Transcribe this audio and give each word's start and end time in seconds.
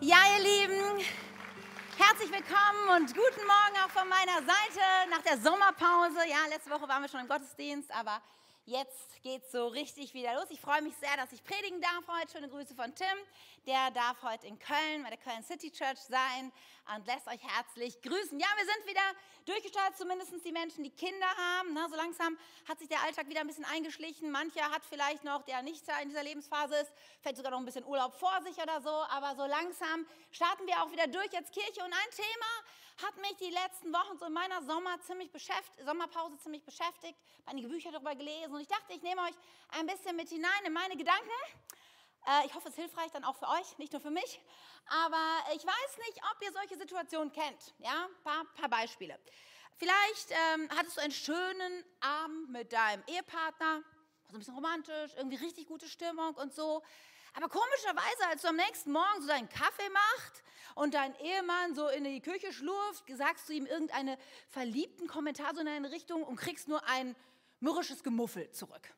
Ja, 0.00 0.16
ihr 0.36 0.44
Lieben, 0.44 1.04
herzlich 1.96 2.30
willkommen 2.30 3.02
und 3.02 3.08
guten 3.08 3.46
Morgen 3.48 3.76
auch 3.84 3.90
von 3.90 4.08
meiner 4.08 4.36
Seite 4.46 5.10
nach 5.10 5.22
der 5.22 5.38
Sommerpause. 5.38 6.18
Ja, 6.28 6.46
letzte 6.48 6.70
Woche 6.70 6.86
waren 6.86 7.02
wir 7.02 7.08
schon 7.08 7.18
im 7.18 7.26
Gottesdienst, 7.26 7.90
aber 7.92 8.22
jetzt 8.68 9.22
geht 9.22 9.42
es 9.42 9.50
so 9.50 9.66
richtig 9.68 10.12
wieder 10.12 10.34
los. 10.34 10.44
Ich 10.50 10.60
freue 10.60 10.82
mich 10.82 10.94
sehr, 10.96 11.16
dass 11.16 11.32
ich 11.32 11.42
predigen 11.42 11.80
darf 11.80 12.06
heute. 12.06 12.32
Schöne 12.32 12.48
Grüße 12.48 12.74
von 12.74 12.94
Tim. 12.94 13.06
Der 13.66 13.90
darf 13.92 14.22
heute 14.22 14.46
in 14.46 14.58
Köln 14.58 15.02
bei 15.02 15.08
der 15.08 15.18
Köln 15.18 15.42
City 15.42 15.70
Church 15.70 15.98
sein 15.98 16.52
und 16.94 17.06
lässt 17.06 17.26
euch 17.26 17.40
herzlich 17.42 18.00
grüßen. 18.02 18.38
Ja, 18.38 18.46
wir 18.56 18.66
sind 18.66 18.86
wieder 18.86 19.00
durchgestartet, 19.46 19.96
zumindest 19.96 20.32
die 20.44 20.52
Menschen, 20.52 20.84
die 20.84 20.90
Kinder 20.90 21.26
haben. 21.26 21.72
Na, 21.72 21.88
so 21.88 21.96
langsam 21.96 22.38
hat 22.68 22.78
sich 22.78 22.88
der 22.88 23.02
Alltag 23.02 23.28
wieder 23.28 23.40
ein 23.40 23.46
bisschen 23.46 23.64
eingeschlichen. 23.64 24.30
Mancher 24.30 24.70
hat 24.70 24.84
vielleicht 24.84 25.24
noch, 25.24 25.42
der 25.44 25.62
nicht 25.62 25.84
in 26.02 26.10
dieser 26.10 26.22
Lebensphase 26.22 26.76
ist, 26.76 26.92
vielleicht 27.20 27.38
sogar 27.38 27.52
noch 27.52 27.58
ein 27.58 27.64
bisschen 27.64 27.86
Urlaub 27.86 28.14
vor 28.14 28.38
sich 28.42 28.56
oder 28.62 28.82
so. 28.82 28.90
Aber 28.90 29.34
so 29.34 29.46
langsam 29.46 30.06
starten 30.30 30.66
wir 30.66 30.82
auch 30.82 30.92
wieder 30.92 31.06
durch 31.06 31.34
als 31.34 31.50
Kirche. 31.50 31.82
Und 31.82 31.92
ein 31.92 32.10
Thema 32.10 32.68
hat 33.02 33.16
mich 33.18 33.36
die 33.36 33.50
letzten 33.50 33.92
Wochen 33.92 34.18
so 34.18 34.26
in 34.26 34.32
meiner 34.32 34.62
Sommer 34.62 35.00
ziemlich 35.02 35.30
Sommerpause 35.84 36.38
ziemlich 36.38 36.64
beschäftigt, 36.64 37.18
einige 37.46 37.68
Bücher 37.68 37.92
darüber 37.92 38.14
gelesen. 38.14 38.54
Und 38.54 38.60
ich 38.60 38.68
dachte, 38.68 38.92
ich 38.92 39.02
nehme 39.02 39.22
euch 39.22 39.34
ein 39.70 39.86
bisschen 39.86 40.16
mit 40.16 40.28
hinein 40.28 40.64
in 40.64 40.72
meine 40.72 40.96
Gedanken. 40.96 41.30
Äh, 42.26 42.46
ich 42.46 42.54
hoffe, 42.54 42.68
es 42.68 42.74
ist 42.74 42.80
hilfreich 42.80 43.10
dann 43.12 43.24
auch 43.24 43.36
für 43.36 43.48
euch, 43.48 43.78
nicht 43.78 43.92
nur 43.92 44.00
für 44.00 44.10
mich. 44.10 44.40
Aber 44.86 45.22
ich 45.54 45.64
weiß 45.64 45.98
nicht, 46.06 46.20
ob 46.30 46.42
ihr 46.42 46.52
solche 46.52 46.76
Situationen 46.76 47.32
kennt. 47.32 47.74
Ja, 47.78 48.06
ein 48.06 48.22
paar, 48.24 48.44
paar 48.54 48.68
Beispiele. 48.68 49.18
Vielleicht 49.76 50.30
ähm, 50.30 50.68
hattest 50.76 50.96
du 50.96 51.00
einen 51.00 51.12
schönen 51.12 51.84
Abend 52.00 52.50
mit 52.50 52.72
deinem 52.72 53.04
Ehepartner, 53.06 53.82
so 54.28 54.36
ein 54.36 54.38
bisschen 54.40 54.54
romantisch, 54.54 55.12
irgendwie 55.16 55.36
richtig 55.36 55.68
gute 55.68 55.88
Stimmung 55.88 56.34
und 56.34 56.52
so. 56.52 56.82
Aber 57.34 57.48
komischerweise, 57.48 58.28
als 58.30 58.42
du 58.42 58.48
am 58.48 58.56
nächsten 58.56 58.92
Morgen 58.92 59.20
so 59.20 59.28
deinen 59.28 59.48
Kaffee 59.48 59.90
machst 59.90 60.42
und 60.74 60.94
dein 60.94 61.14
Ehemann 61.20 61.74
so 61.74 61.88
in 61.88 62.04
die 62.04 62.20
Küche 62.20 62.52
schlurft, 62.52 63.04
sagst 63.16 63.48
du 63.48 63.52
ihm 63.52 63.66
irgendeinen 63.66 64.16
verliebten 64.48 65.06
Kommentar 65.06 65.54
so 65.54 65.60
in 65.60 65.68
eine 65.68 65.90
Richtung 65.90 66.22
und 66.22 66.36
kriegst 66.36 66.68
nur 66.68 66.86
ein 66.88 67.16
mürrisches 67.60 68.02
Gemuffel 68.02 68.50
zurück. 68.50 68.92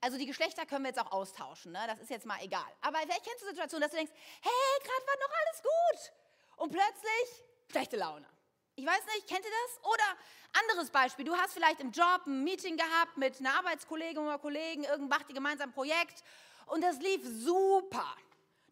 Also 0.00 0.18
die 0.18 0.26
Geschlechter 0.26 0.66
können 0.66 0.84
wir 0.84 0.88
jetzt 0.88 1.00
auch 1.00 1.12
austauschen, 1.12 1.72
ne? 1.72 1.78
das 1.86 2.00
ist 2.00 2.10
jetzt 2.10 2.26
mal 2.26 2.38
egal. 2.42 2.66
Aber 2.80 2.98
vielleicht 2.98 3.24
kennst 3.24 3.42
du 3.42 3.46
die 3.46 3.50
Situation, 3.50 3.80
dass 3.80 3.92
du 3.92 3.98
denkst, 3.98 4.12
hey, 4.12 4.82
gerade 4.82 5.06
war 5.06 5.16
noch 5.16 5.34
alles 5.46 5.62
gut. 5.62 6.12
Und 6.56 6.72
plötzlich 6.72 7.44
schlechte 7.70 7.96
Laune. 7.96 8.26
Ich 8.74 8.84
weiß 8.84 9.00
nicht, 9.14 9.28
kennt 9.28 9.44
ihr 9.44 9.50
das? 9.50 9.84
Oder 9.84 10.16
anderes 10.64 10.90
Beispiel, 10.90 11.24
du 11.24 11.36
hast 11.36 11.52
vielleicht 11.52 11.78
im 11.80 11.92
Job 11.92 12.22
ein 12.26 12.42
Meeting 12.42 12.76
gehabt 12.76 13.16
mit 13.16 13.38
einer 13.38 13.54
Arbeitskollegin 13.54 14.18
oder 14.18 14.38
Kollegen, 14.38 14.84
irgendwann 14.84 15.20
macht 15.20 15.28
ihr 15.28 15.34
gemeinsam 15.34 15.70
ein 15.70 15.72
Projekt 15.72 16.24
und 16.66 16.82
das 16.82 16.98
lief 16.98 17.20
super. 17.24 18.06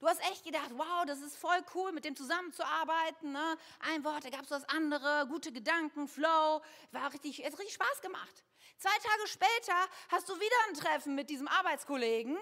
Du 0.01 0.09
hast 0.09 0.21
echt 0.31 0.45
gedacht, 0.45 0.71
wow, 0.77 1.05
das 1.07 1.21
ist 1.21 1.37
voll 1.37 1.63
cool, 1.75 1.93
mit 1.93 2.07
dem 2.07 2.17
zusammenzuarbeiten. 2.17 3.33
Ne? 3.33 3.59
Ein 3.81 4.03
Wort, 4.03 4.25
da 4.25 4.31
gab 4.31 4.43
es 4.43 4.49
das 4.49 4.67
andere, 4.71 5.27
gute 5.29 5.53
Gedanken, 5.53 6.09
Flow, 6.09 6.63
war 6.93 7.13
richtig, 7.13 7.41
es 7.41 7.53
hat 7.53 7.59
richtig 7.59 7.75
Spaß 7.75 8.01
gemacht. 8.01 8.45
Zwei 8.79 8.97
Tage 8.97 9.29
später 9.29 9.77
hast 10.09 10.27
du 10.29 10.35
wieder 10.37 10.57
ein 10.69 10.75
Treffen 10.75 11.15
mit 11.15 11.29
diesem 11.29 11.49
Arbeitskollegen 11.49 12.35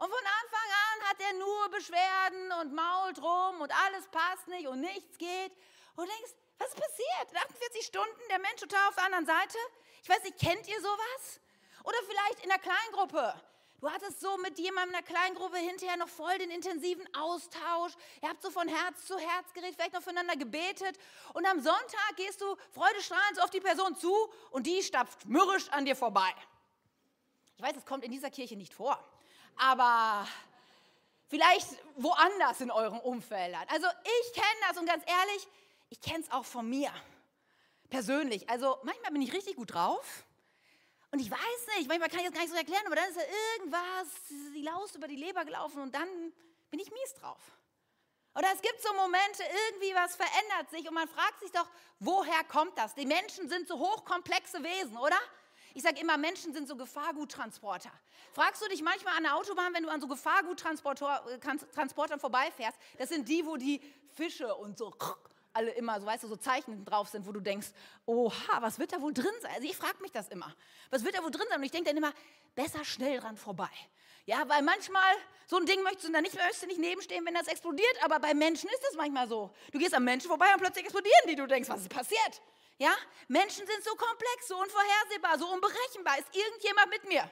und 0.00 0.08
von 0.08 0.26
Anfang 0.42 0.68
an 0.90 1.08
hat 1.08 1.20
er 1.20 1.32
nur 1.38 1.68
Beschwerden 1.70 2.52
und 2.60 2.74
mault 2.74 3.22
rum 3.22 3.60
und 3.60 3.72
alles 3.84 4.08
passt 4.08 4.48
nicht 4.48 4.66
und 4.66 4.80
nichts 4.80 5.18
geht. 5.18 5.52
Und 5.94 6.06
du 6.06 6.12
denkst, 6.12 6.32
was 6.58 6.68
ist 6.68 6.76
passiert? 6.76 7.30
In 7.30 7.36
48 7.36 7.86
Stunden 7.86 8.28
der 8.28 8.38
Mensch 8.38 8.60
total 8.60 8.88
auf 8.88 8.94
der 8.94 9.04
anderen 9.04 9.26
Seite? 9.26 9.58
Ich 10.02 10.08
weiß 10.08 10.22
nicht, 10.22 10.38
kennt 10.38 10.68
ihr 10.68 10.80
sowas? 10.80 11.40
Oder 11.84 11.98
vielleicht 12.06 12.42
in 12.42 12.48
der 12.48 12.58
Kleingruppe. 12.58 13.34
Du 13.80 13.90
hattest 13.90 14.20
so 14.20 14.36
mit 14.36 14.58
jemandem 14.58 14.94
in 14.94 15.04
der 15.04 15.16
Kleingruppe 15.16 15.56
hinterher 15.56 15.96
noch 15.96 16.08
voll 16.08 16.36
den 16.36 16.50
intensiven 16.50 17.08
Austausch. 17.14 17.92
Ihr 18.20 18.28
habt 18.28 18.42
so 18.42 18.50
von 18.50 18.68
Herz 18.68 19.06
zu 19.06 19.18
Herz 19.18 19.54
geredet, 19.54 19.74
vielleicht 19.74 19.94
noch 19.94 20.02
füreinander 20.02 20.36
gebetet. 20.36 20.98
Und 21.32 21.46
am 21.46 21.60
Sonntag 21.60 22.16
gehst 22.16 22.42
du 22.42 22.56
freudestrahlend 22.72 23.42
auf 23.42 23.48
die 23.48 23.60
Person 23.60 23.96
zu 23.96 24.14
und 24.50 24.66
die 24.66 24.82
stapft 24.82 25.24
mürrisch 25.24 25.70
an 25.70 25.86
dir 25.86 25.96
vorbei. 25.96 26.30
Ich 27.56 27.62
weiß, 27.62 27.74
es 27.74 27.86
kommt 27.86 28.04
in 28.04 28.10
dieser 28.10 28.30
Kirche 28.30 28.54
nicht 28.54 28.74
vor, 28.74 29.02
aber 29.56 30.28
vielleicht 31.28 31.68
woanders 31.96 32.60
in 32.60 32.70
euren 32.70 33.00
Umfeldern. 33.00 33.66
Also 33.68 33.86
ich 34.04 34.32
kenne 34.34 34.60
das 34.68 34.76
und 34.76 34.84
ganz 34.84 35.04
ehrlich, 35.06 35.48
ich 35.88 36.02
kenne 36.02 36.20
es 36.22 36.30
auch 36.30 36.44
von 36.44 36.68
mir 36.68 36.92
persönlich. 37.88 38.50
Also 38.50 38.76
manchmal 38.82 39.12
bin 39.12 39.22
ich 39.22 39.32
richtig 39.32 39.56
gut 39.56 39.72
drauf 39.72 40.24
und 41.12 41.18
ich 41.18 41.30
weiß 41.30 41.76
nicht, 41.76 41.88
manchmal 41.88 42.08
kann 42.08 42.20
ich 42.20 42.26
das 42.26 42.34
gar 42.34 42.42
nicht 42.42 42.50
so 42.50 42.56
erklären, 42.56 42.86
aber 42.86 42.96
dann 42.96 43.08
ist 43.08 43.16
da 43.16 43.22
irgendwas, 43.56 44.06
die 44.54 44.62
Laus 44.62 44.94
über 44.94 45.08
die 45.08 45.16
Leber 45.16 45.44
gelaufen 45.44 45.82
und 45.82 45.94
dann 45.94 46.08
bin 46.70 46.80
ich 46.80 46.90
mies 46.90 47.14
drauf. 47.14 47.40
Oder 48.34 48.48
es 48.54 48.62
gibt 48.62 48.80
so 48.80 48.94
Momente, 48.94 49.42
irgendwie 49.42 49.92
was 49.94 50.14
verändert 50.14 50.70
sich 50.70 50.88
und 50.88 50.94
man 50.94 51.08
fragt 51.08 51.40
sich 51.40 51.50
doch, 51.50 51.68
woher 51.98 52.44
kommt 52.44 52.78
das? 52.78 52.94
Die 52.94 53.06
Menschen 53.06 53.48
sind 53.48 53.66
so 53.66 53.76
hochkomplexe 53.76 54.62
Wesen, 54.62 54.96
oder? 54.96 55.18
Ich 55.74 55.82
sage 55.82 56.00
immer, 56.00 56.16
Menschen 56.16 56.52
sind 56.52 56.68
so 56.68 56.76
Gefahrguttransporter. 56.76 57.90
Fragst 58.32 58.62
du 58.62 58.68
dich 58.68 58.82
manchmal 58.82 59.16
an 59.16 59.24
der 59.24 59.36
Autobahn, 59.36 59.74
wenn 59.74 59.82
du 59.82 59.88
an 59.88 60.00
so 60.00 60.06
Gefahrguttransportern 60.06 62.18
äh, 62.18 62.18
vorbeifährst, 62.18 62.78
das 62.98 63.08
sind 63.08 63.28
die, 63.28 63.44
wo 63.44 63.56
die 63.56 63.80
Fische 64.14 64.54
und 64.54 64.78
so 64.78 64.90
alle 65.52 65.70
immer, 65.72 66.00
so 66.00 66.06
weißt 66.06 66.24
du, 66.24 66.28
so 66.28 66.36
Zeichen 66.36 66.84
drauf 66.84 67.08
sind, 67.08 67.26
wo 67.26 67.32
du 67.32 67.40
denkst, 67.40 67.68
oha, 68.06 68.60
was 68.60 68.78
wird 68.78 68.92
da 68.92 69.00
wohl 69.00 69.12
drin 69.12 69.32
sein? 69.40 69.52
Also 69.54 69.68
ich 69.68 69.76
frage 69.76 70.00
mich 70.00 70.12
das 70.12 70.28
immer. 70.28 70.54
Was 70.90 71.04
wird 71.04 71.16
da 71.16 71.22
wohl 71.22 71.30
drin 71.30 71.46
sein? 71.48 71.58
Und 71.58 71.64
ich 71.64 71.72
denke 71.72 71.88
dann 71.88 71.96
immer, 71.96 72.12
besser 72.54 72.84
schnell 72.84 73.20
dran 73.20 73.36
vorbei. 73.36 73.70
Ja, 74.26 74.48
weil 74.48 74.62
manchmal, 74.62 75.14
so 75.46 75.56
ein 75.56 75.66
Ding 75.66 75.82
möchtest 75.82 76.08
du 76.08 76.12
da 76.12 76.20
nicht, 76.20 76.34
möchtest 76.34 76.62
du 76.62 76.66
nicht 76.66 76.80
nebenstehen, 76.80 77.24
wenn 77.26 77.34
das 77.34 77.48
explodiert, 77.48 78.04
aber 78.04 78.20
bei 78.20 78.34
Menschen 78.34 78.68
ist 78.70 78.82
das 78.84 78.94
manchmal 78.94 79.26
so. 79.28 79.50
Du 79.72 79.78
gehst 79.78 79.94
am 79.94 80.04
Menschen 80.04 80.28
vorbei 80.28 80.52
und 80.52 80.60
plötzlich 80.60 80.84
explodieren 80.84 81.26
die, 81.26 81.36
du 81.36 81.46
denkst, 81.46 81.68
was 81.68 81.80
ist 81.80 81.90
passiert? 81.90 82.40
Ja, 82.78 82.94
Menschen 83.28 83.66
sind 83.66 83.84
so 83.84 83.90
komplex, 83.94 84.48
so 84.48 84.56
unvorhersehbar, 84.56 85.38
so 85.38 85.48
unberechenbar. 85.52 86.18
Ist 86.18 86.34
irgendjemand 86.34 86.90
mit 86.90 87.04
mir? 87.08 87.30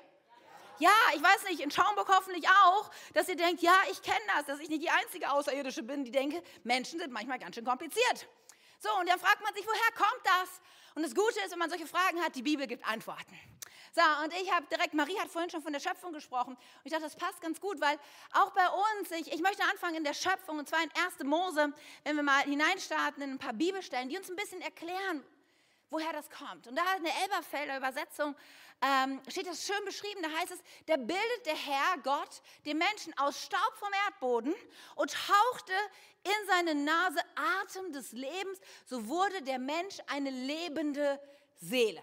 Ja, 0.79 0.93
ich 1.15 1.23
weiß 1.23 1.45
nicht, 1.49 1.61
in 1.61 1.71
Schaumburg 1.71 2.09
hoffentlich 2.09 2.49
auch, 2.49 2.91
dass 3.15 3.29
ihr 3.29 3.37
denkt, 3.37 3.63
ja, 3.63 3.75
ich 3.91 4.01
kenne 4.03 4.19
das, 4.37 4.47
dass 4.47 4.61
ich 4.61 4.69
nicht 4.69 4.83
die 4.83 4.91
einzige 4.91 5.31
Außerirdische 5.31 5.83
bin, 5.83 6.05
die 6.05 6.11
denke, 6.11 6.43
Menschen 6.63 7.01
sind 7.01 7.13
manchmal 7.13 7.39
ganz 7.39 7.57
schön 7.57 7.65
kompliziert. 7.65 8.29
So, 8.79 8.89
und 9.01 9.09
dann 9.09 9.19
fragt 9.19 9.43
man 9.43 9.53
sich, 9.55 9.67
woher 9.67 9.93
kommt 9.97 10.25
das? 10.25 10.61
Und 10.95 11.03
das 11.03 11.15
Gute 11.15 11.41
ist, 11.41 11.51
wenn 11.51 11.59
man 11.59 11.69
solche 11.69 11.87
Fragen 11.87 12.23
hat, 12.23 12.35
die 12.37 12.43
Bibel 12.43 12.67
gibt 12.67 12.87
Antworten. 12.87 13.37
So, 13.93 14.03
und 14.25 14.33
ich 14.35 14.53
habe 14.53 14.67
direkt, 14.67 14.95
Marie 14.95 15.19
hat 15.19 15.29
vorhin 15.29 15.51
schon 15.51 15.63
von 15.63 15.73
der 15.73 15.81
Schöpfung 15.81 16.13
gesprochen. 16.13 16.55
Und 16.55 16.81
ich 16.85 16.93
dachte, 16.93 17.05
das 17.05 17.17
passt 17.17 17.41
ganz 17.41 17.61
gut, 17.61 17.81
weil 17.81 17.99
auch 18.33 18.53
bei 18.53 18.69
uns, 18.69 19.11
ich, 19.11 19.33
ich 19.33 19.41
möchte 19.41 19.65
anfangen 19.65 19.97
in 19.97 20.05
der 20.05 20.15
Schöpfung, 20.15 20.59
und 20.59 20.69
zwar 20.69 20.83
in 20.83 20.91
1. 20.91 21.25
Mose, 21.25 21.73
wenn 22.05 22.15
wir 22.15 22.23
mal 22.23 22.43
hineinstarten 22.43 23.23
in 23.23 23.31
ein 23.33 23.39
paar 23.39 23.55
Bibelstellen, 23.55 24.09
die 24.09 24.17
uns 24.17 24.31
ein 24.31 24.37
bisschen 24.37 24.61
erklären, 24.61 25.25
woher 25.91 26.13
das 26.13 26.29
kommt. 26.31 26.67
Und 26.67 26.77
da 26.77 26.85
hat 26.85 26.97
eine 26.99 27.11
Elberfelder 27.25 27.77
Übersetzung, 27.77 28.37
ähm, 28.81 29.21
steht 29.29 29.47
das 29.47 29.67
schön 29.67 29.85
beschrieben, 29.85 30.23
da 30.23 30.31
heißt 30.31 30.53
es, 30.53 30.61
da 30.87 30.97
bildet 30.97 31.47
der 31.47 31.57
Herr 31.57 31.99
Gott 32.03 32.43
den 32.65 32.79
Menschen 32.79 33.17
aus 33.19 33.45
Staub 33.45 33.73
vom 33.77 33.89
Erdboden 34.07 34.55
und 34.95 35.17
hauchte 35.29 35.73
in 36.23 36.47
seine 36.49 36.75
Nase 36.75 37.21
Atem 37.63 37.93
des 37.93 38.13
Lebens, 38.13 38.61
so 38.87 39.09
wurde 39.09 39.43
der 39.43 39.59
Mensch 39.59 39.99
eine 40.07 40.31
lebende 40.31 41.21
Seele. 41.61 42.03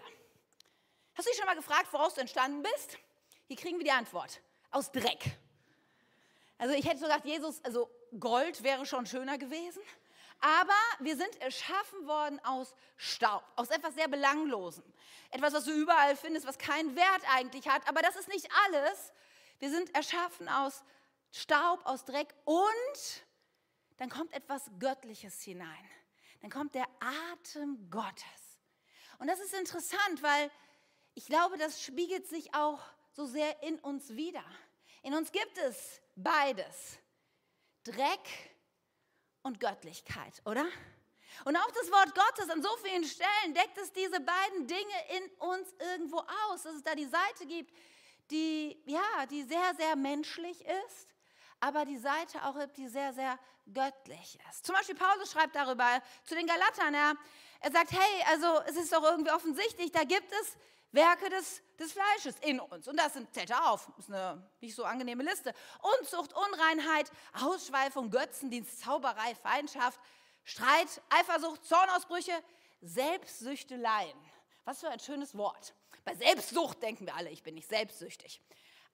Hast 1.14 1.26
du 1.26 1.30
dich 1.30 1.38
schon 1.38 1.46
mal 1.46 1.56
gefragt, 1.56 1.86
woraus 1.92 2.14
du 2.14 2.20
entstanden 2.20 2.62
bist? 2.62 2.98
Hier 3.46 3.56
kriegen 3.56 3.78
wir 3.78 3.84
die 3.84 3.92
Antwort. 3.92 4.40
Aus 4.70 4.92
Dreck. 4.92 5.38
Also 6.58 6.74
ich 6.74 6.86
hätte 6.86 6.98
so 6.98 7.06
gedacht, 7.06 7.24
Jesus, 7.24 7.64
also 7.64 7.88
Gold 8.18 8.62
wäre 8.62 8.84
schon 8.84 9.06
schöner 9.06 9.38
gewesen. 9.38 9.80
Aber 10.40 10.72
wir 11.00 11.16
sind 11.16 11.40
erschaffen 11.40 12.06
worden 12.06 12.38
aus 12.44 12.74
Staub, 12.96 13.42
aus 13.56 13.70
etwas 13.70 13.94
sehr 13.94 14.08
Belanglosem. 14.08 14.84
Etwas, 15.30 15.54
was 15.54 15.64
du 15.64 15.72
überall 15.72 16.16
findest, 16.16 16.46
was 16.46 16.58
keinen 16.58 16.94
Wert 16.94 17.22
eigentlich 17.34 17.68
hat. 17.68 17.88
Aber 17.88 18.02
das 18.02 18.16
ist 18.16 18.28
nicht 18.28 18.48
alles. 18.66 19.12
Wir 19.58 19.70
sind 19.70 19.94
erschaffen 19.94 20.48
aus 20.48 20.84
Staub, 21.32 21.84
aus 21.84 22.04
Dreck 22.04 22.34
und 22.44 23.24
dann 23.96 24.10
kommt 24.10 24.32
etwas 24.32 24.70
Göttliches 24.78 25.42
hinein. 25.42 25.90
Dann 26.42 26.50
kommt 26.50 26.74
der 26.74 26.86
Atem 27.00 27.90
Gottes. 27.90 28.60
Und 29.18 29.28
das 29.28 29.40
ist 29.40 29.54
interessant, 29.54 30.22
weil 30.22 30.50
ich 31.14 31.26
glaube, 31.26 31.56
das 31.56 31.82
spiegelt 31.82 32.26
sich 32.26 32.54
auch 32.54 32.80
so 33.12 33.24
sehr 33.24 33.62
in 33.62 33.78
uns 33.78 34.14
wieder. 34.14 34.44
In 35.02 35.14
uns 35.14 35.32
gibt 35.32 35.56
es 35.58 36.02
beides. 36.14 36.98
Dreck 37.84 38.55
und 39.46 39.60
Göttlichkeit, 39.60 40.42
oder? 40.44 40.66
Und 41.44 41.56
auch 41.56 41.70
das 41.70 41.90
Wort 41.90 42.14
Gottes 42.14 42.50
an 42.50 42.62
so 42.62 42.68
vielen 42.82 43.04
Stellen 43.04 43.54
deckt 43.54 43.78
es 43.78 43.92
diese 43.92 44.18
beiden 44.20 44.66
Dinge 44.66 44.98
in 45.16 45.30
uns 45.38 45.72
irgendwo 45.78 46.18
aus, 46.18 46.64
dass 46.64 46.74
es 46.74 46.82
da 46.82 46.94
die 46.94 47.06
Seite 47.06 47.46
gibt, 47.46 47.72
die, 48.30 48.82
ja, 48.86 49.26
die 49.30 49.44
sehr, 49.44 49.74
sehr 49.76 49.94
menschlich 49.94 50.64
ist, 50.64 51.08
aber 51.60 51.84
die 51.84 51.96
Seite 51.96 52.44
auch, 52.44 52.56
die 52.76 52.88
sehr, 52.88 53.12
sehr 53.12 53.38
göttlich 53.72 54.38
ist. 54.50 54.66
Zum 54.66 54.74
Beispiel 54.74 54.96
Paulus 54.96 55.30
schreibt 55.30 55.54
darüber 55.54 56.02
zu 56.24 56.34
den 56.34 56.46
Galatern, 56.46 56.94
er, 56.94 57.14
er 57.60 57.70
sagt, 57.70 57.92
hey, 57.92 58.24
also 58.28 58.60
es 58.66 58.76
ist 58.76 58.92
doch 58.92 59.04
irgendwie 59.04 59.30
offensichtlich, 59.30 59.92
da 59.92 60.02
gibt 60.02 60.32
es 60.32 60.56
Werke 60.96 61.30
des, 61.30 61.62
des 61.78 61.92
Fleisches 61.92 62.34
in 62.40 62.58
uns. 62.58 62.88
Und 62.88 62.98
das 62.98 63.12
sind, 63.12 63.32
zählt 63.32 63.50
er 63.50 63.70
auf, 63.70 63.88
ist 63.98 64.10
eine 64.10 64.50
nicht 64.60 64.74
so 64.74 64.84
angenehme 64.84 65.22
Liste. 65.22 65.54
Unzucht, 66.00 66.32
Unreinheit, 66.32 67.10
Ausschweifung, 67.40 68.10
Götzendienst, 68.10 68.80
Zauberei, 68.80 69.36
Feindschaft, 69.36 70.00
Streit, 70.42 71.00
Eifersucht, 71.10 71.64
Zornausbrüche, 71.64 72.32
Selbstsüchteleien. 72.80 74.18
Was 74.64 74.80
für 74.80 74.88
ein 74.88 74.98
schönes 74.98 75.36
Wort. 75.36 75.74
Bei 76.04 76.14
Selbstsucht 76.16 76.82
denken 76.82 77.06
wir 77.06 77.14
alle, 77.14 77.30
ich 77.30 77.42
bin 77.42 77.54
nicht 77.54 77.68
selbstsüchtig. 77.68 78.40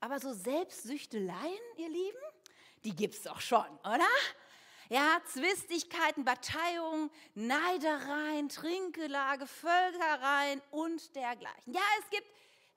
Aber 0.01 0.19
so 0.21 0.33
Selbstsüchteleien, 0.35 1.61
ihr 1.77 1.89
Lieben, 1.89 2.19
die 2.85 2.95
gibt 2.95 3.15
es 3.15 3.23
doch 3.23 3.41
schon, 3.41 3.67
oder? 3.81 4.09
Ja, 4.93 5.23
Zwistigkeiten, 5.25 6.23
Parteiungen, 6.23 7.11
Neidereien, 7.35 8.51
Trinkelage, 8.51 9.47
Völkereien 9.47 10.61
und 10.71 11.17
dergleichen. 11.17 11.73
Ja, 11.73 11.81
es 12.01 12.11
gibt, 12.11 12.27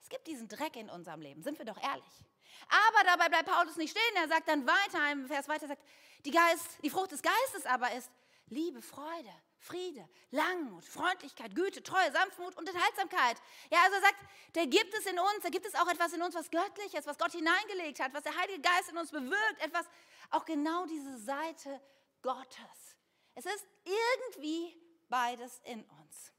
es 0.02 0.08
gibt 0.08 0.26
diesen 0.26 0.48
Dreck 0.48 0.76
in 0.76 0.88
unserem 0.88 1.20
Leben, 1.20 1.42
sind 1.42 1.58
wir 1.58 1.66
doch 1.66 1.76
ehrlich. 1.76 2.22
Aber 2.70 3.04
dabei 3.04 3.28
bleibt 3.28 3.50
Paulus 3.50 3.76
nicht 3.76 3.90
stehen. 3.90 4.16
Er 4.16 4.28
sagt 4.28 4.48
dann 4.48 4.66
weiter, 4.66 5.12
im 5.12 5.26
Vers 5.26 5.46
weiter 5.46 5.68
sagt, 5.68 5.82
die, 6.24 6.30
Geist, 6.30 6.82
die 6.82 6.88
Frucht 6.88 7.12
des 7.12 7.20
Geistes 7.20 7.66
aber 7.66 7.92
ist 7.92 8.10
Liebe, 8.46 8.80
Freude, 8.80 9.30
Friede, 9.58 10.08
Langmut, 10.30 10.86
Freundlichkeit, 10.86 11.54
Güte, 11.54 11.82
Treue, 11.82 12.10
Sanftmut 12.12 12.56
und 12.56 12.66
Enthaltsamkeit. 12.66 13.36
Ja, 13.70 13.80
also 13.82 13.96
er 13.96 14.00
sagt, 14.00 14.16
da 14.54 14.64
gibt 14.64 14.94
es 14.94 15.04
in 15.04 15.18
uns, 15.18 15.42
da 15.42 15.50
gibt 15.50 15.66
es 15.66 15.74
auch 15.74 15.88
etwas 15.88 16.14
in 16.14 16.22
uns, 16.22 16.34
was 16.34 16.50
göttlich 16.50 16.94
ist, 16.94 17.06
was 17.06 17.18
Gott 17.18 17.32
hineingelegt 17.32 18.00
hat, 18.00 18.14
was 18.14 18.22
der 18.22 18.34
Heilige 18.34 18.62
Geist 18.62 18.88
in 18.88 18.96
uns 18.96 19.10
bewirkt, 19.10 19.60
etwas, 19.60 19.84
auch 20.30 20.46
genau 20.46 20.86
diese 20.86 21.18
Seite 21.18 21.78
Gottes. 22.22 22.96
Es 23.34 23.46
ist 23.46 23.66
irgendwie 23.84 24.76
beides 25.08 25.60
in 25.64 25.84
uns. 25.84 26.32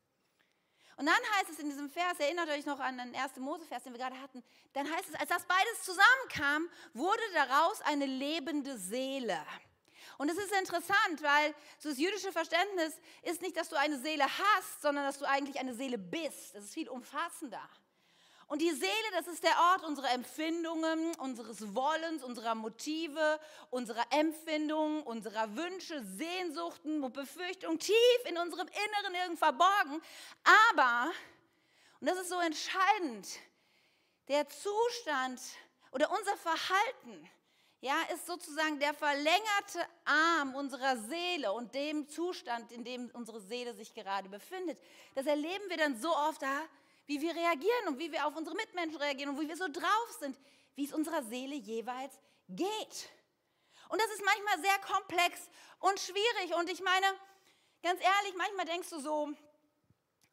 Und 0.97 1.05
dann 1.05 1.15
heißt 1.37 1.51
es 1.51 1.59
in 1.59 1.69
diesem 1.69 1.91
Vers, 1.91 2.19
erinnert 2.19 2.49
euch 2.49 2.65
noch 2.65 2.79
an 2.79 2.97
den 2.97 3.13
ersten 3.13 3.41
Mose-Vers, 3.41 3.83
den 3.83 3.93
wir 3.93 3.99
gerade 3.99 4.19
hatten, 4.19 4.43
dann 4.73 4.91
heißt 4.91 5.09
es, 5.09 5.15
als 5.15 5.29
das 5.29 5.45
beides 5.45 5.83
zusammenkam, 5.83 6.67
wurde 6.93 7.21
daraus 7.33 7.81
eine 7.81 8.07
lebende 8.07 8.77
Seele. 8.77 9.39
Und 10.17 10.29
es 10.29 10.37
ist 10.37 10.51
interessant, 10.53 11.21
weil 11.21 11.53
so 11.77 11.89
das 11.89 11.99
jüdische 11.99 12.31
Verständnis 12.31 12.99
ist 13.21 13.43
nicht, 13.43 13.55
dass 13.55 13.69
du 13.69 13.75
eine 13.75 13.99
Seele 13.99 14.25
hast, 14.25 14.81
sondern 14.81 15.05
dass 15.05 15.19
du 15.19 15.25
eigentlich 15.25 15.59
eine 15.59 15.75
Seele 15.75 15.99
bist. 15.99 16.55
Das 16.55 16.63
ist 16.63 16.73
viel 16.73 16.89
umfassender. 16.89 17.61
Und 18.47 18.61
die 18.61 18.71
Seele, 18.71 19.11
das 19.11 19.27
ist 19.27 19.43
der 19.43 19.57
Ort 19.71 19.83
unserer 19.83 20.11
Empfindungen, 20.11 21.13
unseres 21.15 21.75
Wollens, 21.75 22.23
unserer 22.23 22.55
Motive, 22.55 23.39
unserer 23.71 24.05
Empfindungen, 24.11 25.03
unserer 25.03 25.53
Wünsche, 25.57 26.01
Sehnsuchten 26.03 27.03
und 27.03 27.13
Befürchtungen 27.13 27.77
tief 27.77 28.19
in 28.25 28.37
unserem 28.37 28.67
Inneren 28.67 29.15
irgend 29.15 29.39
verborgen. 29.39 30.01
Aber, 30.71 31.11
und 31.99 32.09
das 32.09 32.19
ist 32.19 32.29
so 32.29 32.39
entscheidend, 32.39 33.27
der 34.29 34.47
Zustand 34.47 35.41
oder 35.91 36.09
unser 36.09 36.37
Verhalten, 36.37 37.29
ja, 37.81 38.01
ist 38.13 38.25
sozusagen 38.25 38.79
der 38.79 38.93
verlängerte 38.93 39.85
Arm 40.05 40.55
unserer 40.55 40.97
Seele 40.97 41.51
und 41.51 41.75
dem 41.75 42.07
Zustand, 42.07 42.71
in 42.71 42.85
dem 42.85 43.09
unsere 43.11 43.41
Seele 43.41 43.73
sich 43.73 43.93
gerade 43.93 44.29
befindet. 44.29 44.79
Das 45.15 45.25
erleben 45.25 45.69
wir 45.69 45.77
dann 45.77 45.99
so 45.99 46.15
oft 46.15 46.41
da, 46.41 46.61
wie 47.07 47.21
wir 47.21 47.33
reagieren 47.35 47.87
und 47.87 47.99
wie 47.99 48.11
wir 48.11 48.25
auf 48.27 48.35
unsere 48.35 48.55
Mitmenschen 48.55 48.97
reagieren 48.97 49.31
und 49.31 49.39
wie 49.39 49.47
wir 49.47 49.57
so 49.57 49.67
drauf 49.67 50.17
sind, 50.19 50.37
wie 50.75 50.85
es 50.85 50.93
unserer 50.93 51.23
Seele 51.23 51.55
jeweils 51.55 52.19
geht. 52.49 53.09
Und 53.89 54.01
das 54.01 54.11
ist 54.11 54.23
manchmal 54.23 54.61
sehr 54.61 54.77
komplex 54.79 55.49
und 55.79 55.99
schwierig. 55.99 56.55
Und 56.59 56.69
ich 56.69 56.81
meine, 56.81 57.07
ganz 57.81 58.01
ehrlich, 58.01 58.35
manchmal 58.37 58.65
denkst 58.65 58.89
du 58.89 58.99
so, 58.99 59.29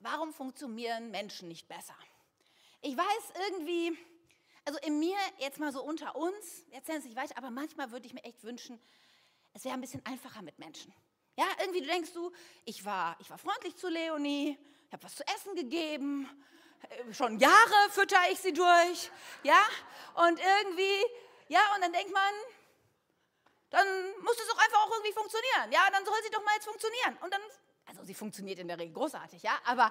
warum 0.01 0.33
funktionieren 0.33 1.11
Menschen 1.11 1.49
nicht 1.49 1.69
besser? 1.69 1.97
Ich 2.83 2.97
weiß 2.97 3.33
irgendwie, 3.49 3.97
also 4.65 4.79
in 4.81 4.99
mir 4.99 5.17
jetzt 5.39 5.61
mal 5.61 5.73
so 5.73 5.83
unter 5.83 6.17
uns, 6.17 6.67
jetzt 6.71 6.89
es 6.89 7.05
nicht 7.05 7.17
weiter, 7.17 7.39
aber 7.39 7.51
manchmal 7.51 7.93
würde 7.93 8.07
ich 8.07 8.15
mir 8.15 8.25
echt 8.25 8.43
wünschen, 8.43 8.81
es 9.53 9.65
wäre 9.65 9.75
ein 9.75 9.81
bisschen 9.81 10.05
einfacher 10.05 10.43
mit 10.43 10.59
Menschen. 10.59 10.93
Ja, 11.37 11.47
irgendwie 11.61 11.83
denkst 11.83 12.13
du, 12.13 12.33
ich 12.65 12.85
war, 12.85 13.17
ich 13.21 13.31
war 13.31 13.39
freundlich 13.39 13.77
zu 13.77 13.89
Leonie, 13.89 14.59
ich 14.87 14.93
habe 14.93 15.03
was 15.05 15.15
zu 15.15 15.27
essen 15.29 15.55
gegeben, 15.55 16.29
schon 17.13 17.39
Jahre 17.39 17.91
fütter 17.91 18.19
ich 18.31 18.41
sie 18.41 18.53
durch, 18.53 19.11
ja, 19.43 19.63
und 20.15 20.39
irgendwie, 20.39 21.05
ja, 21.49 21.61
und 21.75 21.83
dann 21.83 21.93
denkt 21.93 22.13
man, 22.13 22.33
dann 23.71 23.87
muss 24.23 24.39
es 24.39 24.49
doch 24.49 24.59
einfach 24.59 24.87
auch 24.87 24.91
irgendwie 24.93 25.13
funktionieren, 25.13 25.73
ja, 25.73 25.89
dann 25.91 26.05
soll 26.05 26.15
sie 26.23 26.31
doch 26.31 26.45
mal 26.45 26.55
jetzt 26.55 26.67
funktionieren. 26.67 27.17
Und 27.23 27.33
dann, 27.33 27.41
also 27.87 28.05
sie 28.05 28.15
funktioniert 28.15 28.59
in 28.59 28.69
der 28.69 28.79
Regel 28.79 28.95
großartig, 28.95 29.43
ja, 29.43 29.59
aber, 29.65 29.91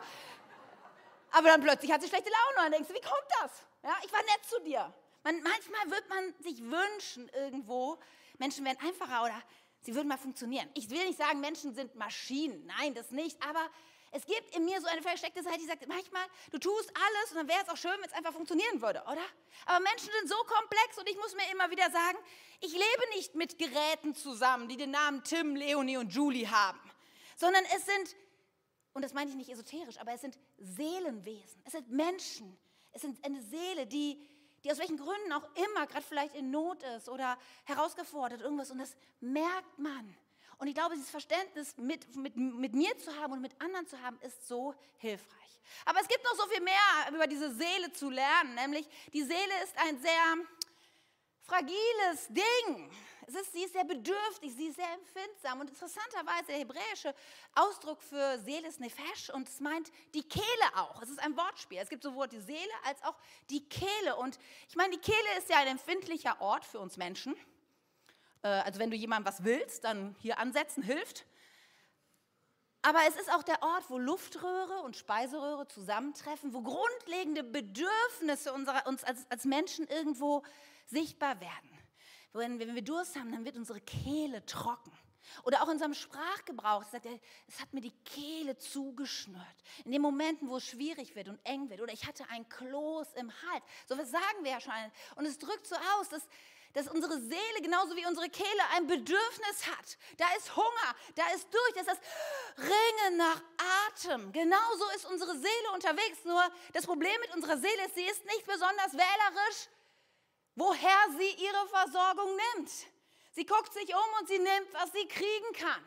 aber 1.31 1.47
dann 1.49 1.61
plötzlich 1.61 1.91
hat 1.91 2.01
sie 2.01 2.07
schlechte 2.07 2.29
Laune 2.29 2.57
und 2.57 2.63
dann 2.63 2.71
denkst 2.71 2.89
du, 2.89 2.95
wie 2.95 3.01
kommt 3.01 3.27
das? 3.41 3.51
Ja, 3.83 3.95
ich 4.05 4.13
war 4.13 4.21
nett 4.21 4.45
zu 4.47 4.61
dir. 4.61 4.93
Man, 5.23 5.41
manchmal 5.41 5.91
wird 5.91 6.07
man 6.09 6.33
sich 6.39 6.61
wünschen 6.61 7.29
irgendwo, 7.29 7.97
Menschen 8.37 8.65
wären 8.65 8.79
einfacher 8.79 9.23
oder 9.23 9.41
sie 9.81 9.95
würden 9.95 10.07
mal 10.07 10.17
funktionieren. 10.17 10.69
Ich 10.73 10.89
will 10.89 11.05
nicht 11.05 11.17
sagen, 11.17 11.39
Menschen 11.39 11.75
sind 11.75 11.95
Maschinen, 11.95 12.65
nein, 12.65 12.93
das 12.93 13.11
nicht, 13.11 13.41
aber 13.43 13.69
es 14.13 14.25
gibt 14.27 14.55
in 14.55 14.63
mir 14.63 14.79
so 14.79 14.87
eine 14.87 15.01
versteckte 15.01 15.41
Seite, 15.41 15.57
die 15.57 15.65
sagt, 15.65 15.87
manchmal, 15.87 16.23
du 16.51 16.59
tust 16.59 16.91
alles 16.95 17.31
und 17.31 17.37
dann 17.37 17.47
wäre 17.47 17.61
es 17.63 17.69
auch 17.69 17.77
schön, 17.77 17.95
wenn 17.99 18.09
es 18.09 18.13
einfach 18.13 18.31
funktionieren 18.31 18.79
würde, 18.79 19.01
oder? 19.01 19.23
Aber 19.65 19.79
Menschen 19.79 20.09
sind 20.19 20.29
so 20.29 20.35
komplex 20.35 20.97
und 20.99 21.09
ich 21.09 21.17
muss 21.17 21.35
mir 21.35 21.51
immer 21.51 21.71
wieder 21.71 21.89
sagen, 21.89 22.17
ich 22.61 22.71
lebe 22.73 23.09
nicht 23.15 23.33
mit 23.33 23.57
Geräten 23.57 24.13
zusammen, 24.13 24.69
die 24.69 24.77
den 24.77 24.91
Namen 24.91 25.23
Tim, 25.23 25.55
Leonie 25.55 25.97
und 25.97 26.13
Julie 26.13 26.49
haben, 26.49 26.79
sondern 27.37 27.63
es 27.75 27.85
sind, 27.87 28.15
und 28.93 29.03
das 29.03 29.13
meine 29.13 29.31
ich 29.31 29.35
nicht 29.35 29.49
esoterisch, 29.49 29.97
aber 29.99 30.13
es 30.13 30.21
sind 30.21 30.37
Seelenwesen, 30.59 31.63
es 31.65 31.71
sind 31.71 31.89
Menschen, 31.89 32.55
es 32.91 33.01
sind 33.01 33.25
eine 33.25 33.41
Seele, 33.41 33.87
die, 33.87 34.23
die 34.63 34.71
aus 34.71 34.77
welchen 34.77 34.97
Gründen 34.97 35.33
auch 35.33 35.49
immer 35.55 35.87
gerade 35.87 36.05
vielleicht 36.07 36.35
in 36.35 36.51
Not 36.51 36.83
ist 36.83 37.09
oder 37.09 37.35
herausgefordert, 37.65 38.41
irgendwas 38.41 38.69
und 38.69 38.77
das 38.77 38.95
merkt 39.19 39.79
man. 39.79 40.15
Und 40.63 40.69
ich 40.69 40.75
glaube, 40.75 40.95
dieses 40.95 41.09
Verständnis 41.09 41.75
mit, 41.75 42.15
mit, 42.15 42.37
mit 42.37 42.73
mir 42.73 42.97
zu 42.97 43.13
haben 43.17 43.33
und 43.33 43.41
mit 43.41 43.51
anderen 43.59 43.85
zu 43.85 44.01
haben, 44.01 44.17
ist 44.21 44.47
so 44.47 44.73
hilfreich. 44.95 45.59
Aber 45.83 45.99
es 45.99 46.07
gibt 46.07 46.23
noch 46.23 46.35
so 46.35 46.47
viel 46.47 46.61
mehr 46.61 47.13
über 47.13 47.27
diese 47.27 47.53
Seele 47.53 47.91
zu 47.91 48.09
lernen, 48.09 48.55
nämlich 48.55 48.87
die 49.11 49.23
Seele 49.23 49.61
ist 49.61 49.77
ein 49.77 50.01
sehr 50.01 50.37
fragiles 51.41 52.29
Ding. 52.29 52.89
Es 53.27 53.35
ist, 53.35 53.51
sie 53.51 53.65
ist 53.65 53.73
sehr 53.73 53.83
bedürftig, 53.83 54.53
sie 54.55 54.67
ist 54.67 54.77
sehr 54.77 54.93
empfindsam. 54.93 55.59
Und 55.59 55.69
interessanterweise, 55.69 56.45
der 56.47 56.59
hebräische 56.59 57.13
Ausdruck 57.55 58.01
für 58.01 58.39
Seele 58.39 58.69
ist 58.69 58.79
Nefesh 58.79 59.31
und 59.31 59.49
es 59.49 59.59
meint 59.59 59.91
die 60.13 60.23
Kehle 60.23 60.45
auch. 60.75 61.01
Es 61.01 61.09
ist 61.09 61.19
ein 61.19 61.35
Wortspiel. 61.35 61.79
Es 61.79 61.89
gibt 61.89 62.03
sowohl 62.03 62.29
die 62.29 62.39
Seele 62.39 62.73
als 62.85 63.03
auch 63.03 63.17
die 63.49 63.67
Kehle. 63.67 64.15
Und 64.15 64.39
ich 64.69 64.77
meine, 64.77 64.91
die 64.95 65.01
Kehle 65.01 65.37
ist 65.39 65.49
ja 65.49 65.57
ein 65.57 65.67
empfindlicher 65.67 66.39
Ort 66.39 66.63
für 66.63 66.79
uns 66.79 66.95
Menschen. 66.95 67.35
Äh, 68.43 68.47
also 68.47 68.79
wenn 68.79 68.91
du 68.91 68.95
jemandem 68.95 69.31
was 69.31 69.43
willst, 69.43 69.83
dann 69.83 70.15
hier 70.19 70.37
ansetzen 70.37 70.83
hilft. 70.83 71.25
Aber 72.85 72.99
es 73.07 73.15
ist 73.15 73.31
auch 73.31 73.43
der 73.43 73.63
Ort, 73.63 73.89
wo 73.89 73.97
Luftröhre 73.97 74.81
und 74.81 74.97
Speiseröhre 74.97 75.67
zusammentreffen, 75.67 76.53
wo 76.53 76.61
grundlegende 76.61 77.41
Bedürfnisse 77.41 78.53
unserer, 78.53 78.85
uns 78.87 79.05
als, 79.05 79.25
als 79.31 79.45
Menschen 79.45 79.87
irgendwo 79.87 80.43
sichtbar 80.87 81.39
werden. 81.39 81.69
Wenn, 82.33 82.59
wenn 82.59 82.75
wir 82.75 82.81
Durst 82.81 83.15
haben, 83.15 83.31
dann 83.31 83.45
wird 83.45 83.55
unsere 83.55 83.79
Kehle 83.79 84.45
trocken. 84.45 84.91
Oder 85.43 85.61
auch 85.61 85.67
in 85.67 85.73
unserem 85.73 85.93
Sprachgebrauch, 85.93 86.83
sagt 86.83 87.05
er, 87.05 87.17
es 87.47 87.61
hat 87.61 87.73
mir 87.73 87.79
die 87.79 87.93
Kehle 88.03 88.57
zugeschnürt. 88.57 89.41
In 89.85 89.91
den 89.91 90.01
Momenten, 90.01 90.49
wo 90.49 90.57
es 90.57 90.65
schwierig 90.65 91.15
wird 91.15 91.29
und 91.29 91.39
eng 91.45 91.69
wird. 91.69 91.79
Oder 91.79 91.93
ich 91.93 92.05
hatte 92.05 92.27
ein 92.29 92.47
Kloß 92.49 93.13
im 93.13 93.31
Hals. 93.31 93.63
So 93.87 93.97
was 93.97 94.11
sagen 94.11 94.43
wir 94.43 94.51
ja 94.51 94.59
schon. 94.59 94.73
Und 95.15 95.25
es 95.25 95.37
drückt 95.37 95.65
so 95.65 95.75
aus, 95.97 96.09
dass, 96.09 96.27
dass 96.73 96.87
unsere 96.87 97.19
Seele 97.19 97.61
genauso 97.61 97.95
wie 97.95 98.05
unsere 98.05 98.29
Kehle 98.29 98.63
ein 98.75 98.87
Bedürfnis 98.87 99.67
hat. 99.67 99.97
Da 100.17 100.25
ist 100.37 100.55
Hunger, 100.55 100.95
da 101.15 101.27
ist 101.33 101.47
durch, 101.53 101.73
das 101.75 101.87
ist 101.87 102.01
das 102.57 102.65
Ringen 102.65 103.17
nach 103.17 103.41
Atem. 103.87 104.31
Genauso 104.31 104.89
ist 104.95 105.05
unsere 105.05 105.33
Seele 105.37 105.71
unterwegs. 105.73 106.25
Nur 106.25 106.43
das 106.73 106.85
Problem 106.85 107.19
mit 107.21 107.33
unserer 107.35 107.57
Seele 107.57 107.85
ist, 107.85 107.95
sie 107.95 108.05
ist 108.05 108.25
nicht 108.25 108.45
besonders 108.45 108.93
wählerisch, 108.93 109.67
woher 110.55 111.07
sie 111.17 111.43
ihre 111.43 111.67
Versorgung 111.67 112.35
nimmt. 112.55 112.71
Sie 113.31 113.45
guckt 113.45 113.73
sich 113.73 113.93
um 113.93 114.19
und 114.19 114.27
sie 114.27 114.39
nimmt, 114.39 114.73
was 114.73 114.91
sie 114.91 115.07
kriegen 115.07 115.53
kann. 115.53 115.83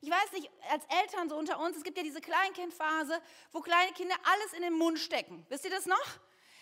Ich 0.00 0.10
weiß 0.10 0.32
nicht, 0.32 0.50
als 0.68 0.84
Eltern 1.00 1.28
so 1.28 1.36
unter 1.36 1.60
uns, 1.60 1.76
es 1.76 1.84
gibt 1.84 1.96
ja 1.96 2.02
diese 2.02 2.20
Kleinkindphase, 2.20 3.20
wo 3.52 3.60
kleine 3.60 3.92
Kinder 3.92 4.16
alles 4.24 4.52
in 4.52 4.62
den 4.62 4.72
Mund 4.72 4.98
stecken. 4.98 5.46
Wisst 5.48 5.64
ihr 5.64 5.70
das 5.70 5.86
noch? 5.86 6.18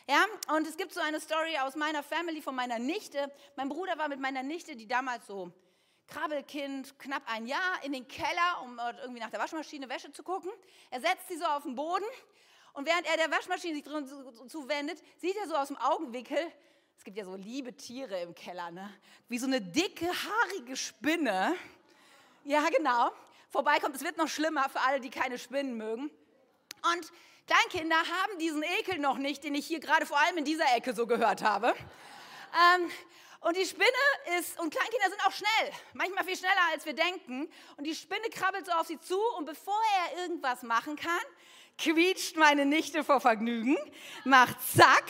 Ja, 0.09 0.25
und 0.57 0.66
es 0.66 0.76
gibt 0.76 0.92
so 0.92 1.00
eine 1.00 1.21
Story 1.21 1.57
aus 1.59 1.76
meiner 1.76 2.02
Family 2.02 2.42
von 2.42 2.54
meiner 2.54 2.78
Nichte. 2.78 3.30
Mein 3.57 3.69
Bruder 3.69 3.97
war 3.99 4.09
mit 4.09 4.21
meiner 4.21 4.42
Nichte, 4.42 4.76
die 4.76 4.88
damals 4.88 5.26
so 5.26 5.52
Krabbelkind, 6.09 6.99
knapp 6.99 7.23
ein 7.26 7.47
Jahr, 7.47 7.83
in 7.85 7.92
den 7.92 8.09
Keller, 8.09 8.62
um 8.64 8.80
irgendwie 9.02 9.21
nach 9.21 9.30
der 9.30 9.40
Waschmaschine 9.40 9.88
Wäsche 9.88 10.12
zu 10.12 10.23
gucken. 10.23 10.50
Er 10.90 11.00
setzt 11.00 11.28
sie 11.28 11.37
so 11.37 11.45
auf 11.45 11.62
den 11.62 11.75
Boden 11.75 12.04
und 12.73 12.87
während 12.87 13.07
er 13.07 13.16
der 13.16 13.30
Waschmaschine 13.30 13.75
sich 13.75 13.85
drin 13.85 14.09
zuwendet, 14.49 15.02
sieht 15.19 15.37
er 15.37 15.47
so 15.47 15.54
aus 15.54 15.69
dem 15.69 15.76
Augenwinkel, 15.76 16.38
es 17.00 17.04
gibt 17.04 17.16
ja 17.16 17.25
so 17.25 17.35
liebe 17.35 17.75
Tiere 17.75 18.21
im 18.21 18.35
Keller, 18.35 18.71
ne? 18.71 18.92
wie 19.28 19.38
so 19.38 19.47
eine 19.47 19.61
dicke, 19.61 20.07
haarige 20.07 20.76
Spinne. 20.76 21.54
Ja, 22.45 22.69
genau. 22.69 23.11
Vorbeikommt, 23.49 23.97
es 23.97 24.04
wird 24.04 24.19
noch 24.19 24.28
schlimmer 24.28 24.69
für 24.69 24.80
alle, 24.80 25.00
die 25.00 25.09
keine 25.09 25.38
Spinnen 25.38 25.78
mögen. 25.78 26.11
Und 26.92 27.12
Kleinkinder 27.46 27.96
haben 27.96 28.38
diesen 28.38 28.62
Ekel 28.62 28.99
noch 28.99 29.18
nicht, 29.18 29.42
den 29.44 29.54
ich 29.54 29.66
hier 29.66 29.80
gerade 29.80 30.06
vor 30.06 30.18
allem 30.20 30.38
in 30.38 30.44
dieser 30.44 30.76
Ecke 30.76 30.94
so 30.94 31.06
gehört 31.06 31.42
habe. 31.42 31.75
Ähm, 32.76 32.90
und 33.40 33.56
die 33.56 33.64
Spinne 33.64 33.88
ist, 34.38 34.60
und 34.60 34.70
Kleinkinder 34.70 35.08
sind 35.08 35.26
auch 35.26 35.32
schnell, 35.32 35.72
manchmal 35.94 36.25
viel 36.25 36.37
schneller 36.37 36.60
als 36.72 36.84
wir 36.84 36.92
denken. 36.92 37.50
Und 37.76 37.84
die 37.84 37.94
Spinne 37.94 38.28
krabbelt 38.30 38.66
so 38.66 38.72
auf 38.72 38.87
sie 38.87 39.00
zu 39.00 39.18
und 39.38 39.46
bevor 39.46 39.80
er 39.99 40.22
irgendwas 40.22 40.62
machen 40.62 40.96
kann, 40.96 41.20
quietscht 41.78 42.37
meine 42.37 42.66
Nichte 42.66 43.02
vor 43.02 43.20
Vergnügen, 43.20 43.78
macht 44.25 44.56
zack, 44.76 45.06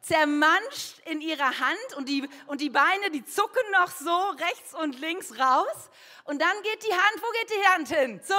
zermanscht 0.00 1.00
in 1.06 1.20
ihrer 1.20 1.58
Hand 1.58 1.96
und 1.96 2.08
die, 2.08 2.28
und 2.46 2.60
die 2.60 2.70
Beine, 2.70 3.10
die 3.10 3.24
zucken 3.24 3.68
noch 3.72 3.90
so 3.90 4.16
rechts 4.38 4.72
und 4.74 5.00
links 5.00 5.36
raus. 5.36 5.90
Und 6.24 6.40
dann 6.40 6.62
geht 6.62 6.84
die 6.84 6.92
Hand, 6.92 7.20
wo 7.20 7.32
geht 7.32 7.50
die 7.50 7.66
Hand 7.66 7.88
hin? 7.88 8.20
Zum 8.22 8.36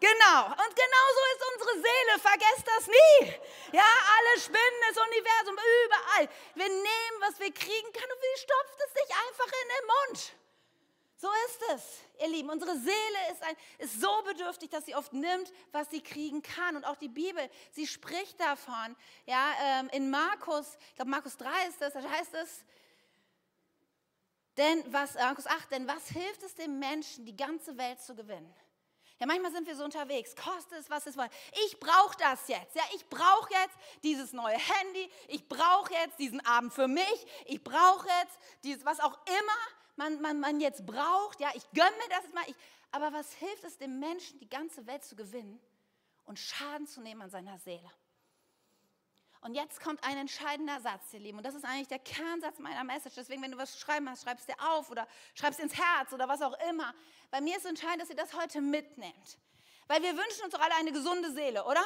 Genau, 0.00 0.46
und 0.46 0.76
genau 0.76 1.06
so 1.16 1.22
ist 1.34 1.42
unsere 1.54 1.74
Seele, 1.74 2.18
vergesst 2.20 2.66
das 2.66 2.86
nie. 2.86 3.34
Ja, 3.72 3.84
alle 3.84 4.40
Spinnen, 4.40 4.80
das 4.88 4.96
Universum, 4.96 5.56
überall. 5.84 6.28
Wir 6.54 6.68
nehmen, 6.68 7.18
was 7.20 7.38
wir 7.40 7.52
kriegen 7.52 7.92
können 7.92 8.12
und 8.12 8.22
wir 8.22 8.36
stopft 8.38 8.80
es 8.86 8.92
sich 8.92 9.16
einfach 9.16 9.46
in 9.46 9.68
den 9.68 9.86
Mund. 9.86 10.32
So 11.20 11.28
ist 11.46 11.62
es, 11.74 11.98
ihr 12.20 12.28
Lieben. 12.28 12.48
Unsere 12.48 12.76
Seele 12.76 13.32
ist, 13.32 13.42
ein, 13.42 13.56
ist 13.78 14.00
so 14.00 14.22
bedürftig, 14.22 14.70
dass 14.70 14.86
sie 14.86 14.94
oft 14.94 15.12
nimmt, 15.12 15.52
was 15.72 15.90
sie 15.90 16.00
kriegen 16.00 16.42
kann. 16.42 16.76
Und 16.76 16.84
auch 16.84 16.94
die 16.94 17.08
Bibel, 17.08 17.50
sie 17.72 17.88
spricht 17.88 18.38
davon. 18.38 18.94
Ja, 19.26 19.52
ähm, 19.60 19.88
in 19.90 20.10
Markus, 20.10 20.76
ich 20.90 20.94
glaube 20.94 21.10
Markus 21.10 21.36
3 21.36 21.48
ist 21.68 21.80
das, 21.80 21.94
da 21.94 22.08
heißt 22.08 22.34
es, 22.34 22.64
denn 24.56 24.92
was, 24.92 25.14
Markus 25.14 25.46
8, 25.48 25.72
denn 25.72 25.88
was 25.88 26.08
hilft 26.08 26.42
es 26.44 26.54
dem 26.54 26.78
Menschen, 26.78 27.26
die 27.26 27.36
ganze 27.36 27.76
Welt 27.76 28.00
zu 28.00 28.14
gewinnen? 28.14 28.54
Ja, 29.18 29.26
manchmal 29.26 29.50
sind 29.50 29.66
wir 29.66 29.74
so 29.74 29.84
unterwegs, 29.84 30.36
kostet 30.36 30.78
es, 30.78 30.90
was 30.90 31.06
es 31.06 31.16
will. 31.16 31.28
Ich 31.66 31.80
brauche 31.80 32.16
das 32.18 32.46
jetzt. 32.46 32.76
Ja, 32.76 32.82
ich 32.94 33.04
brauche 33.08 33.52
jetzt 33.52 33.76
dieses 34.04 34.32
neue 34.32 34.56
Handy. 34.56 35.10
Ich 35.26 35.48
brauche 35.48 35.92
jetzt 35.92 36.18
diesen 36.20 36.44
Abend 36.46 36.72
für 36.72 36.86
mich. 36.86 37.26
Ich 37.46 37.62
brauche 37.62 38.06
jetzt 38.20 38.38
dieses, 38.62 38.84
was 38.84 39.00
auch 39.00 39.18
immer 39.26 39.58
man, 39.96 40.20
man, 40.20 40.38
man 40.38 40.60
jetzt 40.60 40.86
braucht. 40.86 41.40
Ja, 41.40 41.50
ich 41.54 41.68
gönne 41.72 41.90
mir 41.90 42.08
das 42.10 42.24
jetzt 42.24 42.34
mal. 42.34 42.44
Ich, 42.46 42.54
aber 42.92 43.12
was 43.12 43.32
hilft 43.32 43.64
es 43.64 43.76
dem 43.76 43.98
Menschen, 43.98 44.38
die 44.38 44.48
ganze 44.48 44.86
Welt 44.86 45.04
zu 45.04 45.16
gewinnen 45.16 45.60
und 46.24 46.38
Schaden 46.38 46.86
zu 46.86 47.00
nehmen 47.00 47.22
an 47.22 47.30
seiner 47.30 47.58
Seele? 47.58 47.90
Und 49.40 49.54
jetzt 49.54 49.80
kommt 49.80 50.02
ein 50.02 50.16
entscheidender 50.16 50.80
Satz, 50.80 51.12
ihr 51.12 51.20
Lieben. 51.20 51.38
Und 51.38 51.44
das 51.44 51.54
ist 51.54 51.64
eigentlich 51.64 51.88
der 51.88 52.00
Kernsatz 52.00 52.58
meiner 52.58 52.82
Message. 52.84 53.14
Deswegen, 53.14 53.42
wenn 53.42 53.52
du 53.52 53.58
was 53.58 53.78
schreiben 53.78 54.08
hast, 54.10 54.24
schreib 54.24 54.38
es 54.38 54.46
dir 54.46 54.56
auf 54.58 54.90
oder 54.90 55.06
schreib 55.34 55.52
es 55.52 55.58
ins 55.60 55.74
Herz 55.74 56.12
oder 56.12 56.28
was 56.28 56.42
auch 56.42 56.58
immer. 56.68 56.94
Bei 57.30 57.40
mir 57.40 57.56
ist 57.56 57.64
entscheidend, 57.64 58.02
dass 58.02 58.10
ihr 58.10 58.16
das 58.16 58.34
heute 58.34 58.60
mitnehmt. 58.60 59.38
Weil 59.86 60.02
wir 60.02 60.16
wünschen 60.16 60.44
uns 60.44 60.52
doch 60.52 60.60
alle 60.60 60.74
eine 60.74 60.92
gesunde 60.92 61.32
Seele, 61.32 61.64
oder? 61.64 61.84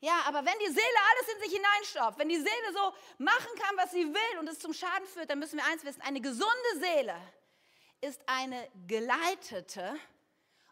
Ja, 0.00 0.20
aber 0.26 0.44
wenn 0.44 0.58
die 0.58 0.72
Seele 0.72 0.98
alles 1.10 1.34
in 1.34 1.42
sich 1.42 1.52
hineinstopft, 1.52 2.18
wenn 2.18 2.28
die 2.28 2.36
Seele 2.36 2.72
so 2.72 2.92
machen 3.18 3.50
kann, 3.60 3.76
was 3.76 3.92
sie 3.92 4.04
will 4.04 4.38
und 4.40 4.48
es 4.48 4.58
zum 4.58 4.74
Schaden 4.74 5.06
führt, 5.06 5.30
dann 5.30 5.38
müssen 5.38 5.58
wir 5.58 5.64
eins 5.66 5.84
wissen, 5.84 6.02
eine 6.02 6.20
gesunde 6.20 6.80
Seele 6.80 7.14
ist 8.00 8.20
eine 8.26 8.68
geleitete 8.88 9.96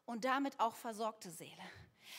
und 0.05 0.25
damit 0.25 0.59
auch 0.59 0.75
versorgte 0.75 1.31
Seele. 1.31 1.63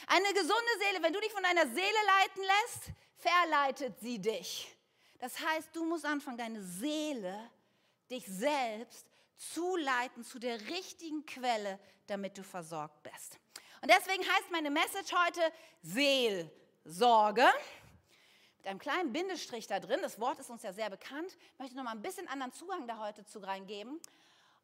Eine 0.08 0.34
gesunde 0.34 0.79
Seele, 0.79 1.03
wenn 1.03 1.12
du 1.12 1.20
dich 1.20 1.34
von 1.34 1.43
deiner 1.43 1.67
Seele 1.67 2.00
leiten 2.08 2.43
lässt, 2.43 2.91
verleitet 3.21 3.99
sie 3.99 4.19
dich. 4.19 4.75
Das 5.19 5.39
heißt, 5.39 5.75
du 5.75 5.85
musst 5.85 6.05
anfangen, 6.05 6.37
deine 6.37 6.61
Seele, 6.63 7.49
dich 8.09 8.25
selbst 8.25 9.05
zuleiten 9.37 10.23
zu 10.23 10.39
der 10.39 10.59
richtigen 10.69 11.25
Quelle, 11.25 11.79
damit 12.07 12.37
du 12.37 12.43
versorgt 12.43 13.03
bist. 13.03 13.39
Und 13.81 13.89
deswegen 13.89 14.23
heißt 14.23 14.51
meine 14.51 14.69
Message 14.69 15.13
heute 15.13 15.41
Seelsorge. 15.81 17.45
Mit 18.57 18.67
einem 18.67 18.79
kleinen 18.79 19.11
Bindestrich 19.11 19.65
da 19.65 19.79
drin. 19.79 19.99
Das 20.03 20.19
Wort 20.19 20.39
ist 20.39 20.49
uns 20.49 20.61
ja 20.61 20.73
sehr 20.73 20.89
bekannt. 20.89 21.35
Ich 21.53 21.59
möchte 21.59 21.75
noch 21.75 21.83
mal 21.83 21.91
ein 21.91 22.01
bisschen 22.01 22.27
anderen 22.27 22.53
Zugang 22.53 22.87
da 22.87 22.99
heute 22.99 23.25
zu 23.25 23.39
reingeben. 23.39 23.99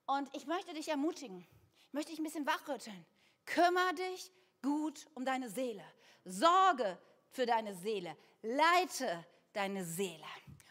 Und 0.06 0.30
ich 0.36 0.46
möchte 0.46 0.74
dich 0.74 0.88
ermutigen. 0.88 1.48
Ich 1.88 1.94
möchte 1.94 2.12
dich 2.12 2.20
ein 2.20 2.24
bisschen 2.24 2.46
wachrütteln. 2.46 3.06
Kümmer 3.46 3.94
dich 3.94 4.32
gut 4.62 5.08
um 5.16 5.26
deine 5.26 5.50
Seele. 5.50 5.84
Sorge 6.26 7.00
für 7.30 7.46
deine 7.46 7.76
Seele. 7.76 8.16
Leite 8.42 9.26
deine 9.54 9.84
Seele. 9.84 10.26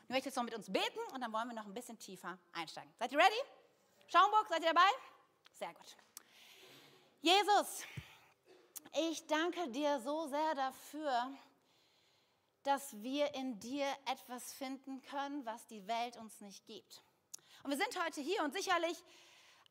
Ich 0.04 0.08
möchte 0.08 0.28
jetzt 0.28 0.36
noch 0.36 0.44
mit 0.44 0.54
uns 0.54 0.72
beten 0.72 1.00
und 1.12 1.20
dann 1.20 1.32
wollen 1.32 1.48
wir 1.48 1.54
noch 1.54 1.66
ein 1.66 1.74
bisschen 1.74 1.98
tiefer 1.98 2.38
einsteigen. 2.52 2.92
Seid 2.98 3.12
ihr 3.12 3.18
ready? 3.18 3.40
Schaumburg, 4.06 4.46
seid 4.48 4.62
ihr 4.62 4.72
dabei? 4.72 4.88
Sehr 5.52 5.74
gut. 5.74 5.96
Jesus, 7.20 7.82
ich 9.08 9.26
danke 9.26 9.68
dir 9.70 10.00
so 10.00 10.28
sehr 10.28 10.54
dafür, 10.54 11.36
dass 12.62 13.00
wir 13.02 13.34
in 13.34 13.58
dir 13.58 13.86
etwas 14.06 14.52
finden 14.52 15.02
können, 15.02 15.44
was 15.44 15.66
die 15.66 15.86
Welt 15.86 16.16
uns 16.16 16.40
nicht 16.40 16.64
gibt. 16.66 17.02
Und 17.62 17.70
wir 17.70 17.78
sind 17.78 18.04
heute 18.04 18.20
hier 18.20 18.44
und 18.44 18.52
sicherlich 18.52 18.96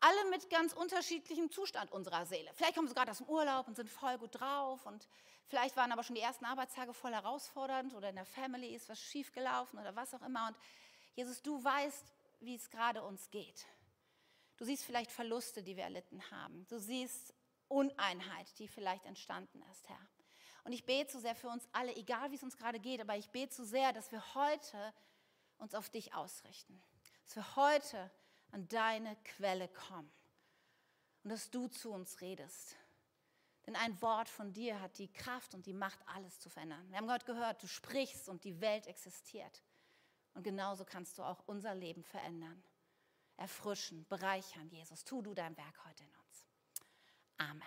alle 0.01 0.29
mit 0.29 0.49
ganz 0.49 0.73
unterschiedlichem 0.73 1.49
Zustand 1.49 1.91
unserer 1.91 2.25
Seele. 2.25 2.51
Vielleicht 2.55 2.75
kommen 2.75 2.87
sie 2.87 2.93
gerade 2.93 3.11
aus 3.11 3.19
dem 3.19 3.29
Urlaub 3.29 3.67
und 3.67 3.75
sind 3.75 3.89
voll 3.89 4.17
gut 4.17 4.39
drauf 4.39 4.85
und 4.85 5.07
vielleicht 5.47 5.75
waren 5.75 5.91
aber 5.91 6.03
schon 6.03 6.15
die 6.15 6.21
ersten 6.21 6.45
Arbeitstage 6.45 6.93
voll 6.93 7.13
herausfordernd 7.13 7.93
oder 7.93 8.09
in 8.09 8.15
der 8.15 8.25
Family 8.25 8.75
ist 8.75 8.89
was 8.89 9.01
schiefgelaufen 9.01 9.79
oder 9.79 9.95
was 9.95 10.13
auch 10.13 10.21
immer. 10.21 10.47
Und 10.47 10.57
Jesus, 11.15 11.41
du 11.41 11.63
weißt, 11.63 12.13
wie 12.41 12.55
es 12.55 12.69
gerade 12.69 13.03
uns 13.03 13.29
geht. 13.31 13.65
Du 14.57 14.65
siehst 14.65 14.85
vielleicht 14.85 15.11
Verluste, 15.11 15.63
die 15.63 15.75
wir 15.75 15.83
erlitten 15.83 16.21
haben. 16.31 16.65
Du 16.67 16.79
siehst 16.79 17.33
Uneinheit, 17.67 18.47
die 18.59 18.67
vielleicht 18.67 19.05
entstanden 19.05 19.61
ist, 19.71 19.89
Herr. 19.89 20.07
Und 20.63 20.73
ich 20.73 20.85
bete 20.85 21.11
so 21.11 21.19
sehr 21.19 21.35
für 21.35 21.49
uns 21.49 21.67
alle, 21.73 21.95
egal 21.95 22.31
wie 22.31 22.35
es 22.35 22.43
uns 22.43 22.57
gerade 22.57 22.79
geht, 22.79 22.99
aber 22.99 23.15
ich 23.15 23.29
bete 23.29 23.53
so 23.53 23.63
sehr, 23.63 23.93
dass 23.93 24.11
wir 24.11 24.33
heute 24.33 24.93
uns 25.57 25.75
auf 25.75 25.89
dich 25.89 26.13
ausrichten. 26.13 26.81
Dass 27.25 27.35
wir 27.35 27.55
heute 27.55 28.11
an 28.51 28.67
deine 28.67 29.15
Quelle 29.23 29.67
kommen 29.67 30.11
und 31.23 31.29
dass 31.29 31.51
du 31.51 31.67
zu 31.67 31.91
uns 31.91 32.21
redest. 32.21 32.75
Denn 33.65 33.75
ein 33.75 33.99
Wort 34.01 34.29
von 34.29 34.53
dir 34.53 34.79
hat 34.79 34.97
die 34.99 35.11
Kraft 35.11 35.55
und 35.55 35.65
die 35.65 35.73
Macht, 35.73 35.99
alles 36.07 36.39
zu 36.39 36.49
verändern. 36.49 36.85
Wir 36.89 36.97
haben 36.97 37.07
gerade 37.07 37.25
gehört, 37.25 37.63
du 37.63 37.67
sprichst 37.67 38.29
und 38.29 38.43
die 38.43 38.61
Welt 38.61 38.85
existiert. 38.85 39.63
Und 40.35 40.43
genauso 40.43 40.85
kannst 40.85 41.17
du 41.17 41.23
auch 41.23 41.41
unser 41.47 41.73
Leben 41.73 42.03
verändern, 42.03 42.61
erfrischen, 43.37 44.05
bereichern. 44.07 44.69
Jesus, 44.69 45.03
tu 45.03 45.21
du 45.21 45.33
dein 45.33 45.57
Werk 45.57 45.85
heute 45.85 46.03
in 46.03 46.09
uns. 46.09 46.45
Amen. 47.37 47.61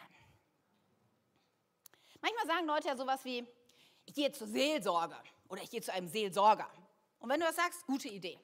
Manchmal 2.20 2.46
sagen 2.46 2.66
Leute 2.66 2.88
ja 2.88 2.96
sowas 2.96 3.24
wie, 3.24 3.46
ich 4.04 4.14
gehe 4.14 4.30
zur 4.32 4.46
Seelsorge 4.46 5.16
oder 5.48 5.62
ich 5.62 5.70
gehe 5.70 5.80
zu 5.80 5.92
einem 5.92 6.08
Seelsorger. 6.08 6.70
Und 7.18 7.28
wenn 7.28 7.40
du 7.40 7.46
das 7.46 7.56
sagst, 7.56 7.84
gute 7.86 8.08
Idee. 8.08 8.38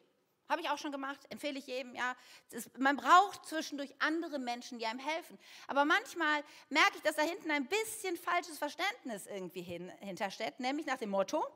Habe 0.49 0.61
ich 0.61 0.69
auch 0.69 0.79
schon 0.79 0.93
gemacht, 0.93 1.21
empfehle 1.31 1.59
ich 1.59 1.67
jedem. 1.67 1.95
Ja, 1.95 2.15
ist, 2.51 2.77
man 2.79 2.97
braucht 2.97 3.47
zwischendurch 3.47 3.95
andere 3.99 4.39
Menschen, 4.39 4.79
die 4.79 4.87
einem 4.87 4.99
helfen. 4.99 5.39
Aber 5.69 5.85
manchmal 5.85 6.45
merke 6.69 6.97
ich, 6.97 7.03
dass 7.03 7.17
da 7.17 7.23
hinten 7.23 7.51
ein 7.51 7.67
bisschen 7.67 8.17
falsches 8.17 8.59
Verständnis 8.59 9.27
irgendwie 9.27 9.63
hin, 9.63 9.91
hintersteckt, 10.01 10.61
nämlich 10.61 10.87
nach 10.87 10.99
dem 10.99 11.11
Motto: 11.11 11.47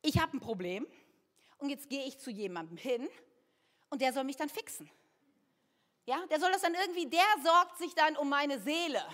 Ich 0.00 0.18
habe 0.18 0.36
ein 0.36 0.40
Problem 0.40 0.86
und 1.58 1.68
jetzt 1.68 1.90
gehe 1.90 2.04
ich 2.06 2.18
zu 2.18 2.30
jemandem 2.30 2.78
hin 2.78 3.08
und 3.90 4.00
der 4.00 4.12
soll 4.14 4.24
mich 4.24 4.36
dann 4.36 4.48
fixen. 4.48 4.90
Ja, 6.06 6.24
der 6.26 6.40
soll 6.40 6.50
das 6.50 6.62
dann 6.62 6.74
irgendwie, 6.74 7.06
der 7.06 7.26
sorgt 7.44 7.78
sich 7.78 7.94
dann 7.94 8.16
um 8.16 8.28
meine 8.28 8.58
Seele. 8.60 9.04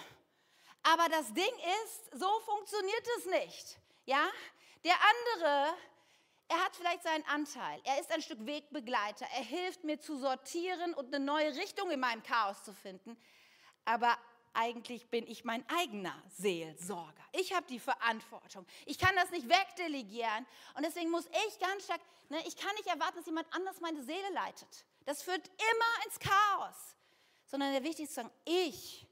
Aber 0.84 1.08
das 1.08 1.34
Ding 1.34 1.52
ist, 1.84 2.18
so 2.18 2.28
funktioniert 2.40 3.06
es 3.18 3.26
nicht. 3.26 3.78
Ja, 4.06 4.26
der 4.84 4.94
andere 4.94 5.74
er 6.48 6.64
hat 6.64 6.74
vielleicht 6.74 7.02
seinen 7.02 7.24
Anteil. 7.26 7.80
Er 7.84 8.00
ist 8.00 8.10
ein 8.10 8.22
Stück 8.22 8.44
Wegbegleiter. 8.46 9.26
Er 9.36 9.44
hilft 9.44 9.84
mir 9.84 10.00
zu 10.00 10.18
sortieren 10.18 10.94
und 10.94 11.14
eine 11.14 11.24
neue 11.24 11.54
Richtung 11.56 11.90
in 11.90 12.00
meinem 12.00 12.22
Chaos 12.22 12.64
zu 12.64 12.72
finden. 12.72 13.18
Aber 13.84 14.16
eigentlich 14.54 15.08
bin 15.10 15.26
ich 15.26 15.44
mein 15.44 15.64
eigener 15.68 16.14
Seelsorger. 16.30 17.22
Ich 17.32 17.54
habe 17.54 17.66
die 17.68 17.78
Verantwortung. 17.78 18.66
Ich 18.86 18.98
kann 18.98 19.14
das 19.14 19.30
nicht 19.30 19.48
wegdelegieren. 19.48 20.46
Und 20.74 20.84
deswegen 20.84 21.10
muss 21.10 21.26
ich 21.26 21.58
ganz 21.58 21.84
stark, 21.84 22.00
ne, 22.30 22.38
ich 22.46 22.56
kann 22.56 22.74
nicht 22.76 22.86
erwarten, 22.86 23.16
dass 23.16 23.26
jemand 23.26 23.46
anders 23.52 23.80
meine 23.80 24.02
Seele 24.02 24.30
leitet. 24.32 24.86
Das 25.04 25.22
führt 25.22 25.46
immer 25.46 26.06
ins 26.06 26.18
Chaos. 26.18 26.96
Sondern 27.46 27.72
der 27.72 27.82
Wichtigste 27.82 28.04
ist 28.04 28.14
zu 28.14 28.20
sagen, 28.22 28.32
ich, 28.44 29.06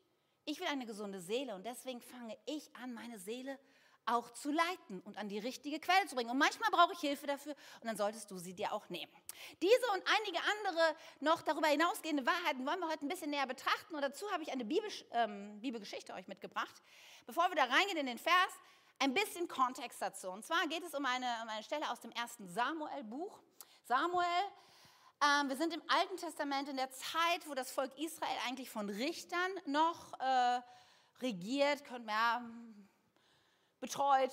ich 0.46 0.58
will 0.58 0.68
eine 0.68 0.86
gesunde 0.86 1.20
Seele. 1.20 1.54
Und 1.54 1.66
deswegen 1.66 2.00
fange 2.00 2.36
ich 2.46 2.74
an, 2.76 2.94
meine 2.94 3.18
Seele 3.18 3.56
zu 3.56 3.76
auch 4.06 4.30
zu 4.30 4.50
leiten 4.50 5.00
und 5.02 5.18
an 5.18 5.28
die 5.28 5.38
richtige 5.38 5.80
Quelle 5.80 6.06
zu 6.06 6.14
bringen. 6.14 6.30
Und 6.30 6.38
manchmal 6.38 6.70
brauche 6.70 6.92
ich 6.92 7.00
Hilfe 7.00 7.26
dafür 7.26 7.54
und 7.80 7.86
dann 7.86 7.96
solltest 7.96 8.30
du 8.30 8.38
sie 8.38 8.54
dir 8.54 8.72
auch 8.72 8.88
nehmen. 8.88 9.12
Diese 9.60 9.86
und 9.92 10.02
einige 10.18 10.38
andere 10.38 10.96
noch 11.20 11.42
darüber 11.42 11.68
hinausgehende 11.68 12.24
Wahrheiten 12.24 12.66
wollen 12.66 12.80
wir 12.80 12.88
heute 12.88 13.04
ein 13.04 13.08
bisschen 13.08 13.30
näher 13.30 13.46
betrachten 13.46 13.94
und 13.94 14.02
dazu 14.02 14.30
habe 14.32 14.42
ich 14.42 14.52
eine 14.52 14.64
Bibel, 14.64 14.88
ähm, 15.12 15.60
Bibelgeschichte 15.60 16.14
euch 16.14 16.28
mitgebracht. 16.28 16.82
Bevor 17.26 17.48
wir 17.48 17.56
da 17.56 17.64
reingehen 17.64 17.98
in 17.98 18.06
den 18.06 18.18
Vers, 18.18 18.52
ein 18.98 19.12
bisschen 19.12 19.48
Kontext 19.48 20.00
dazu. 20.00 20.30
Und 20.30 20.44
zwar 20.44 20.66
geht 20.68 20.82
es 20.84 20.94
um 20.94 21.04
eine, 21.04 21.26
um 21.42 21.48
eine 21.48 21.62
Stelle 21.62 21.90
aus 21.90 22.00
dem 22.00 22.12
ersten 22.12 22.48
Samuel-Buch. 22.48 23.38
Samuel, 23.84 24.26
ähm, 25.22 25.48
wir 25.48 25.56
sind 25.56 25.74
im 25.74 25.82
Alten 25.88 26.16
Testament 26.16 26.68
in 26.68 26.76
der 26.76 26.90
Zeit, 26.90 27.46
wo 27.46 27.54
das 27.54 27.70
Volk 27.70 27.96
Israel 27.98 28.38
eigentlich 28.46 28.70
von 28.70 28.88
Richtern 28.88 29.50
noch... 29.66 30.18
Äh, 30.20 30.60
regiert, 31.22 31.84
könnte 31.84 32.06
man 32.06 32.14
ja, 32.14 32.42
betreut, 33.86 34.32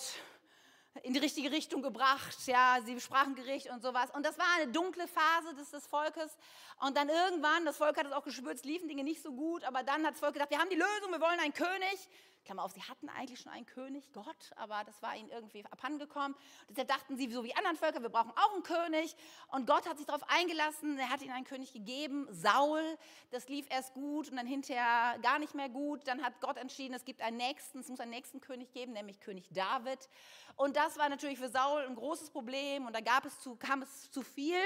in 1.04 1.14
die 1.14 1.20
richtige 1.20 1.52
Richtung 1.52 1.82
gebracht, 1.84 2.38
ja, 2.46 2.80
sie 2.84 3.00
sprachen 3.00 3.36
Gericht 3.36 3.70
und 3.70 3.82
sowas. 3.84 4.10
Und 4.14 4.26
das 4.26 4.38
war 4.38 4.46
eine 4.58 4.72
dunkle 4.72 5.08
Phase 5.08 5.54
des, 5.56 5.70
des 5.70 5.86
Volkes. 5.86 6.38
Und 6.80 6.98
dann 6.98 7.10
irgendwann, 7.10 7.66
das 7.66 7.78
Volk 7.78 7.98
hat 7.98 8.08
es 8.08 8.12
auch 8.14 8.24
gespürt, 8.24 8.64
liefen 8.66 8.88
Dinge 8.88 9.04
nicht 9.04 9.22
so 9.22 9.32
gut, 9.32 9.64
aber 9.64 9.84
dann 9.84 10.06
hat 10.06 10.14
das 10.14 10.20
Volk 10.20 10.34
gedacht, 10.34 10.50
wir 10.50 10.60
haben 10.60 10.70
die 10.70 10.76
Lösung, 10.76 11.12
wir 11.12 11.22
wollen 11.22 11.40
einen 11.40 11.54
König. 11.54 11.98
Klammer 12.44 12.64
auf, 12.64 12.72
sie 12.72 12.82
hatten 12.84 13.10
eigentlich 13.10 13.40
schon 13.40 13.52
einen 13.52 13.66
König, 13.66 14.12
Gott, 14.14 14.52
aber 14.56 14.84
das 14.86 15.02
war 15.02 15.16
ihnen 15.16 15.30
irgendwie 15.30 15.66
abhandengekommen. 15.66 16.36
Deshalb 16.70 16.88
dachten 16.88 17.18
sie, 17.18 17.32
so 17.32 17.44
wie 17.44 17.56
anderen 17.56 17.78
Völker, 17.78 18.02
wir 18.02 18.10
brauchen 18.10 18.32
auch 18.32 18.54
einen 18.54 18.64
König. 18.64 19.16
Und 19.50 19.68
Gott 19.68 19.88
hat 19.88 19.98
sich 19.98 20.06
darauf 20.06 20.24
eingelassen, 20.30 20.98
er 20.98 21.10
hat 21.10 21.22
ihnen 21.22 21.34
einen 21.34 21.46
König 21.46 21.74
gegeben, 21.74 22.28
Saul. 22.32 22.98
Das 23.32 23.48
lief 23.50 23.66
erst 23.70 23.94
gut 23.94 24.30
und 24.30 24.38
dann 24.38 24.48
hinterher 24.48 25.18
gar 25.22 25.40
nicht 25.40 25.56
mehr 25.56 25.70
gut. 25.70 26.08
Dann 26.08 26.24
hat 26.24 26.40
Gott 26.42 26.58
entschieden, 26.58 26.94
es 26.94 27.06
gibt 27.06 27.22
einen 27.22 27.38
nächsten, 27.38 27.80
es 27.80 27.90
muss 27.90 28.00
einen 28.00 28.12
nächsten 28.12 28.42
König 28.42 28.72
geben, 28.74 28.94
nämlich 28.94 29.20
König 29.20 29.50
David. 29.52 30.10
Und 30.56 30.76
das 30.76 30.98
war 30.98 31.10
natürlich 31.10 31.40
für 31.40 31.50
Saul 31.50 31.82
ein 31.84 31.96
großes 31.96 32.30
Problem 32.30 32.86
und 32.86 32.94
da 32.94 33.02
gab 33.02 33.26
es 33.26 33.40
zu, 33.40 33.56
kam 33.56 33.82
es 33.82 34.12
zu 34.12 34.22
viel 34.22 34.60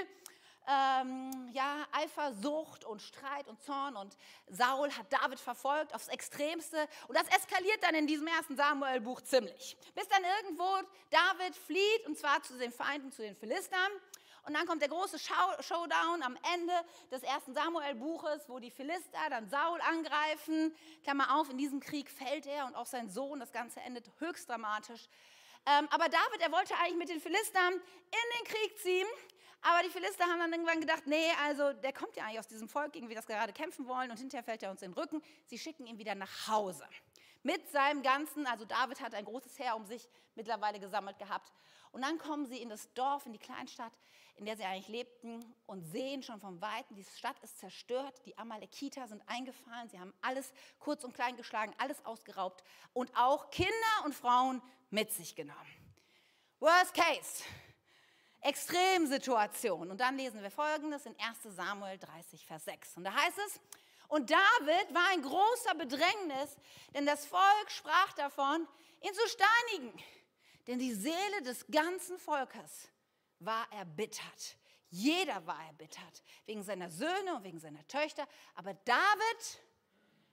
ähm, 0.67 1.49
ja, 1.53 1.85
Eifersucht 1.93 2.83
und 2.83 3.01
Streit 3.01 3.47
und 3.47 3.61
Zorn 3.63 3.95
und 3.95 4.17
Saul 4.47 4.91
hat 4.91 5.11
David 5.11 5.39
verfolgt 5.39 5.95
aufs 5.95 6.09
Extremste 6.09 6.77
und 7.07 7.17
das 7.17 7.27
eskaliert 7.29 7.81
dann 7.81 7.95
in 7.95 8.05
diesem 8.05 8.27
ersten 8.27 8.57
Samuel-Buch 8.57 9.21
ziemlich. 9.21 9.77
Bis 9.95 10.07
dann 10.09 10.21
irgendwo 10.23 10.67
David 11.09 11.55
flieht 11.55 12.05
und 12.05 12.17
zwar 12.17 12.43
zu 12.43 12.57
den 12.57 12.71
Feinden, 12.71 13.11
zu 13.11 13.21
den 13.21 13.35
Philistern. 13.35 13.91
Und 14.47 14.53
dann 14.53 14.65
kommt 14.65 14.81
der 14.81 14.87
große 14.87 15.19
Showdown 15.19 16.23
am 16.23 16.37
Ende 16.53 16.73
des 17.11 17.21
ersten 17.21 17.53
Samuel-Buches, 17.53 18.47
wo 18.47 18.59
die 18.59 18.71
Philister 18.71 19.19
dann 19.29 19.49
Saul 19.49 19.81
angreifen. 19.81 20.73
Klammer 21.03 21.37
auf, 21.37 21.49
in 21.49 21.57
diesem 21.57 21.81
Krieg 21.81 22.09
fällt 22.09 22.45
er 22.45 22.65
und 22.65 22.75
auch 22.75 22.85
sein 22.85 23.09
Sohn. 23.09 23.41
Das 23.41 23.51
Ganze 23.51 23.81
endet 23.81 24.09
höchst 24.19 24.47
dramatisch. 24.49 25.09
Ähm, 25.65 25.87
aber 25.89 26.09
David, 26.09 26.41
er 26.41 26.51
wollte 26.51 26.75
eigentlich 26.75 26.97
mit 26.97 27.09
den 27.09 27.19
Philistern 27.19 27.73
in 27.73 28.39
den 28.39 28.45
Krieg 28.45 28.77
ziehen. 28.79 29.07
Aber 29.61 29.83
die 29.83 29.89
Philister 29.89 30.25
haben 30.25 30.39
dann 30.39 30.51
irgendwann 30.51 30.79
gedacht, 30.79 31.07
nee, 31.07 31.31
also 31.43 31.73
der 31.73 31.91
kommt 31.91 32.15
ja 32.15 32.23
eigentlich 32.23 32.39
aus 32.39 32.47
diesem 32.47 32.69
Volk, 32.69 32.95
irgendwie 32.95 33.15
das 33.15 33.25
gerade 33.25 33.51
kämpfen 33.51 33.87
wollen 33.87 34.11
und 34.11 34.17
hinterher 34.17 34.43
fällt 34.43 34.63
er 34.63 34.71
uns 34.71 34.81
in 34.81 34.91
den 34.91 34.97
Rücken. 34.97 35.21
Sie 35.45 35.57
schicken 35.57 35.87
ihn 35.87 35.97
wieder 35.97 36.15
nach 36.15 36.47
Hause. 36.47 36.87
Mit 37.43 37.69
seinem 37.71 38.01
ganzen, 38.03 38.45
also 38.45 38.65
David 38.65 39.01
hat 39.01 39.13
ein 39.13 39.25
großes 39.25 39.57
Heer 39.57 39.75
um 39.75 39.85
sich 39.85 40.07
mittlerweile 40.35 40.79
gesammelt 40.79 41.17
gehabt. 41.17 41.51
Und 41.91 42.01
dann 42.01 42.17
kommen 42.17 42.45
sie 42.45 42.61
in 42.61 42.69
das 42.69 42.93
Dorf, 42.93 43.25
in 43.25 43.33
die 43.33 43.39
Kleinstadt, 43.39 43.93
in 44.35 44.45
der 44.45 44.55
sie 44.55 44.63
eigentlich 44.63 44.87
lebten 44.87 45.43
und 45.65 45.81
sehen 45.81 46.21
schon 46.21 46.39
vom 46.39 46.61
Weiten, 46.61 46.93
die 46.93 47.03
Stadt 47.03 47.39
ist 47.41 47.57
zerstört, 47.57 48.21
die 48.25 48.37
Amalekiter 48.37 49.07
sind 49.07 49.23
eingefallen, 49.27 49.89
sie 49.89 49.99
haben 49.99 50.13
alles 50.21 50.53
kurz 50.79 51.03
und 51.03 51.13
klein 51.13 51.35
geschlagen, 51.35 51.73
alles 51.79 52.05
ausgeraubt 52.05 52.63
und 52.93 53.11
auch 53.17 53.49
Kinder 53.49 53.71
und 54.05 54.13
Frauen 54.13 54.61
mit 54.89 55.11
sich 55.11 55.35
genommen. 55.35 55.95
Worst 56.59 56.93
case, 56.93 57.43
Extremsituation. 58.41 59.91
Und 59.91 59.99
dann 59.99 60.17
lesen 60.17 60.41
wir 60.41 60.51
folgendes 60.51 61.05
in 61.05 61.15
1 61.19 61.55
Samuel 61.55 61.97
30, 61.97 62.45
Vers 62.45 62.65
6. 62.65 62.97
Und 62.97 63.03
da 63.03 63.13
heißt 63.13 63.37
es, 63.47 63.59
und 64.07 64.29
David 64.29 64.93
war 64.93 65.09
ein 65.09 65.21
großer 65.21 65.75
Bedrängnis, 65.75 66.55
denn 66.93 67.05
das 67.05 67.25
Volk 67.25 67.69
sprach 67.69 68.13
davon, 68.13 68.67
ihn 69.01 69.13
zu 69.13 69.27
steinigen. 69.27 69.93
Denn 70.65 70.79
die 70.79 70.93
Seele 70.93 71.41
des 71.43 71.65
ganzen 71.67 72.17
Volkes 72.17 72.89
war 73.39 73.71
erbittert. 73.71 74.57
Jeder 74.89 75.45
war 75.45 75.61
erbittert, 75.65 76.23
wegen 76.45 76.63
seiner 76.63 76.89
Söhne 76.89 77.35
und 77.35 77.43
wegen 77.43 77.59
seiner 77.59 77.85
Töchter. 77.87 78.27
Aber 78.55 78.73
David 78.73 79.61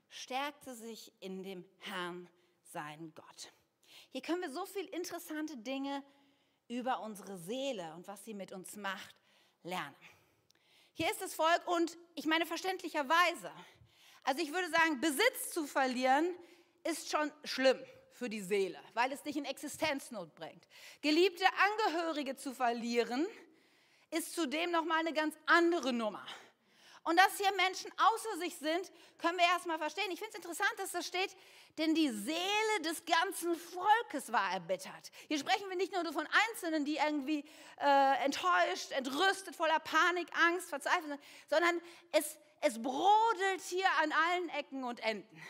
stärkte 0.09 0.75
sich 0.75 1.13
in 1.21 1.43
dem 1.43 1.65
Herrn, 1.81 2.29
sein 2.63 3.13
Gott. 3.15 3.53
Hier 4.15 4.23
können 4.23 4.43
wir 4.43 4.51
so 4.51 4.65
viele 4.65 4.87
interessante 4.91 5.57
Dinge 5.57 6.01
über 6.69 7.01
unsere 7.01 7.37
Seele 7.37 7.93
und 7.97 8.07
was 8.07 8.25
sie 8.25 8.33
mit 8.33 8.53
uns 8.53 8.77
macht, 8.77 9.13
lernen. 9.65 9.97
Hier 10.93 11.11
ist 11.11 11.21
das 11.21 11.35
Volk 11.35 11.67
und 11.67 11.99
ich 12.15 12.25
meine 12.25 12.47
verständlicherweise, 12.47 13.51
also 14.23 14.41
ich 14.41 14.53
würde 14.53 14.71
sagen, 14.71 15.01
Besitz 15.01 15.51
zu 15.51 15.67
verlieren 15.67 16.27
ist 16.85 17.11
schon 17.11 17.33
schlimm 17.43 17.77
für 18.13 18.29
die 18.29 18.41
Seele, 18.41 18.79
weil 18.93 19.11
es 19.11 19.21
dich 19.25 19.37
in 19.37 19.45
Existenznot 19.45 20.33
bringt. 20.37 20.65
Geliebte 21.03 21.47
Angehörige 21.89 22.37
zu 22.37 22.55
verlieren 22.55 23.27
ist 24.13 24.33
zudem 24.33 24.71
noch 24.71 24.85
mal 24.85 25.01
eine 25.01 25.13
ganz 25.13 25.35
andere 25.47 25.93
Nummer. 25.93 26.25
Und 27.05 27.19
dass 27.19 27.37
hier 27.37 27.53
Menschen 27.53 27.93
außer 27.99 28.39
sich 28.39 28.57
sind, 28.57 28.91
können 29.19 29.37
wir 29.37 29.45
erstmal 29.45 29.79
verstehen. 29.79 30.11
Ich 30.11 30.19
finde 30.19 30.31
es 30.31 30.37
interessant, 30.37 30.73
dass 30.79 30.93
das 30.93 31.07
steht, 31.07 31.37
denn 31.77 31.95
die 31.95 32.09
Seele 32.09 32.81
des 32.83 33.05
ganzen 33.05 33.55
Volkes 33.57 34.33
war 34.33 34.53
erbittert. 34.53 35.11
Hier 35.29 35.39
sprechen 35.39 35.69
wir 35.69 35.77
nicht 35.77 35.93
nur 35.93 36.11
von 36.13 36.27
Einzelnen, 36.49 36.87
die 36.87 36.97
irgendwie 36.97 37.45
äh, 37.79 38.25
enttäuscht, 38.25 38.91
entrüstet, 38.93 39.55
voller 39.55 39.81
Panik, 39.81 40.29
Angst, 40.47 40.71
Verzweiflung 40.71 41.11
sind, 41.11 41.23
sondern 41.51 41.81
es, 42.13 42.39
es 42.63 42.83
brodelt 42.83 43.61
hier 43.69 43.89
an 44.03 44.13
allen 44.13 44.49
Ecken 44.51 44.85
und 44.85 45.01
Enden. 45.01 45.43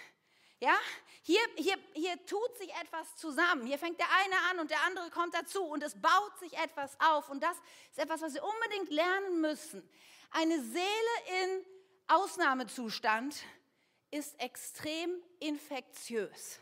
Ja, 0.59 0.77
hier, 1.23 1.41
hier, 1.57 1.77
hier 1.93 2.27
tut 2.27 2.57
sich 2.59 2.73
etwas 2.75 3.17
zusammen. 3.17 3.67
Hier 3.67 3.79
fängt 3.79 4.01
der 4.01 4.11
eine 4.11 4.37
an 4.51 4.61
und 4.61 4.71
der 4.71 4.83
andere 4.85 5.11
kommt 5.11 5.35
dazu 5.35 5.63
und 5.63 5.83
es 5.83 6.01
baut 6.01 6.39
sich 6.41 6.57
etwas 6.59 6.99
auf. 7.01 7.29
Und 7.29 7.43
das 7.43 7.57
ist 7.91 7.99
etwas, 7.99 8.23
was 8.23 8.35
wir 8.35 8.43
unbedingt 8.43 8.91
lernen 8.91 9.41
müssen. 9.41 9.89
Eine 10.37 10.61
Seele 10.61 11.45
in 11.45 11.67
Ausnahmezustand 12.09 13.41
ist 14.11 14.41
extrem 14.41 15.23
infektiös. 15.39 16.59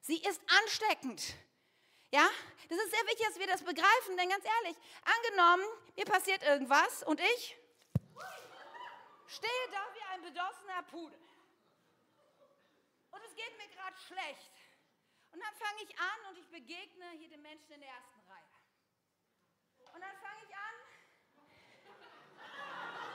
Sie 0.00 0.20
ist 0.20 0.42
ansteckend. 0.62 1.36
Ja, 2.10 2.28
das 2.68 2.76
ist 2.76 2.90
sehr 2.90 3.06
wichtig, 3.06 3.24
dass 3.28 3.38
wir 3.38 3.46
das 3.46 3.62
begreifen, 3.62 4.16
denn 4.16 4.28
ganz 4.28 4.44
ehrlich, 4.44 4.76
angenommen, 5.04 5.64
mir 5.94 6.06
passiert 6.06 6.42
irgendwas 6.42 7.04
und 7.04 7.20
ich 7.20 7.56
stehe 9.28 9.68
da 9.70 9.94
wie 9.94 10.02
ein 10.14 10.22
bedossener 10.22 10.82
Pudel. 10.90 11.20
Und 13.12 13.22
es 13.26 13.34
geht 13.36 13.56
mir 13.58 13.68
gerade 13.76 13.96
schlecht. 14.08 14.52
Und 15.30 15.40
dann 15.40 15.54
fange 15.54 15.84
ich 15.84 15.96
an 16.00 16.30
und 16.30 16.38
ich 16.38 16.48
begegne 16.48 17.10
hier 17.10 17.28
den 17.28 17.42
Menschen 17.42 17.74
in 17.74 17.80
der 17.80 17.90
ersten 17.90 18.20
Reihe. 18.28 19.94
Und 19.94 20.00
dann 20.00 20.16
fange 20.16 20.42
ich 20.47 20.47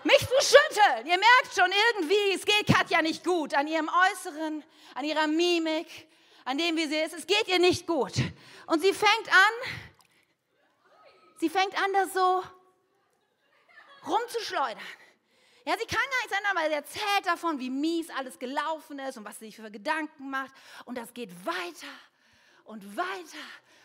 mich 0.04 0.20
zu 0.20 0.36
schütteln. 0.42 1.08
Ihr 1.08 1.18
merkt 1.18 1.54
schon 1.56 1.72
irgendwie, 1.72 2.34
es 2.34 2.46
geht 2.46 2.68
Katja 2.68 3.02
nicht 3.02 3.24
gut 3.24 3.54
an 3.54 3.68
ihrem 3.68 3.90
Äußeren, 3.90 4.64
an 4.96 5.06
ihrer 5.06 5.28
Mimik, 5.28 6.08
an 6.46 6.58
dem, 6.58 6.76
wie 6.76 6.88
sie 6.88 6.98
ist. 6.98 7.14
Es 7.14 7.28
geht 7.28 7.48
ihr 7.48 7.60
nicht 7.60 7.88
gut. 7.88 8.14
Und 8.68 8.82
sie 8.82 8.94
fängt 8.94 9.30
an, 9.30 9.72
sie 11.40 11.50
fängt 11.50 11.78
an, 11.82 11.94
das 11.94 12.14
so 12.14 12.44
rumzuschleudern. 14.08 14.84
Ja, 15.66 15.76
sie 15.78 15.86
kann 15.86 16.02
gar 16.02 16.20
nichts 16.24 16.38
ändern, 16.38 16.56
weil 16.56 16.70
sie 16.70 16.76
erzählt 16.76 17.26
davon, 17.26 17.60
wie 17.60 17.70
mies 17.70 18.10
alles 18.10 18.38
gelaufen 18.38 19.00
ist 19.00 19.18
und 19.18 19.24
was 19.24 19.40
sie 19.40 19.46
sich 19.46 19.56
für 19.56 19.72
Gedanken 19.72 20.30
macht. 20.30 20.52
Und 20.84 20.98
das 20.98 21.14
geht 21.14 21.30
weiter 21.46 21.88
und 22.66 22.98
weiter. 22.98 23.38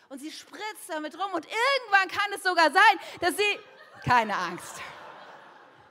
Und 0.09 0.19
sie 0.19 0.31
spritzt 0.31 0.89
damit 0.89 1.17
rum. 1.17 1.31
Und 1.31 1.45
irgendwann 1.45 2.09
kann 2.09 2.33
es 2.33 2.43
sogar 2.43 2.71
sein, 2.71 2.99
dass 3.21 3.37
sie, 3.37 3.59
keine 4.03 4.35
Angst, 4.35 4.81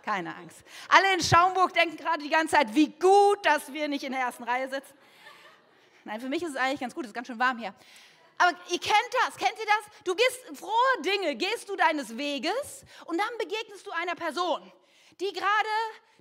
keine 0.02 0.34
Angst. 0.36 0.58
Alle 0.88 1.14
in 1.14 1.22
Schaumburg 1.22 1.72
denken 1.72 1.96
gerade 1.96 2.22
die 2.22 2.28
ganze 2.28 2.56
Zeit, 2.56 2.74
wie 2.74 2.88
gut, 2.88 3.44
dass 3.44 3.72
wir 3.72 3.88
nicht 3.88 4.04
in 4.04 4.12
der 4.12 4.22
ersten 4.22 4.44
Reihe 4.44 4.68
sitzen. 4.68 4.96
Nein, 6.04 6.20
für 6.20 6.28
mich 6.28 6.42
ist 6.42 6.50
es 6.50 6.56
eigentlich 6.56 6.80
ganz 6.80 6.94
gut, 6.94 7.04
es 7.04 7.10
ist 7.10 7.14
ganz 7.14 7.26
schön 7.26 7.38
warm 7.38 7.58
hier. 7.58 7.74
Aber 8.38 8.56
ihr 8.70 8.78
kennt 8.78 9.14
das, 9.24 9.36
kennt 9.36 9.58
ihr 9.58 9.66
das? 9.66 10.04
Du 10.04 10.14
gehst 10.14 10.58
frohe 10.58 11.02
Dinge, 11.02 11.34
gehst 11.34 11.68
du 11.68 11.76
deines 11.76 12.16
Weges 12.16 12.84
und 13.06 13.18
dann 13.18 13.38
begegnest 13.38 13.86
du 13.86 13.90
einer 13.90 14.14
Person, 14.14 14.72
die 15.20 15.32
gerade, 15.32 15.68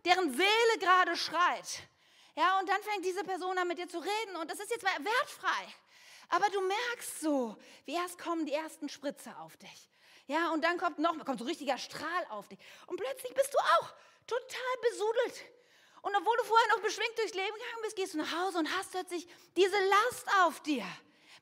deren 0.03 0.31
Seele 0.31 0.79
gerade 0.79 1.15
schreit. 1.15 1.83
Ja, 2.35 2.59
und 2.59 2.67
dann 2.67 2.81
fängt 2.81 3.05
diese 3.05 3.23
Person 3.23 3.57
an 3.57 3.67
mit 3.67 3.77
dir 3.77 3.87
zu 3.87 3.99
reden 3.99 4.35
und 4.41 4.49
das 4.49 4.59
ist 4.59 4.71
jetzt 4.71 4.83
wertfrei. 4.83 5.73
Aber 6.29 6.49
du 6.49 6.59
merkst 6.61 7.21
so, 7.21 7.55
wie 7.85 7.93
erst 7.93 8.19
kommen 8.19 8.45
die 8.45 8.53
ersten 8.53 8.89
Spritze 8.89 9.35
auf 9.37 9.55
dich. 9.57 9.89
Ja, 10.27 10.51
und 10.51 10.63
dann 10.63 10.77
kommt 10.77 10.99
noch, 10.99 11.17
kommt 11.25 11.39
so 11.39 11.45
richtiger 11.45 11.77
Strahl 11.77 12.25
auf 12.29 12.47
dich. 12.47 12.59
Und 12.85 12.97
plötzlich 12.97 13.33
bist 13.33 13.53
du 13.53 13.57
auch 13.57 13.93
total 14.27 14.77
besudelt. 14.89 15.45
Und 16.01 16.15
obwohl 16.15 16.37
du 16.37 16.43
vorher 16.43 16.67
noch 16.69 16.81
beschwingt 16.81 17.17
durchs 17.17 17.33
Leben 17.33 17.53
gegangen 17.53 17.81
bist, 17.81 17.95
gehst 17.95 18.13
du 18.13 18.17
nach 18.17 18.31
Hause 18.31 18.59
und 18.59 18.77
hast 18.77 18.91
plötzlich 18.91 19.27
diese 19.55 19.77
Last 19.77 20.27
auf 20.43 20.61
dir. 20.61 20.85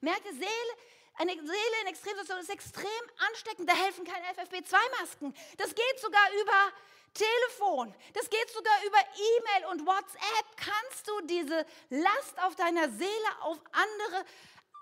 Merke, 0.02 0.32
Seele, 0.32 0.72
eine 1.16 1.32
Seele 1.34 1.76
in 1.82 1.88
Extremsituationen 1.88 2.44
ist 2.44 2.50
extrem 2.50 2.90
ansteckend. 3.30 3.70
Da 3.70 3.76
helfen 3.76 4.06
keine 4.06 4.26
FFP2-Masken. 4.34 5.36
Das 5.58 5.74
geht 5.74 6.00
sogar 6.00 6.32
über 6.42 6.72
Telefon. 7.14 7.96
Das 8.14 8.30
geht 8.30 8.50
sogar 8.52 8.74
über 8.86 8.98
E-Mail 8.98 9.72
und 9.72 9.86
WhatsApp. 9.86 10.46
Kannst 10.58 11.08
du 11.08 11.22
diese 11.22 11.66
Last 11.90 12.40
auf 12.44 12.56
deiner 12.56 12.90
Seele 12.90 13.42
auf 13.42 13.58
andere 13.72 14.26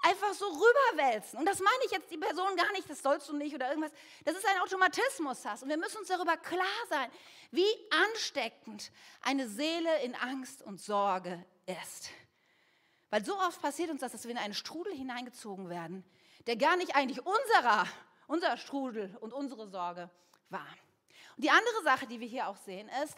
einfach 0.04 0.34
so 0.34 0.46
rüberwälzen. 0.46 1.40
Und 1.40 1.46
das 1.46 1.60
meine 1.60 1.86
ich 1.86 1.92
jetzt 1.92 2.12
die 2.12 2.18
Person 2.18 2.56
gar 2.56 2.72
nicht, 2.74 2.90
das 2.90 3.02
sollst 3.02 3.28
du 3.30 3.36
nicht 3.36 3.56
oder 3.56 3.70
irgendwas. 3.70 3.92
Das 4.26 4.36
ist 4.36 4.46
ein 4.46 4.60
Automatismus 4.62 5.46
hast. 5.46 5.64
Und 5.64 5.70
wir 5.70 5.78
müssen 5.78 5.98
uns 5.98 6.10
darüber 6.10 6.38
klar 6.38 6.66
sein, 6.90 7.10
wie 7.52 7.66
ansteckend 7.90 8.92
eine 9.22 9.48
Seele 9.48 10.02
in 10.04 10.16
Angst 10.16 10.62
und 10.62 10.82
Sorge 10.82 11.44
ist. 11.66 12.10
Weil 13.10 13.24
so 13.24 13.38
oft 13.40 13.62
passiert 13.62 13.90
uns 13.90 14.02
das, 14.02 14.12
dass 14.12 14.26
wir 14.26 14.32
in 14.32 14.38
einen 14.38 14.54
Strudel 14.54 14.94
hineingezogen 14.94 15.70
werden, 15.70 16.04
der 16.48 16.58
gar 16.58 16.76
nicht 16.76 16.96
eigentlich 16.96 17.26
unserer, 17.26 17.88
unser 18.28 18.58
Strudel 18.58 19.16
und 19.22 19.34
unsere 19.34 19.68
Sorge 19.68 20.10
war. 20.50 20.68
Und 21.38 21.44
die 21.44 21.50
andere 21.50 21.84
Sache, 21.84 22.08
die 22.08 22.20
wir 22.20 22.28
hier 22.28 22.48
auch 22.48 22.58
sehen, 22.58 22.90
ist, 23.04 23.16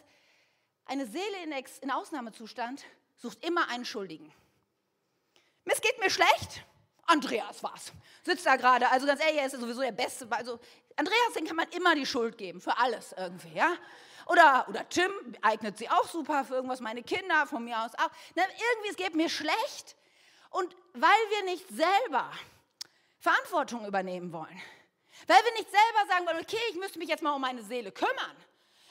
eine 0.84 1.06
Seele 1.06 1.42
in, 1.42 1.52
Ex 1.52 1.78
in 1.78 1.90
Ausnahmezustand 1.90 2.84
sucht 3.16 3.44
immer 3.44 3.68
einen 3.70 3.84
Schuldigen. 3.84 4.32
Es 5.64 5.80
geht 5.80 5.98
mir 5.98 6.10
schlecht. 6.10 6.64
Andreas 7.06 7.62
war's. 7.62 7.92
Sitzt 8.24 8.46
da 8.46 8.56
gerade. 8.56 8.90
Also 8.90 9.06
ganz 9.06 9.20
ehrlich, 9.20 9.38
er 9.40 9.46
ist 9.46 9.52
sowieso 9.52 9.80
der 9.80 9.92
Beste. 9.92 10.26
Also 10.30 10.58
Andreas, 10.96 11.32
den 11.36 11.46
kann 11.46 11.56
man 11.56 11.68
immer 11.70 11.94
die 11.94 12.06
Schuld 12.06 12.36
geben 12.36 12.60
für 12.60 12.76
alles 12.76 13.14
irgendwie, 13.16 13.54
ja? 13.54 13.76
Oder, 14.26 14.66
oder 14.68 14.88
Tim 14.88 15.12
eignet 15.40 15.78
sie 15.78 15.88
auch 15.88 16.08
super 16.08 16.44
für 16.44 16.54
irgendwas, 16.54 16.80
meine 16.80 17.02
Kinder 17.02 17.46
von 17.46 17.64
mir 17.64 17.80
aus 17.80 17.92
auch. 17.94 18.10
Na, 18.34 18.42
irgendwie, 18.42 18.90
es 18.90 18.96
geht 18.96 19.14
mir 19.14 19.28
schlecht. 19.28 19.96
Und 20.50 20.74
weil 20.94 21.10
wir 21.30 21.44
nicht 21.44 21.68
selber 21.68 22.30
Verantwortung 23.20 23.86
übernehmen 23.86 24.32
wollen, 24.32 24.62
weil 25.26 25.38
wir 25.44 25.52
nicht 25.52 25.70
selber 25.70 26.08
sagen 26.08 26.26
wollen, 26.26 26.40
okay, 26.40 26.60
ich 26.70 26.76
müsste 26.76 26.98
mich 26.98 27.08
jetzt 27.08 27.22
mal 27.22 27.32
um 27.32 27.40
meine 27.40 27.62
Seele 27.62 27.92
kümmern. 27.92 28.36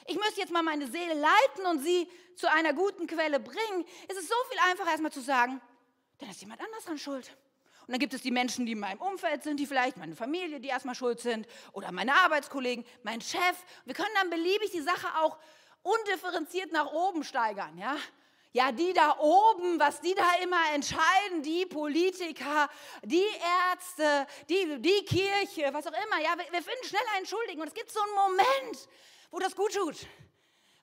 Ich 0.06 0.16
müsste 0.16 0.40
jetzt 0.40 0.52
mal 0.52 0.62
meine 0.62 0.86
Seele 0.86 1.14
leiten 1.14 1.66
und 1.66 1.82
sie 1.82 2.08
zu 2.36 2.50
einer 2.50 2.72
guten 2.72 3.06
Quelle 3.06 3.40
bringen. 3.40 3.84
Es 4.08 4.16
ist 4.16 4.28
so 4.28 4.34
viel 4.48 4.58
einfacher, 4.70 4.90
erstmal 4.90 5.12
zu 5.12 5.20
sagen, 5.20 5.60
dann 6.18 6.30
ist 6.30 6.40
jemand 6.40 6.60
anders 6.60 6.86
an 6.86 6.98
Schuld. 6.98 7.36
Und 7.86 7.92
dann 7.92 8.00
gibt 8.00 8.14
es 8.14 8.22
die 8.22 8.32
Menschen, 8.32 8.66
die 8.66 8.72
in 8.72 8.80
meinem 8.80 9.00
Umfeld 9.00 9.44
sind, 9.44 9.60
die 9.60 9.66
vielleicht 9.66 9.96
meine 9.96 10.16
Familie, 10.16 10.58
die 10.58 10.68
erstmal 10.68 10.96
schuld 10.96 11.20
sind, 11.20 11.46
oder 11.72 11.92
meine 11.92 12.14
Arbeitskollegen, 12.14 12.84
mein 13.04 13.20
Chef. 13.20 13.56
Wir 13.84 13.94
können 13.94 14.14
dann 14.14 14.28
beliebig 14.28 14.72
die 14.72 14.80
Sache 14.80 15.06
auch 15.22 15.38
undifferenziert 15.82 16.72
nach 16.72 16.90
oben 16.90 17.22
steigern, 17.22 17.78
ja? 17.78 17.96
Ja, 18.52 18.72
die 18.72 18.92
da 18.92 19.18
oben, 19.18 19.78
was 19.78 20.00
die 20.00 20.14
da 20.14 20.24
immer 20.42 20.72
entscheiden, 20.74 21.42
die 21.42 21.66
Politiker, 21.66 22.70
die 23.02 23.26
Ärzte, 23.70 24.26
die, 24.48 24.80
die 24.80 25.04
Kirche, 25.04 25.68
was 25.72 25.86
auch 25.86 25.92
immer. 25.92 26.20
Ja, 26.22 26.36
wir, 26.38 26.50
wir 26.50 26.62
finden 26.62 26.84
schnell 26.84 27.02
einen 27.16 27.26
Schuldigen. 27.26 27.60
Und 27.60 27.68
es 27.68 27.74
gibt 27.74 27.90
so 27.90 28.00
einen 28.00 28.14
Moment, 28.14 28.88
wo 29.30 29.38
das 29.38 29.54
gut 29.54 29.74
tut. 29.74 30.06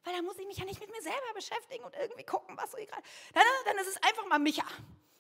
Weil 0.04 0.16
da 0.16 0.22
muss 0.22 0.38
ich 0.38 0.46
mich 0.46 0.58
ja 0.58 0.66
nicht 0.66 0.80
mit 0.80 0.92
mir 0.92 1.02
selber 1.02 1.34
beschäftigen 1.34 1.84
und 1.84 1.96
irgendwie 1.96 2.24
gucken, 2.24 2.56
was 2.58 2.72
so 2.72 2.78
gerade. 2.78 3.02
Dann, 3.34 3.44
dann 3.66 3.78
ist 3.78 3.88
es 3.88 4.04
einfach 4.04 4.28
mal 4.28 4.38
Micha. 4.38 4.66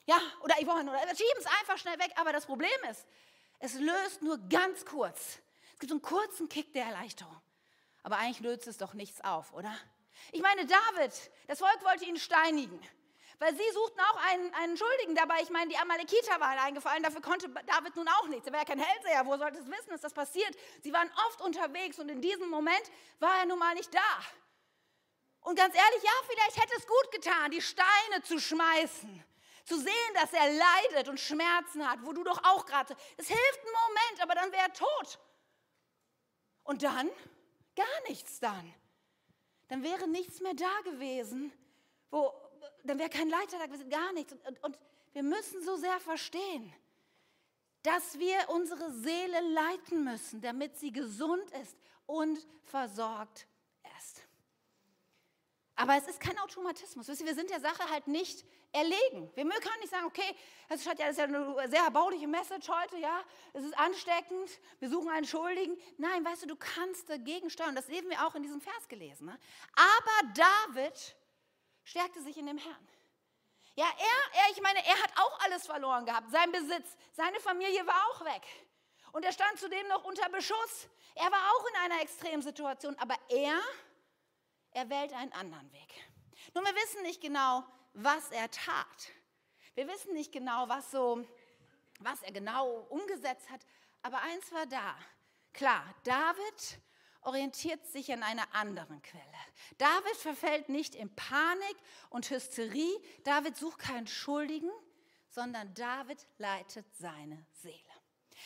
Ja, 0.05 0.19
oder 0.41 0.55
Yvonne, 0.55 0.91
oder 0.91 1.15
schieben 1.15 1.39
es 1.39 1.45
einfach 1.45 1.77
schnell 1.77 1.97
weg. 1.99 2.11
Aber 2.15 2.33
das 2.33 2.45
Problem 2.45 2.71
ist, 2.89 3.05
es 3.59 3.75
löst 3.75 4.21
nur 4.21 4.37
ganz 4.49 4.85
kurz. 4.85 5.39
Es 5.73 5.79
gibt 5.79 5.89
so 5.89 5.95
einen 5.95 6.01
kurzen 6.01 6.49
Kick 6.49 6.73
der 6.73 6.85
Erleichterung. 6.85 7.41
Aber 8.03 8.17
eigentlich 8.17 8.41
löst 8.41 8.67
es 8.67 8.77
doch 8.77 8.93
nichts 8.93 9.21
auf, 9.21 9.53
oder? 9.53 9.73
Ich 10.31 10.41
meine, 10.41 10.65
David, 10.65 11.31
das 11.47 11.59
Volk 11.59 11.83
wollte 11.83 12.05
ihn 12.05 12.17
steinigen. 12.17 12.79
Weil 13.39 13.55
sie 13.55 13.71
suchten 13.73 13.99
auch 13.99 14.17
einen, 14.27 14.53
einen 14.55 14.77
Schuldigen 14.77 15.15
dabei. 15.15 15.41
Ich 15.41 15.49
meine, 15.49 15.69
die 15.69 15.77
Amalekiter 15.77 16.39
waren 16.39 16.57
eingefallen, 16.59 17.03
dafür 17.03 17.21
konnte 17.21 17.49
David 17.49 17.95
nun 17.95 18.07
auch 18.07 18.27
nichts. 18.27 18.45
Er 18.45 18.53
war 18.53 18.59
ja 18.59 18.65
kein 18.65 18.79
Hellseher, 18.79 19.25
wo 19.25 19.37
sollte 19.37 19.59
es 19.59 19.67
wissen, 19.67 19.89
dass 19.89 20.01
das 20.01 20.13
passiert? 20.13 20.55
Sie 20.81 20.93
waren 20.93 21.09
oft 21.27 21.41
unterwegs 21.41 21.99
und 21.99 22.09
in 22.09 22.21
diesem 22.21 22.49
Moment 22.49 22.83
war 23.19 23.39
er 23.39 23.45
nun 23.45 23.59
mal 23.59 23.73
nicht 23.73 23.93
da. 23.93 23.99
Und 25.41 25.57
ganz 25.57 25.75
ehrlich, 25.75 26.03
ja, 26.03 26.11
vielleicht 26.27 26.61
hätte 26.61 26.73
es 26.77 26.87
gut 26.87 27.11
getan, 27.11 27.51
die 27.51 27.61
Steine 27.61 28.21
zu 28.23 28.39
schmeißen 28.39 29.25
zu 29.65 29.77
sehen, 29.77 30.13
dass 30.15 30.33
er 30.33 30.51
leidet 30.51 31.09
und 31.09 31.19
Schmerzen 31.19 31.89
hat, 31.89 31.99
wo 32.03 32.13
du 32.13 32.23
doch 32.23 32.43
auch 32.43 32.65
gerade, 32.65 32.95
es 33.17 33.27
hilft 33.27 33.59
einen 33.59 33.73
Moment, 33.87 34.21
aber 34.21 34.35
dann 34.35 34.51
wäre 34.51 34.63
er 34.63 34.73
tot. 34.73 35.19
Und 36.63 36.83
dann 36.83 37.09
gar 37.75 38.01
nichts 38.07 38.39
dann. 38.39 38.73
Dann 39.69 39.83
wäre 39.83 40.07
nichts 40.07 40.41
mehr 40.41 40.53
da 40.53 40.81
gewesen, 40.91 41.51
wo, 42.11 42.33
dann 42.83 42.99
wäre 42.99 43.09
kein 43.09 43.29
Leiter 43.29 43.57
da 43.57 43.65
gewesen, 43.65 43.89
gar 43.89 44.11
nichts. 44.13 44.33
Und, 44.33 44.45
und, 44.47 44.63
und 44.63 44.79
wir 45.13 45.23
müssen 45.23 45.63
so 45.63 45.75
sehr 45.77 45.99
verstehen, 45.99 46.73
dass 47.83 48.17
wir 48.17 48.37
unsere 48.49 48.91
Seele 48.91 49.39
leiten 49.53 50.03
müssen, 50.03 50.41
damit 50.41 50.77
sie 50.77 50.91
gesund 50.91 51.49
ist 51.61 51.77
und 52.05 52.45
versorgt. 52.63 53.47
Aber 55.75 55.97
es 55.97 56.07
ist 56.07 56.19
kein 56.19 56.37
Automatismus. 56.39 57.07
wir 57.07 57.35
sind 57.35 57.49
der 57.49 57.59
Sache 57.59 57.89
halt 57.89 58.07
nicht 58.07 58.45
erlegen. 58.71 59.31
Wir 59.35 59.43
können 59.43 59.79
nicht 59.79 59.89
sagen, 59.89 60.05
okay, 60.05 60.35
das 60.69 60.85
ist 60.85 60.85
ja 60.85 61.23
eine 61.23 61.67
sehr 61.67 61.83
erbauliche 61.83 62.27
Message 62.27 62.69
heute, 62.69 62.97
ja, 62.97 63.23
es 63.53 63.63
ist 63.63 63.77
ansteckend, 63.77 64.59
wir 64.79 64.89
suchen 64.89 65.09
einen 65.09 65.25
Schuldigen. 65.25 65.75
Nein, 65.97 66.23
weißt 66.23 66.43
du, 66.43 66.47
du 66.47 66.55
kannst 66.55 67.09
dagegen 67.09 67.49
steuern. 67.49 67.75
Das 67.75 67.87
sehen 67.87 68.07
wir 68.09 68.25
auch 68.25 68.35
in 68.35 68.43
diesem 68.43 68.61
Vers 68.61 68.87
gelesen. 68.87 69.25
Ne? 69.25 69.39
Aber 69.75 70.33
David 70.33 71.15
stärkte 71.83 72.21
sich 72.21 72.37
in 72.37 72.45
dem 72.45 72.57
Herrn. 72.57 72.87
Ja, 73.75 73.85
er, 73.85 74.41
er, 74.41 74.51
ich 74.51 74.61
meine, 74.61 74.85
er 74.85 75.01
hat 75.01 75.11
auch 75.17 75.39
alles 75.39 75.65
verloren 75.65 76.05
gehabt, 76.05 76.29
sein 76.31 76.51
Besitz, 76.51 76.95
seine 77.13 77.39
Familie 77.39 77.85
war 77.87 78.07
auch 78.11 78.23
weg. 78.23 78.43
Und 79.11 79.25
er 79.25 79.31
stand 79.31 79.59
zudem 79.59 79.87
noch 79.87 80.03
unter 80.03 80.29
Beschuss. 80.29 80.87
Er 81.15 81.31
war 81.31 81.51
auch 81.51 81.65
in 81.69 81.75
einer 81.81 82.01
Extremsituation, 82.01 82.95
aber 82.99 83.15
er, 83.29 83.59
er 84.73 84.89
wählt 84.89 85.13
einen 85.13 85.31
anderen 85.33 85.71
Weg. 85.71 85.93
Nun, 86.53 86.63
wir 86.63 86.75
wissen 86.75 87.03
nicht 87.03 87.21
genau, 87.21 87.63
was 87.93 88.31
er 88.31 88.49
tat. 88.49 89.11
Wir 89.75 89.87
wissen 89.87 90.13
nicht 90.13 90.31
genau, 90.31 90.67
was, 90.69 90.91
so, 90.91 91.25
was 91.99 92.21
er 92.23 92.31
genau 92.31 92.81
umgesetzt 92.89 93.49
hat, 93.49 93.61
aber 94.01 94.21
eins 94.21 94.51
war 94.51 94.65
da. 94.65 94.95
Klar, 95.53 95.83
David 96.03 96.79
orientiert 97.21 97.85
sich 97.87 98.11
an 98.11 98.23
einer 98.23 98.53
anderen 98.53 99.01
Quelle. 99.01 99.23
David 99.77 100.15
verfällt 100.17 100.69
nicht 100.69 100.95
in 100.95 101.15
Panik 101.15 101.77
und 102.09 102.29
Hysterie. 102.29 102.99
David 103.23 103.55
sucht 103.55 103.79
keinen 103.79 104.07
Schuldigen, 104.07 104.71
sondern 105.29 105.73
David 105.73 106.27
leitet 106.37 106.85
seine 106.95 107.45
Seele. 107.51 107.92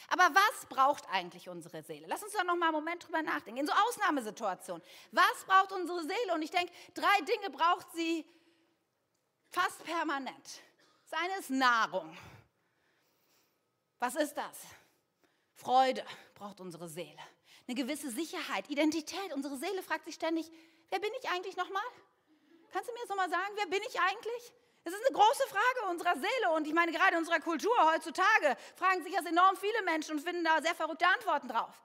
Aber 0.10 0.30
was 0.34 0.66
braucht 0.68 1.08
eigentlich 1.10 1.50
unsere 1.50 1.84
Seele? 1.84 2.08
Lass 2.08 2.24
uns 2.24 2.34
doch 2.34 2.44
noch 2.44 2.56
mal 2.56 2.68
einen 2.68 2.76
Moment 2.76 3.06
drüber 3.06 3.22
nachdenken. 3.22 3.60
In 3.60 3.68
so 3.68 3.74
Ausnahmesituationen. 3.74 4.84
Was 5.12 5.44
braucht 5.46 5.72
unsere 5.72 6.02
Seele? 6.02 6.34
Und 6.34 6.42
ich 6.42 6.52
denke, 6.52 6.72
drei 6.94 7.22
Dinge 7.22 7.50
braucht 7.50 7.92
sie 7.94 8.26
fast 9.52 9.84
permanent. 9.84 10.62
Das 11.10 11.20
eine 11.20 11.38
ist 11.40 11.50
Nahrung. 11.50 12.18
Was 14.00 14.16
ist 14.16 14.36
das? 14.36 14.62
Freude 15.56 16.06
braucht 16.36 16.60
unsere 16.60 16.88
Seele. 16.88 17.20
Eine 17.68 17.76
gewisse 17.76 18.12
Sicherheit, 18.12 18.70
Identität. 18.70 19.34
Unsere 19.34 19.58
Seele 19.58 19.82
fragt 19.84 20.06
sich 20.06 20.16
ständig, 20.16 20.50
wer 20.90 21.00
bin 21.00 21.12
ich 21.20 21.30
eigentlich 21.30 21.58
nochmal? 21.58 21.84
Kannst 22.72 22.90
du 22.90 22.94
mir 22.94 23.08
so 23.08 23.16
mal 23.16 23.30
sagen, 23.30 23.54
wer 23.56 23.66
bin 23.68 23.82
ich 23.90 24.00
eigentlich? 24.00 24.54
Das 24.88 24.96
ist 24.96 25.06
eine 25.06 25.18
große 25.18 25.44
Frage 25.50 25.92
unserer 25.92 26.14
Seele 26.14 26.52
und 26.56 26.66
ich 26.66 26.74
meine 26.74 26.94
gerade 26.94 27.12
in 27.12 27.18
unserer 27.18 27.42
Kultur 27.42 27.76
heutzutage 27.92 28.56
fragen 28.78 29.04
sich 29.04 29.14
das 29.14 29.26
enorm 29.26 29.58
viele 29.58 29.82
Menschen 29.82 30.12
und 30.16 30.22
finden 30.22 30.46
da 30.46 30.62
sehr 30.62 30.76
verrückte 30.76 31.06
Antworten 31.06 31.50
drauf. 31.50 31.84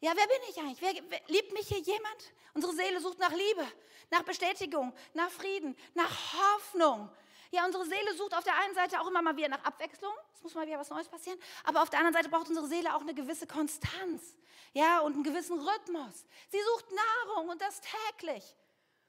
Ja, 0.00 0.12
wer 0.16 0.26
bin 0.26 0.38
ich 0.48 0.56
eigentlich? 0.56 0.80
Wer, 0.80 0.94
wer, 1.10 1.20
liebt 1.26 1.52
mich 1.52 1.68
hier 1.68 1.80
jemand? 1.80 2.32
Unsere 2.54 2.72
Seele 2.72 3.02
sucht 3.02 3.18
nach 3.18 3.32
Liebe, 3.32 3.66
nach 4.08 4.22
Bestätigung, 4.22 4.94
nach 5.12 5.28
Frieden, 5.28 5.76
nach 5.92 6.10
Hoffnung. 6.32 7.10
Ja, 7.50 7.66
unsere 7.66 7.84
Seele 7.84 8.14
sucht 8.14 8.32
auf 8.32 8.44
der 8.44 8.54
einen 8.60 8.74
Seite 8.74 8.98
auch 8.98 9.08
immer 9.08 9.20
mal 9.20 9.36
wieder 9.36 9.48
nach 9.48 9.62
Abwechslung. 9.62 10.14
Es 10.32 10.42
muss 10.42 10.54
mal 10.54 10.66
wieder 10.66 10.78
was 10.78 10.88
Neues 10.88 11.08
passieren. 11.08 11.38
Aber 11.64 11.82
auf 11.82 11.90
der 11.90 11.98
anderen 11.98 12.14
Seite 12.14 12.30
braucht 12.30 12.48
unsere 12.48 12.66
Seele 12.66 12.96
auch 12.96 13.02
eine 13.02 13.12
gewisse 13.12 13.46
Konstanz. 13.46 14.38
Ja, 14.72 15.00
und 15.00 15.12
einen 15.12 15.22
gewissen 15.22 15.60
Rhythmus. 15.60 16.24
Sie 16.48 16.62
sucht 16.62 16.86
Nahrung 16.92 17.50
und 17.50 17.60
das 17.60 17.82
täglich. 17.82 18.56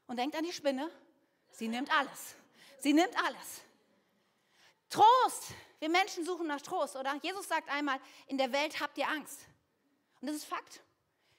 Und 0.07 0.19
denkt 0.19 0.35
an 0.35 0.43
die 0.43 0.51
Spinne. 0.51 0.91
Sie 1.51 1.69
nimmt 1.69 1.89
alles. 1.97 2.36
Sie 2.79 2.93
nimmt 2.93 3.15
alles. 3.25 3.61
Trost. 4.89 5.53
Wir 5.79 5.89
Menschen 5.89 6.25
suchen 6.25 6.47
nach 6.47 6.61
Trost, 6.61 6.95
oder? 6.95 7.15
Jesus 7.21 7.47
sagt 7.47 7.69
einmal, 7.69 7.99
in 8.27 8.37
der 8.37 8.51
Welt 8.51 8.79
habt 8.79 8.97
ihr 8.97 9.07
Angst. 9.07 9.41
Und 10.21 10.27
das 10.27 10.37
ist 10.37 10.45
Fakt. 10.45 10.81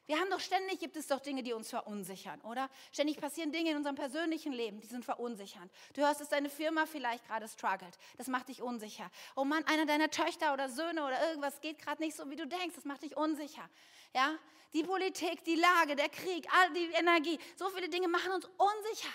Wir 0.08 0.18
haben 0.18 0.30
doch 0.30 0.40
ständig, 0.40 0.78
gibt 0.78 0.96
es 0.96 1.06
doch 1.06 1.20
Dinge, 1.20 1.42
die 1.42 1.52
uns 1.52 1.68
verunsichern, 1.68 2.40
oder? 2.40 2.70
Ständig 2.92 3.20
passieren 3.20 3.52
Dinge 3.52 3.72
in 3.72 3.76
unserem 3.76 3.94
persönlichen 3.94 4.54
Leben, 4.54 4.80
die 4.80 4.86
sind 4.86 5.04
verunsichernd. 5.04 5.70
Du 5.92 6.00
hörst, 6.00 6.22
dass 6.22 6.30
deine 6.30 6.48
Firma 6.48 6.86
vielleicht 6.86 7.26
gerade 7.26 7.46
struggelt. 7.46 7.98
Das 8.16 8.26
macht 8.26 8.48
dich 8.48 8.62
unsicher. 8.62 9.10
Oh 9.36 9.44
Mann, 9.44 9.64
einer 9.64 9.84
deiner 9.84 10.10
Töchter 10.10 10.54
oder 10.54 10.70
Söhne 10.70 11.04
oder 11.04 11.28
irgendwas 11.28 11.60
geht 11.60 11.78
gerade 11.78 12.02
nicht 12.02 12.16
so, 12.16 12.30
wie 12.30 12.36
du 12.36 12.46
denkst. 12.46 12.74
Das 12.74 12.86
macht 12.86 13.02
dich 13.02 13.18
unsicher. 13.18 13.68
Ja? 14.14 14.38
Die 14.72 14.82
Politik, 14.82 15.44
die 15.44 15.56
Lage, 15.56 15.94
der 15.94 16.08
Krieg, 16.08 16.46
all 16.54 16.72
die 16.72 16.86
Energie, 16.92 17.38
so 17.56 17.68
viele 17.68 17.90
Dinge 17.90 18.08
machen 18.08 18.32
uns 18.32 18.46
unsicher. 18.46 19.12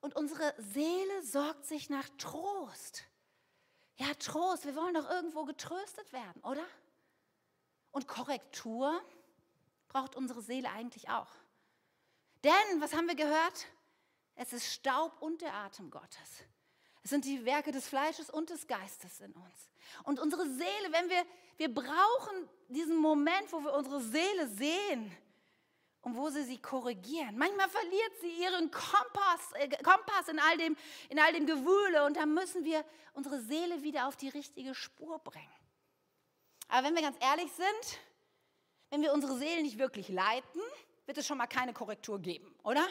Und 0.00 0.14
unsere 0.14 0.54
Seele 0.58 1.22
sorgt 1.22 1.66
sich 1.66 1.90
nach 1.90 2.08
Trost. 2.18 3.04
Ja, 3.96 4.12
Trost. 4.14 4.66
Wir 4.66 4.76
wollen 4.76 4.94
doch 4.94 5.08
irgendwo 5.08 5.44
getröstet 5.44 6.12
werden, 6.12 6.42
oder? 6.42 6.64
Und 7.90 8.06
Korrektur 8.06 9.00
braucht 9.88 10.16
unsere 10.16 10.42
Seele 10.42 10.70
eigentlich 10.70 11.08
auch. 11.08 11.30
Denn, 12.44 12.80
was 12.80 12.92
haben 12.92 13.08
wir 13.08 13.14
gehört? 13.14 13.66
Es 14.34 14.52
ist 14.52 14.70
Staub 14.72 15.20
und 15.20 15.40
der 15.40 15.54
Atem 15.54 15.90
Gottes. 15.90 16.44
Es 17.02 17.10
sind 17.10 17.24
die 17.24 17.44
Werke 17.44 17.72
des 17.72 17.88
Fleisches 17.88 18.28
und 18.28 18.50
des 18.50 18.66
Geistes 18.66 19.20
in 19.20 19.32
uns. 19.32 19.70
Und 20.04 20.20
unsere 20.20 20.42
Seele, 20.46 20.92
wenn 20.92 21.08
wir, 21.08 21.24
wir 21.56 21.72
brauchen 21.72 22.48
diesen 22.68 22.96
Moment, 22.96 23.50
wo 23.52 23.60
wir 23.60 23.72
unsere 23.72 24.00
Seele 24.00 24.48
sehen 24.48 25.16
und 26.06 26.16
wo 26.16 26.30
sie 26.30 26.44
sie 26.44 26.58
korrigieren. 26.58 27.36
Manchmal 27.36 27.68
verliert 27.68 28.12
sie 28.20 28.30
ihren 28.40 28.70
Kompass, 28.70 29.52
äh, 29.54 29.68
Kompass 29.82 30.28
in, 30.28 30.38
all 30.38 30.56
dem, 30.56 30.76
in 31.08 31.18
all 31.18 31.32
dem 31.32 31.46
Gewühle 31.46 32.04
und 32.04 32.16
da 32.16 32.24
müssen 32.24 32.64
wir 32.64 32.84
unsere 33.14 33.40
Seele 33.40 33.82
wieder 33.82 34.06
auf 34.06 34.14
die 34.14 34.28
richtige 34.28 34.72
Spur 34.72 35.18
bringen. 35.18 35.50
Aber 36.68 36.86
wenn 36.86 36.94
wir 36.94 37.02
ganz 37.02 37.16
ehrlich 37.20 37.50
sind, 37.50 37.98
wenn 38.90 39.02
wir 39.02 39.12
unsere 39.12 39.36
Seele 39.36 39.62
nicht 39.62 39.78
wirklich 39.78 40.08
leiten, 40.08 40.60
wird 41.06 41.18
es 41.18 41.26
schon 41.26 41.38
mal 41.38 41.48
keine 41.48 41.72
Korrektur 41.72 42.20
geben, 42.20 42.54
oder? 42.62 42.86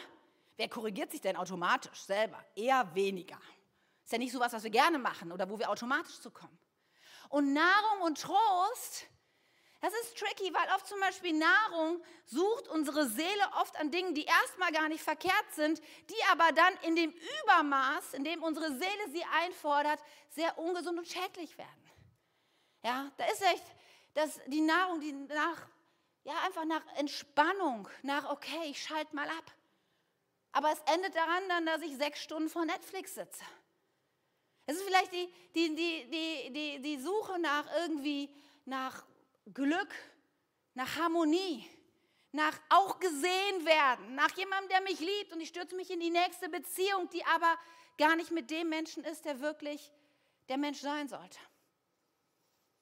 Wer 0.58 0.68
korrigiert 0.68 1.10
sich 1.10 1.22
denn 1.22 1.36
automatisch 1.36 2.02
selber? 2.02 2.44
Eher 2.54 2.94
weniger. 2.94 3.40
Ist 4.04 4.12
ja 4.12 4.18
nicht 4.18 4.32
so 4.32 4.40
was, 4.40 4.52
was 4.52 4.62
wir 4.62 4.70
gerne 4.70 4.98
machen 4.98 5.32
oder 5.32 5.48
wo 5.48 5.58
wir 5.58 5.70
automatisch 5.70 6.20
zu 6.20 6.30
kommen. 6.30 6.58
Und 7.30 7.54
Nahrung 7.54 8.02
und 8.02 8.20
Trost, 8.20 9.06
das 9.80 9.92
ist 10.02 10.18
tricky, 10.18 10.52
weil 10.52 10.68
oft 10.74 10.86
zum 10.86 11.00
Beispiel 11.00 11.32
Nahrung 11.32 12.02
sucht 12.24 12.68
unsere 12.68 13.06
Seele 13.06 13.50
oft 13.60 13.78
an 13.78 13.90
Dingen, 13.90 14.14
die 14.14 14.24
erstmal 14.24 14.72
gar 14.72 14.88
nicht 14.88 15.02
verkehrt 15.02 15.54
sind, 15.54 15.80
die 16.08 16.24
aber 16.30 16.50
dann 16.52 16.74
in 16.82 16.96
dem 16.96 17.12
Übermaß, 17.42 18.14
in 18.14 18.24
dem 18.24 18.42
unsere 18.42 18.68
Seele 18.70 19.10
sie 19.12 19.24
einfordert, 19.42 20.00
sehr 20.30 20.58
ungesund 20.58 20.98
und 20.98 21.06
schädlich 21.06 21.56
werden. 21.58 21.90
Ja, 22.82 23.10
da 23.16 23.24
ist 23.26 23.42
echt 23.42 23.64
dass 24.16 24.40
die 24.46 24.62
Nahrung, 24.62 24.98
die 25.00 25.12
nach, 25.12 25.68
ja, 26.24 26.32
einfach 26.46 26.64
nach 26.64 26.84
Entspannung, 26.96 27.86
nach, 28.02 28.30
okay, 28.30 28.70
ich 28.70 28.82
schalte 28.82 29.14
mal 29.14 29.28
ab. 29.28 29.52
Aber 30.52 30.72
es 30.72 30.80
endet 30.94 31.14
daran 31.14 31.48
dann, 31.48 31.66
dass 31.66 31.82
ich 31.82 31.94
sechs 31.96 32.22
Stunden 32.22 32.48
vor 32.48 32.64
Netflix 32.64 33.14
sitze. 33.14 33.44
Es 34.64 34.76
ist 34.76 34.84
vielleicht 34.84 35.12
die, 35.12 35.30
die, 35.54 35.74
die, 35.74 36.10
die, 36.10 36.52
die, 36.52 36.80
die 36.80 36.98
Suche 36.98 37.38
nach 37.38 37.66
irgendwie, 37.76 38.30
nach 38.64 39.04
Glück, 39.52 39.94
nach 40.74 40.96
Harmonie, 40.96 41.68
nach 42.32 42.58
auch 42.68 42.98
gesehen 42.98 43.64
werden, 43.64 44.14
nach 44.14 44.36
jemandem, 44.36 44.68
der 44.68 44.80
mich 44.82 45.00
liebt 45.00 45.32
und 45.32 45.40
ich 45.40 45.48
stürze 45.48 45.74
mich 45.76 45.90
in 45.90 46.00
die 46.00 46.10
nächste 46.10 46.48
Beziehung, 46.48 47.08
die 47.10 47.24
aber 47.24 47.58
gar 47.98 48.16
nicht 48.16 48.30
mit 48.30 48.50
dem 48.50 48.68
Menschen 48.68 49.04
ist, 49.04 49.24
der 49.24 49.40
wirklich 49.40 49.92
der 50.48 50.58
Mensch 50.58 50.80
sein 50.80 51.08
sollte. 51.08 51.38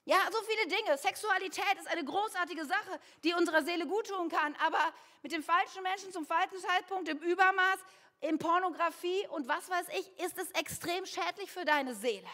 Ja, 0.07 0.18
so 0.31 0.38
viele 0.42 0.66
Dinge. 0.66 0.98
Sexualität 0.98 1.79
ist 1.79 1.88
eine 1.88 2.05
großartige 2.05 2.66
Sache, 2.66 3.00
die 3.22 3.33
unserer 3.33 3.62
Seele 3.62 3.87
guttun 3.87 4.29
kann, 4.29 4.55
aber 4.57 4.92
mit 5.22 5.33
dem 5.33 5.42
falschen 5.42 5.83
Menschen 5.83 6.12
zum 6.12 6.27
falschen 6.27 6.59
Zeitpunkt, 6.59 7.09
im 7.09 7.18
Übermaß, 7.18 7.79
in 8.20 8.38
Pornografie 8.38 9.27
und 9.29 9.48
was 9.48 9.68
weiß 9.70 9.87
ich, 9.98 10.24
ist 10.24 10.37
es 10.38 10.50
extrem 10.53 11.07
schädlich 11.07 11.50
für 11.50 11.64
deine 11.64 11.94
Seele. 11.94 12.29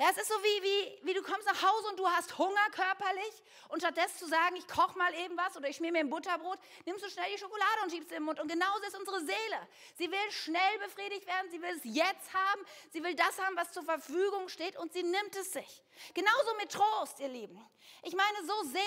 Ja, 0.00 0.06
es 0.10 0.16
ist 0.16 0.28
so 0.28 0.34
wie, 0.34 0.62
wie, 0.62 1.08
wie 1.08 1.14
du 1.14 1.22
kommst 1.22 1.44
nach 1.44 1.60
Hause 1.60 1.88
und 1.88 1.98
du 1.98 2.06
hast 2.06 2.38
Hunger 2.38 2.70
körperlich 2.70 3.42
und 3.68 3.80
stattdessen 3.80 4.16
zu 4.16 4.28
sagen, 4.28 4.54
ich 4.54 4.68
koche 4.68 4.96
mal 4.96 5.12
eben 5.14 5.36
was 5.36 5.56
oder 5.56 5.68
ich 5.68 5.74
schmier 5.74 5.90
mir 5.90 5.98
ein 5.98 6.08
Butterbrot, 6.08 6.56
nimmst 6.86 7.04
du 7.04 7.10
schnell 7.10 7.28
die 7.32 7.38
Schokolade 7.38 7.82
und 7.82 7.90
schiebst 7.90 8.10
sie 8.10 8.14
im 8.14 8.22
Mund. 8.22 8.38
Und 8.38 8.46
genauso 8.46 8.80
ist 8.84 8.96
unsere 8.96 9.18
Seele. 9.18 9.68
Sie 9.96 10.08
will 10.08 10.30
schnell 10.30 10.78
befriedigt 10.84 11.26
werden, 11.26 11.50
sie 11.50 11.60
will 11.60 11.74
es 11.74 11.82
jetzt 11.82 12.32
haben, 12.32 12.60
sie 12.92 13.02
will 13.02 13.16
das 13.16 13.40
haben, 13.40 13.56
was 13.56 13.72
zur 13.72 13.82
Verfügung 13.82 14.48
steht 14.48 14.76
und 14.76 14.92
sie 14.92 15.02
nimmt 15.02 15.34
es 15.34 15.52
sich. 15.52 15.82
Genauso 16.14 16.54
mit 16.60 16.70
Trost, 16.70 17.18
ihr 17.18 17.28
Lieben. 17.28 17.60
Ich 18.04 18.14
meine, 18.14 18.46
so 18.46 18.70
sehr 18.70 18.80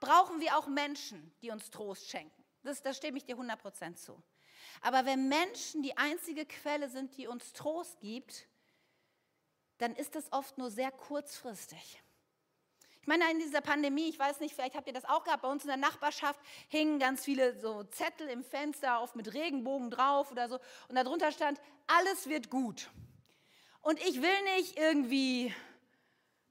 brauchen 0.00 0.40
wir 0.40 0.58
auch 0.58 0.66
Menschen, 0.66 1.32
die 1.40 1.52
uns 1.52 1.70
Trost 1.70 2.10
schenken. 2.10 2.44
Das, 2.64 2.82
das 2.82 2.96
stimme 2.96 3.18
ich 3.18 3.24
dir 3.24 3.36
100% 3.36 3.94
zu. 3.94 4.20
Aber 4.80 5.06
wenn 5.06 5.28
Menschen 5.28 5.84
die 5.84 5.96
einzige 5.96 6.46
Quelle 6.46 6.88
sind, 6.88 7.16
die 7.16 7.28
uns 7.28 7.52
Trost 7.52 8.00
gibt, 8.00 8.47
dann 9.78 9.94
ist 9.94 10.14
das 10.14 10.32
oft 10.32 10.58
nur 10.58 10.70
sehr 10.70 10.90
kurzfristig. 10.90 12.02
Ich 13.00 13.06
meine, 13.06 13.30
in 13.30 13.38
dieser 13.38 13.62
Pandemie, 13.62 14.10
ich 14.10 14.18
weiß 14.18 14.40
nicht, 14.40 14.54
vielleicht 14.54 14.74
habt 14.74 14.86
ihr 14.86 14.92
das 14.92 15.06
auch 15.06 15.24
gehabt, 15.24 15.42
bei 15.42 15.48
uns 15.48 15.62
in 15.62 15.68
der 15.68 15.78
Nachbarschaft 15.78 16.38
hingen 16.68 16.98
ganz 16.98 17.24
viele 17.24 17.58
so 17.58 17.84
Zettel 17.84 18.28
im 18.28 18.44
Fenster, 18.44 19.00
oft 19.00 19.16
mit 19.16 19.32
Regenbogen 19.32 19.90
drauf 19.90 20.30
oder 20.30 20.48
so. 20.48 20.58
Und 20.88 20.96
darunter 20.96 21.32
stand, 21.32 21.58
alles 21.86 22.28
wird 22.28 22.50
gut. 22.50 22.90
Und 23.80 23.98
ich 24.00 24.20
will 24.20 24.42
nicht 24.56 24.76
irgendwie 24.76 25.54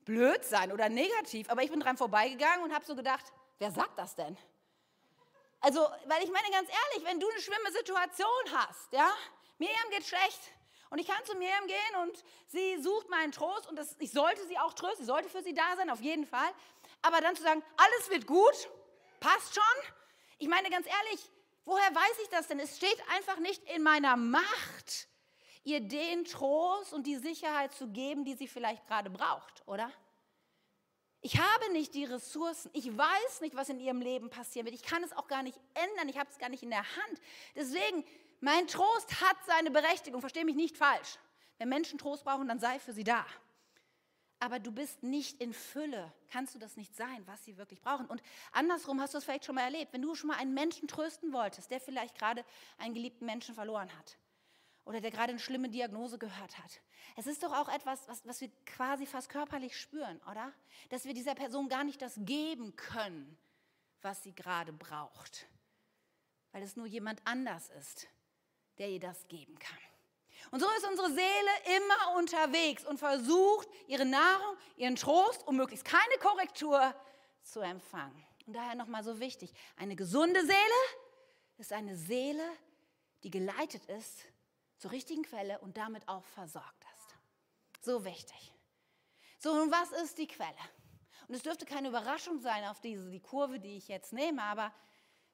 blöd 0.03 0.43
sein 0.45 0.71
oder 0.71 0.89
negativ, 0.89 1.49
aber 1.49 1.61
ich 1.61 1.69
bin 1.69 1.79
dran 1.79 1.97
vorbeigegangen 1.97 2.63
und 2.63 2.73
habe 2.73 2.85
so 2.85 2.95
gedacht, 2.95 3.25
wer 3.59 3.71
sagt 3.71 3.99
das 3.99 4.15
denn? 4.15 4.35
Also, 5.59 5.81
weil 6.05 6.23
ich 6.23 6.31
meine 6.31 6.49
ganz 6.49 6.69
ehrlich, 6.69 7.07
wenn 7.07 7.19
du 7.19 7.29
eine 7.29 7.41
schlimme 7.41 7.71
Situation 7.71 8.27
hast, 8.53 8.93
ja, 8.93 9.11
Miriam 9.59 9.89
geht 9.91 10.05
schlecht, 10.05 10.39
und 10.89 10.99
ich 10.99 11.07
kann 11.07 11.23
zu 11.25 11.35
Miriam 11.37 11.67
gehen 11.67 12.01
und 12.03 12.23
sie 12.47 12.81
sucht 12.81 13.09
meinen 13.09 13.31
Trost 13.31 13.67
und 13.67 13.75
das, 13.75 13.95
ich 13.99 14.11
sollte 14.11 14.45
sie 14.47 14.57
auch 14.57 14.73
trösten, 14.73 15.01
ich 15.01 15.07
sollte 15.07 15.29
für 15.29 15.43
sie 15.43 15.53
da 15.53 15.75
sein, 15.75 15.89
auf 15.89 16.01
jeden 16.01 16.25
Fall. 16.25 16.49
Aber 17.01 17.21
dann 17.21 17.35
zu 17.35 17.43
sagen, 17.43 17.63
alles 17.75 18.09
wird 18.09 18.27
gut, 18.27 18.69
passt 19.19 19.55
schon. 19.55 19.93
Ich 20.37 20.47
meine 20.47 20.69
ganz 20.69 20.87
ehrlich, 20.87 21.31
woher 21.65 21.93
weiß 21.93 22.19
ich 22.23 22.29
das 22.29 22.47
denn? 22.47 22.59
Es 22.59 22.77
steht 22.77 22.97
einfach 23.15 23.39
nicht 23.39 23.63
in 23.75 23.83
meiner 23.83 24.15
Macht, 24.15 25.07
ihr 25.63 25.81
den 25.81 26.25
Trost 26.25 26.93
und 26.93 27.05
die 27.05 27.17
Sicherheit 27.17 27.73
zu 27.73 27.87
geben, 27.87 28.23
die 28.23 28.35
sie 28.35 28.47
vielleicht 28.47 28.85
gerade 28.87 29.09
braucht, 29.09 29.67
oder? 29.67 29.91
Ich 31.21 31.37
habe 31.37 31.73
nicht 31.73 31.93
die 31.95 32.05
Ressourcen. 32.05 32.69
Ich 32.73 32.95
weiß 32.95 33.41
nicht, 33.41 33.55
was 33.55 33.69
in 33.69 33.79
ihrem 33.79 34.01
Leben 34.01 34.29
passieren 34.29 34.65
wird. 34.65 34.75
Ich 34.75 34.83
kann 34.83 35.03
es 35.03 35.11
auch 35.11 35.27
gar 35.27 35.43
nicht 35.43 35.59
ändern. 35.73 36.07
Ich 36.09 36.17
habe 36.17 36.29
es 36.29 36.37
gar 36.37 36.49
nicht 36.49 36.63
in 36.63 36.69
der 36.69 36.83
Hand. 36.83 37.21
Deswegen 37.55 38.05
mein 38.39 38.67
Trost 38.67 39.21
hat 39.21 39.37
seine 39.45 39.71
Berechtigung, 39.71 40.21
verstehe 40.21 40.45
mich 40.45 40.55
nicht 40.55 40.77
falsch. 40.77 41.17
Wenn 41.57 41.69
Menschen 41.69 41.97
Trost 41.97 42.23
brauchen, 42.23 42.47
dann 42.47 42.59
sei 42.59 42.79
für 42.79 42.93
sie 42.93 43.03
da. 43.03 43.25
Aber 44.39 44.59
du 44.59 44.71
bist 44.71 45.01
nicht 45.01 45.41
in 45.41 45.51
Fülle, 45.51 46.13
kannst 46.29 46.53
du 46.53 46.59
das 46.59 46.77
nicht 46.77 46.95
sein, 46.95 47.25
was 47.25 47.43
sie 47.43 47.57
wirklich 47.57 47.81
brauchen. 47.81 48.05
Und 48.05 48.21
andersrum 48.51 49.01
hast 49.01 49.15
du 49.15 49.17
es 49.17 49.23
vielleicht 49.23 49.45
schon 49.45 49.55
mal 49.55 49.63
erlebt, 49.63 49.93
wenn 49.93 50.03
du 50.03 50.13
schon 50.13 50.27
mal 50.27 50.37
einen 50.37 50.53
Menschen 50.53 50.87
trösten 50.87 51.33
wolltest, 51.33 51.71
der 51.71 51.79
vielleicht 51.79 52.15
gerade 52.15 52.45
einen 52.77 52.93
geliebten 52.93 53.25
Menschen 53.25 53.55
verloren 53.55 53.89
hat 53.97 54.17
oder 54.87 55.01
der 55.01 55.11
gerade 55.11 55.31
eine 55.31 55.39
schlimme 55.39 55.69
Diagnose 55.69 56.17
gehört 56.17 56.57
hat. 56.59 56.81
Es 57.15 57.27
ist 57.27 57.43
doch 57.43 57.51
auch 57.51 57.67
etwas, 57.67 58.07
was, 58.07 58.25
was 58.25 58.39
wir 58.39 58.49
quasi 58.65 59.05
fast 59.05 59.29
körperlich 59.29 59.77
spüren, 59.77 60.21
oder? 60.29 60.53
Dass 60.89 61.05
wir 61.05 61.13
dieser 61.13 61.35
Person 61.35 61.67
gar 61.67 61.83
nicht 61.83 62.01
das 62.01 62.13
geben 62.19 62.75
können, 62.75 63.37
was 64.01 64.23
sie 64.23 64.33
gerade 64.33 64.71
braucht, 64.71 65.47
weil 66.51 66.63
es 66.63 66.77
nur 66.77 66.85
jemand 66.85 67.21
anders 67.25 67.69
ist, 67.71 68.07
der 68.77 68.89
ihr 68.89 68.99
das 68.99 69.27
geben 69.27 69.57
kann. 69.59 69.77
Und 70.51 70.59
so 70.59 70.67
ist 70.77 70.87
unsere 70.87 71.09
Seele 71.09 71.77
immer 71.77 72.17
unterwegs 72.17 72.85
und 72.85 72.97
versucht, 72.97 73.67
ihre 73.87 74.05
Nahrung, 74.05 74.55
ihren 74.77 74.95
Trost 74.95 75.45
und 75.47 75.57
möglichst 75.57 75.85
keine 75.85 76.17
Korrektur 76.19 76.93
zu 77.41 77.59
empfangen. 77.59 78.23
Und 78.45 78.53
daher 78.53 78.75
nochmal 78.75 79.03
so 79.03 79.19
wichtig, 79.19 79.53
eine 79.75 79.95
gesunde 79.95 80.41
Seele 80.41 80.57
ist 81.57 81.73
eine 81.73 81.97
Seele, 81.97 82.43
die 83.23 83.29
geleitet 83.29 83.85
ist 83.85 84.25
zur 84.77 84.91
richtigen 84.91 85.23
Quelle 85.23 85.59
und 85.59 85.75
damit 85.75 86.07
auch 86.07 86.23
versorgt 86.23 86.85
ist. 86.95 87.15
So 87.83 88.05
wichtig. 88.05 88.53
So, 89.39 89.51
und 89.51 89.71
was 89.71 89.91
ist 90.03 90.17
die 90.17 90.27
Quelle? 90.27 90.55
Und 91.27 91.35
es 91.35 91.43
dürfte 91.43 91.65
keine 91.65 91.89
Überraschung 91.89 92.39
sein 92.39 92.63
auf 92.65 92.79
diese 92.79 93.09
die 93.09 93.19
Kurve, 93.19 93.59
die 93.59 93.75
ich 93.75 93.87
jetzt 93.87 94.13
nehme, 94.13 94.41
aber 94.41 94.73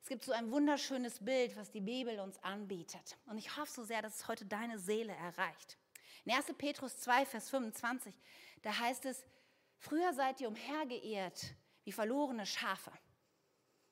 es 0.03 0.09
gibt 0.09 0.25
so 0.25 0.33
ein 0.33 0.51
wunderschönes 0.51 1.23
Bild, 1.23 1.55
was 1.55 1.71
die 1.71 1.79
Bibel 1.79 2.19
uns 2.19 2.37
anbietet. 2.43 3.17
Und 3.25 3.37
ich 3.37 3.55
hoffe 3.55 3.71
so 3.71 3.83
sehr, 3.85 4.01
dass 4.01 4.19
es 4.19 4.27
heute 4.27 4.45
deine 4.45 4.77
Seele 4.77 5.13
erreicht. 5.13 5.77
In 6.25 6.33
1. 6.33 6.47
Petrus 6.57 6.99
2, 6.99 7.25
Vers 7.25 7.49
25, 7.49 8.13
da 8.63 8.77
heißt 8.77 9.05
es, 9.05 9.23
früher 9.77 10.11
seid 10.11 10.41
ihr 10.41 10.49
umhergeirrt 10.49 11.55
wie 11.85 11.93
verlorene 11.93 12.45
Schafe. 12.45 12.91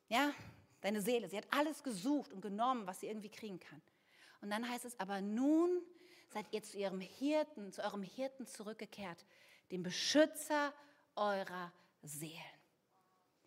Ja, 0.09 0.33
deine 0.81 1.01
Seele, 1.01 1.29
sie 1.29 1.37
hat 1.37 1.47
alles 1.49 1.81
gesucht 1.81 2.33
und 2.33 2.41
genommen, 2.41 2.85
was 2.85 2.99
sie 2.99 3.07
irgendwie 3.07 3.31
kriegen 3.31 3.61
kann. 3.61 3.81
Und 4.41 4.49
dann 4.49 4.69
heißt 4.69 4.83
es, 4.83 4.99
aber 4.99 5.21
nun 5.21 5.81
seid 6.27 6.45
ihr 6.51 6.61
zu 6.61 6.77
ihrem 6.77 6.99
Hirten, 6.99 7.71
zu 7.71 7.81
eurem 7.85 8.03
Hirten 8.03 8.45
zurückgekehrt, 8.45 9.25
dem 9.71 9.81
Beschützer 9.81 10.73
eurer 11.15 11.71
Seelen. 12.01 12.60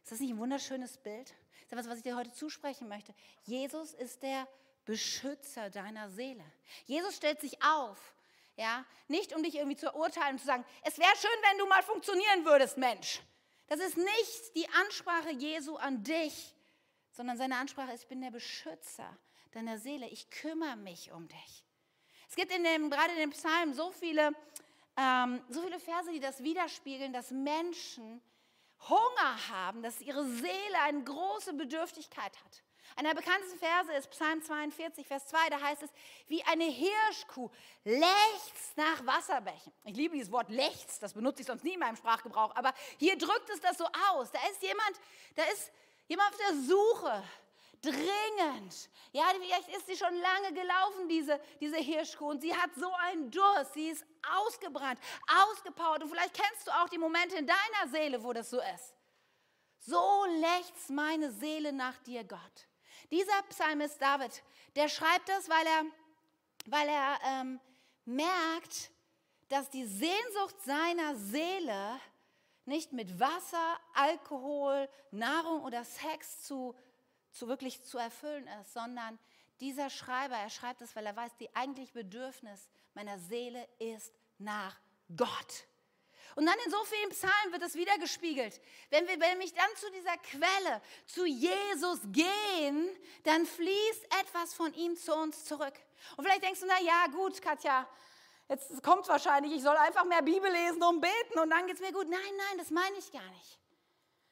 Ist 0.04 0.12
das 0.12 0.20
nicht 0.20 0.32
ein 0.32 0.38
wunderschönes 0.38 0.98
Bild? 0.98 1.28
Das 1.30 1.34
ist 1.64 1.72
etwas, 1.72 1.88
was 1.88 1.96
ich 1.96 2.02
dir 2.02 2.14
heute 2.14 2.30
zusprechen 2.30 2.88
möchte. 2.88 3.14
Jesus 3.44 3.94
ist 3.94 4.22
der 4.22 4.46
Beschützer 4.84 5.70
deiner 5.70 6.10
Seele. 6.10 6.44
Jesus 6.84 7.16
stellt 7.16 7.40
sich 7.40 7.62
auf, 7.62 8.14
ja, 8.54 8.84
nicht 9.08 9.34
um 9.34 9.42
dich 9.42 9.54
irgendwie 9.54 9.78
zu 9.78 9.90
urteilen 9.94 10.32
und 10.32 10.40
zu 10.40 10.44
sagen, 10.44 10.62
es 10.82 10.98
wäre 10.98 11.16
schön, 11.16 11.30
wenn 11.48 11.56
du 11.56 11.66
mal 11.66 11.82
funktionieren 11.82 12.44
würdest, 12.44 12.76
Mensch. 12.76 13.22
Das 13.66 13.80
ist 13.80 13.96
nicht 13.96 14.54
die 14.54 14.68
Ansprache 14.74 15.30
Jesu 15.30 15.76
an 15.76 16.04
dich, 16.04 16.54
sondern 17.10 17.38
seine 17.38 17.56
Ansprache 17.56 17.94
ist, 17.94 18.02
ich 18.02 18.08
bin 18.08 18.20
der 18.20 18.30
Beschützer 18.30 19.16
deiner 19.52 19.78
Seele. 19.78 20.06
Ich 20.08 20.28
kümmere 20.28 20.76
mich 20.76 21.12
um 21.12 21.26
dich. 21.28 21.64
Es 22.28 22.36
gibt 22.36 22.54
in 22.54 22.62
dem, 22.62 22.90
gerade 22.90 23.12
in 23.12 23.20
den 23.20 23.30
Psalmen 23.30 23.72
so 23.72 23.90
viele, 23.90 24.32
ähm, 24.98 25.42
so 25.48 25.62
viele 25.62 25.80
Verse, 25.80 26.12
die 26.12 26.20
das 26.20 26.42
widerspiegeln, 26.42 27.14
dass 27.14 27.30
Menschen 27.30 28.20
Hunger 28.88 29.48
haben, 29.50 29.82
dass 29.82 30.00
ihre 30.00 30.24
Seele 30.24 30.80
eine 30.82 31.02
große 31.04 31.54
Bedürftigkeit 31.54 32.32
hat. 32.44 32.62
Einer 32.96 33.12
der 33.12 33.20
bekanntesten 33.20 33.58
Verse 33.58 33.92
ist 33.92 34.10
Psalm 34.10 34.42
42, 34.42 35.06
Vers 35.06 35.26
2, 35.26 35.50
da 35.50 35.60
heißt 35.60 35.82
es, 35.82 35.90
wie 36.28 36.44
eine 36.44 36.64
Hirschkuh 36.64 37.50
lechzt 37.84 38.76
nach 38.76 39.04
Wasserbächen. 39.04 39.72
Ich 39.84 39.96
liebe 39.96 40.14
dieses 40.14 40.30
Wort 40.30 40.48
lechzt, 40.48 41.02
das 41.02 41.14
benutze 41.14 41.40
ich 41.40 41.46
sonst 41.46 41.64
nie 41.64 41.74
in 41.74 41.80
meinem 41.80 41.96
Sprachgebrauch, 41.96 42.54
aber 42.54 42.72
hier 42.98 43.18
drückt 43.18 43.50
es 43.50 43.60
das 43.60 43.78
so 43.78 43.86
aus. 44.12 44.30
Da 44.30 44.38
ist 44.50 44.62
jemand, 44.62 45.00
da 45.34 45.42
ist 45.44 45.72
jemand 46.06 46.30
auf 46.30 46.36
der 46.36 46.54
Suche, 46.54 47.24
dringend. 47.84 48.90
Ja, 49.12 49.24
vielleicht 49.38 49.68
ist 49.76 49.86
sie 49.86 49.96
schon 49.96 50.14
lange 50.14 50.52
gelaufen, 50.54 51.08
diese, 51.08 51.40
diese 51.60 51.76
Hirschkuh, 51.76 52.30
und 52.30 52.40
sie 52.40 52.54
hat 52.54 52.70
so 52.76 52.90
einen 53.02 53.30
Durst, 53.30 53.74
sie 53.74 53.90
ist 53.90 54.04
ausgebrannt, 54.32 54.98
ausgepowert. 55.26 56.02
Und 56.02 56.10
vielleicht 56.10 56.34
kennst 56.34 56.66
du 56.66 56.70
auch 56.70 56.88
die 56.88 56.98
Momente 56.98 57.36
in 57.36 57.46
deiner 57.46 57.90
Seele, 57.90 58.22
wo 58.22 58.32
das 58.32 58.50
so 58.50 58.60
ist. 58.60 58.94
So 59.78 60.24
lechzt 60.40 60.90
meine 60.90 61.30
Seele 61.32 61.72
nach 61.72 61.98
dir, 61.98 62.24
Gott. 62.24 62.68
Dieser 63.10 63.42
Psalmist 63.50 64.00
David, 64.00 64.42
der 64.76 64.88
schreibt 64.88 65.28
das, 65.28 65.48
weil 65.48 65.66
er, 65.66 65.84
weil 66.66 66.88
er 66.88 67.18
ähm, 67.22 67.60
merkt, 68.04 68.90
dass 69.48 69.68
die 69.70 69.84
Sehnsucht 69.84 70.60
seiner 70.64 71.14
Seele 71.16 72.00
nicht 72.64 72.92
mit 72.92 73.20
Wasser, 73.20 73.78
Alkohol, 73.92 74.88
Nahrung 75.10 75.62
oder 75.64 75.84
Sex 75.84 76.42
zu, 76.42 76.74
zu 77.30 77.48
wirklich 77.48 77.82
zu 77.84 77.98
erfüllen 77.98 78.46
ist, 78.60 78.72
sondern 78.72 79.18
dieser 79.60 79.90
Schreiber, 79.90 80.36
er 80.36 80.50
schreibt 80.50 80.80
es, 80.80 80.94
weil 80.96 81.06
er 81.06 81.16
weiß, 81.16 81.36
die 81.36 81.54
eigentliche 81.54 81.92
Bedürfnis 81.92 82.68
meiner 82.94 83.18
Seele 83.18 83.68
ist 83.78 84.12
nach 84.38 84.76
Gott. 85.16 85.66
Und 86.36 86.46
dann 86.46 86.56
in 86.64 86.70
so 86.70 86.82
vielen 86.84 87.10
Psalmen 87.10 87.52
wird 87.52 87.62
es 87.62 87.74
wieder 87.74 87.96
gespiegelt. 87.98 88.60
Wenn 88.90 89.06
wir 89.06 89.16
nämlich 89.16 89.54
dann 89.54 89.68
zu 89.76 89.90
dieser 89.92 90.16
Quelle, 90.18 90.82
zu 91.06 91.24
Jesus 91.24 92.00
gehen, 92.06 92.88
dann 93.22 93.46
fließt 93.46 94.04
etwas 94.20 94.52
von 94.54 94.72
ihm 94.74 94.96
zu 94.96 95.14
uns 95.14 95.44
zurück. 95.44 95.74
Und 96.16 96.24
vielleicht 96.24 96.42
denkst 96.42 96.60
du, 96.60 96.66
na 96.66 96.80
ja, 96.80 97.06
gut, 97.12 97.40
Katja, 97.40 97.88
jetzt 98.48 98.82
kommt 98.82 99.06
wahrscheinlich, 99.08 99.52
ich 99.52 99.62
soll 99.62 99.76
einfach 99.76 100.04
mehr 100.04 100.22
Bibel 100.22 100.50
lesen 100.50 100.82
und 100.82 101.00
beten 101.00 101.38
und 101.38 101.50
dann 101.50 101.66
geht 101.66 101.76
es 101.76 101.80
mir 101.80 101.92
gut. 101.92 102.08
Nein, 102.08 102.20
nein, 102.20 102.58
das 102.58 102.70
meine 102.70 102.96
ich 102.96 103.12
gar 103.12 103.30
nicht. 103.30 103.58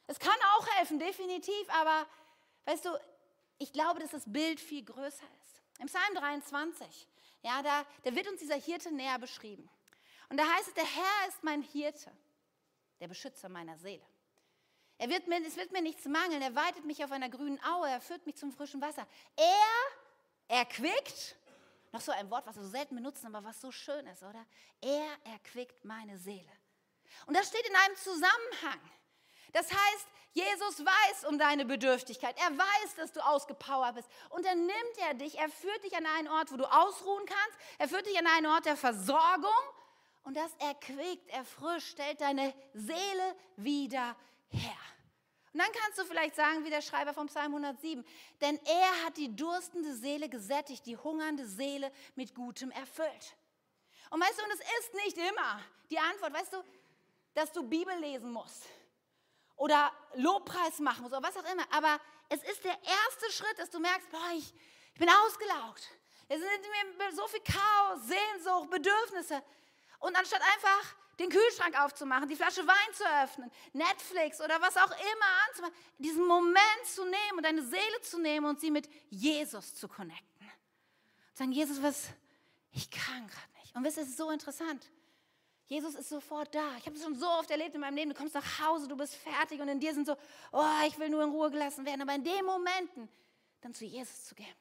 Es 0.08 0.18
kann 0.18 0.36
auch 0.56 0.66
helfen, 0.78 0.98
definitiv, 0.98 1.68
aber 1.68 2.06
weißt 2.64 2.84
du, 2.84 2.90
ich 3.62 3.72
glaube, 3.72 4.00
dass 4.00 4.10
das 4.10 4.24
Bild 4.26 4.60
viel 4.60 4.84
größer 4.84 5.26
ist. 5.44 5.62
Im 5.78 5.86
Psalm 5.86 6.14
23, 6.14 7.08
ja, 7.42 7.62
da, 7.62 7.86
da 8.02 8.14
wird 8.14 8.28
uns 8.28 8.40
dieser 8.40 8.56
Hirte 8.56 8.92
näher 8.92 9.18
beschrieben. 9.18 9.68
Und 10.28 10.36
da 10.36 10.44
heißt 10.44 10.68
es, 10.68 10.74
der 10.74 10.84
Herr 10.84 11.28
ist 11.28 11.42
mein 11.42 11.62
Hirte, 11.62 12.10
der 13.00 13.08
Beschützer 13.08 13.48
meiner 13.48 13.76
Seele. 13.78 14.04
Er 14.98 15.08
wird 15.08 15.26
mir, 15.26 15.44
es 15.46 15.56
wird 15.56 15.72
mir 15.72 15.82
nichts 15.82 16.04
mangeln, 16.06 16.42
er 16.42 16.54
weitet 16.54 16.84
mich 16.84 17.04
auf 17.04 17.12
einer 17.12 17.28
grünen 17.28 17.62
Aue, 17.64 17.88
er 17.88 18.00
führt 18.00 18.24
mich 18.26 18.36
zum 18.36 18.52
frischen 18.52 18.80
Wasser. 18.80 19.06
Er 19.36 20.58
erquickt 20.58 21.36
noch 21.92 22.00
so 22.00 22.12
ein 22.12 22.30
Wort, 22.30 22.46
was 22.46 22.56
wir 22.56 22.62
so 22.62 22.68
selten 22.68 22.94
benutzen, 22.96 23.26
aber 23.26 23.44
was 23.44 23.60
so 23.60 23.70
schön 23.70 24.06
ist, 24.06 24.22
oder? 24.22 24.44
Er 24.80 25.32
erquickt 25.32 25.84
meine 25.84 26.18
Seele. 26.18 26.52
Und 27.26 27.36
das 27.36 27.48
steht 27.48 27.66
in 27.66 27.74
einem 27.74 27.96
Zusammenhang. 27.96 28.80
Das 29.52 29.70
heißt, 29.70 30.06
Jesus 30.34 30.84
weiß 30.84 31.24
um 31.28 31.38
deine 31.38 31.66
Bedürftigkeit. 31.66 32.34
Er 32.38 32.56
weiß, 32.56 32.94
dass 32.96 33.12
du 33.12 33.20
ausgepowert 33.20 33.96
bist. 33.96 34.08
Und 34.30 34.44
dann 34.46 34.66
nimmt 34.66 34.98
er 35.06 35.14
dich, 35.14 35.38
er 35.38 35.50
führt 35.50 35.84
dich 35.84 35.94
an 35.94 36.06
einen 36.06 36.28
Ort, 36.28 36.50
wo 36.50 36.56
du 36.56 36.64
ausruhen 36.64 37.26
kannst. 37.26 37.58
Er 37.78 37.88
führt 37.88 38.06
dich 38.06 38.18
an 38.18 38.26
einen 38.26 38.46
Ort 38.46 38.64
der 38.64 38.76
Versorgung. 38.76 39.50
Und 40.24 40.36
das 40.36 40.54
erquickt, 40.58 41.28
erfrischt, 41.30 41.88
stellt 41.88 42.20
deine 42.20 42.54
Seele 42.72 43.36
wieder 43.56 44.16
her. 44.48 44.76
Und 45.52 45.60
dann 45.60 45.70
kannst 45.72 45.98
du 45.98 46.04
vielleicht 46.04 46.34
sagen, 46.34 46.64
wie 46.64 46.70
der 46.70 46.80
Schreiber 46.80 47.12
vom 47.12 47.26
Psalm 47.26 47.52
107, 47.52 48.02
denn 48.40 48.58
er 48.64 49.04
hat 49.04 49.18
die 49.18 49.36
durstende 49.36 49.94
Seele 49.94 50.30
gesättigt, 50.30 50.86
die 50.86 50.96
hungernde 50.96 51.46
Seele 51.46 51.92
mit 52.14 52.34
Gutem 52.34 52.70
erfüllt. 52.70 53.36
Und 54.08 54.20
weißt 54.20 54.38
du, 54.38 54.44
und 54.44 54.52
es 54.52 54.60
ist 54.60 54.94
nicht 54.94 55.18
immer 55.18 55.60
die 55.90 55.98
Antwort, 55.98 56.32
weißt 56.32 56.54
du, 56.54 56.64
dass 57.34 57.52
du 57.52 57.62
Bibel 57.64 57.94
lesen 57.98 58.32
musst 58.32 58.66
oder 59.62 59.92
Lobpreis 60.14 60.80
machen 60.80 61.06
oder 61.06 61.22
was 61.22 61.36
auch 61.36 61.52
immer, 61.52 61.62
aber 61.70 62.00
es 62.28 62.42
ist 62.42 62.64
der 62.64 62.76
erste 62.82 63.30
Schritt, 63.30 63.56
dass 63.58 63.70
du 63.70 63.78
merkst, 63.78 64.10
boah, 64.10 64.30
ich, 64.34 64.52
ich 64.92 64.98
bin 64.98 65.08
ausgelaugt. 65.08 65.88
Es 66.26 66.40
sind 66.40 66.98
mir 66.98 67.12
so 67.14 67.28
viel 67.28 67.42
Chaos, 67.42 68.00
Sehnsucht, 68.02 68.70
Bedürfnisse. 68.70 69.40
Und 70.00 70.16
anstatt 70.16 70.40
einfach 70.40 70.96
den 71.20 71.30
Kühlschrank 71.30 71.78
aufzumachen, 71.80 72.28
die 72.28 72.34
Flasche 72.34 72.66
Wein 72.66 72.92
zu 72.92 73.04
öffnen, 73.22 73.52
Netflix 73.72 74.40
oder 74.40 74.60
was 74.60 74.76
auch 74.76 74.90
immer 74.90 75.26
anzumachen, 75.46 75.74
diesen 75.98 76.26
Moment 76.26 76.84
zu 76.84 77.04
nehmen 77.04 77.36
und 77.36 77.44
deine 77.44 77.62
Seele 77.62 78.00
zu 78.02 78.18
nehmen 78.18 78.46
und 78.46 78.60
sie 78.60 78.72
mit 78.72 78.88
Jesus 79.10 79.76
zu 79.76 79.86
connecten. 79.86 80.40
Und 80.40 81.36
sagen, 81.36 81.52
Jesus, 81.52 81.80
was, 81.80 82.08
ich 82.72 82.90
kann 82.90 83.28
gerade 83.28 83.52
nicht. 83.60 83.76
Und 83.76 83.84
wisst 83.84 83.98
ihr, 83.98 84.02
es 84.02 84.08
ist 84.08 84.18
so 84.18 84.30
interessant. 84.30 84.90
Jesus 85.72 85.94
ist 85.94 86.08
sofort 86.08 86.54
da. 86.54 86.76
Ich 86.78 86.86
habe 86.86 86.96
es 86.96 87.02
schon 87.02 87.14
so 87.14 87.26
oft 87.26 87.50
erlebt 87.50 87.74
in 87.74 87.80
meinem 87.80 87.96
Leben. 87.96 88.10
Du 88.10 88.16
kommst 88.16 88.34
nach 88.34 88.60
Hause, 88.60 88.86
du 88.88 88.96
bist 88.96 89.14
fertig 89.14 89.60
und 89.60 89.68
in 89.68 89.80
dir 89.80 89.94
sind 89.94 90.06
so, 90.06 90.16
oh, 90.52 90.86
ich 90.86 90.98
will 90.98 91.08
nur 91.08 91.22
in 91.22 91.30
Ruhe 91.30 91.50
gelassen 91.50 91.86
werden. 91.86 92.02
Aber 92.02 92.14
in 92.14 92.24
den 92.24 92.44
Momenten 92.44 93.08
dann 93.60 93.72
zu 93.72 93.84
Jesus 93.84 94.26
zu 94.26 94.34
gehen. 94.34 94.54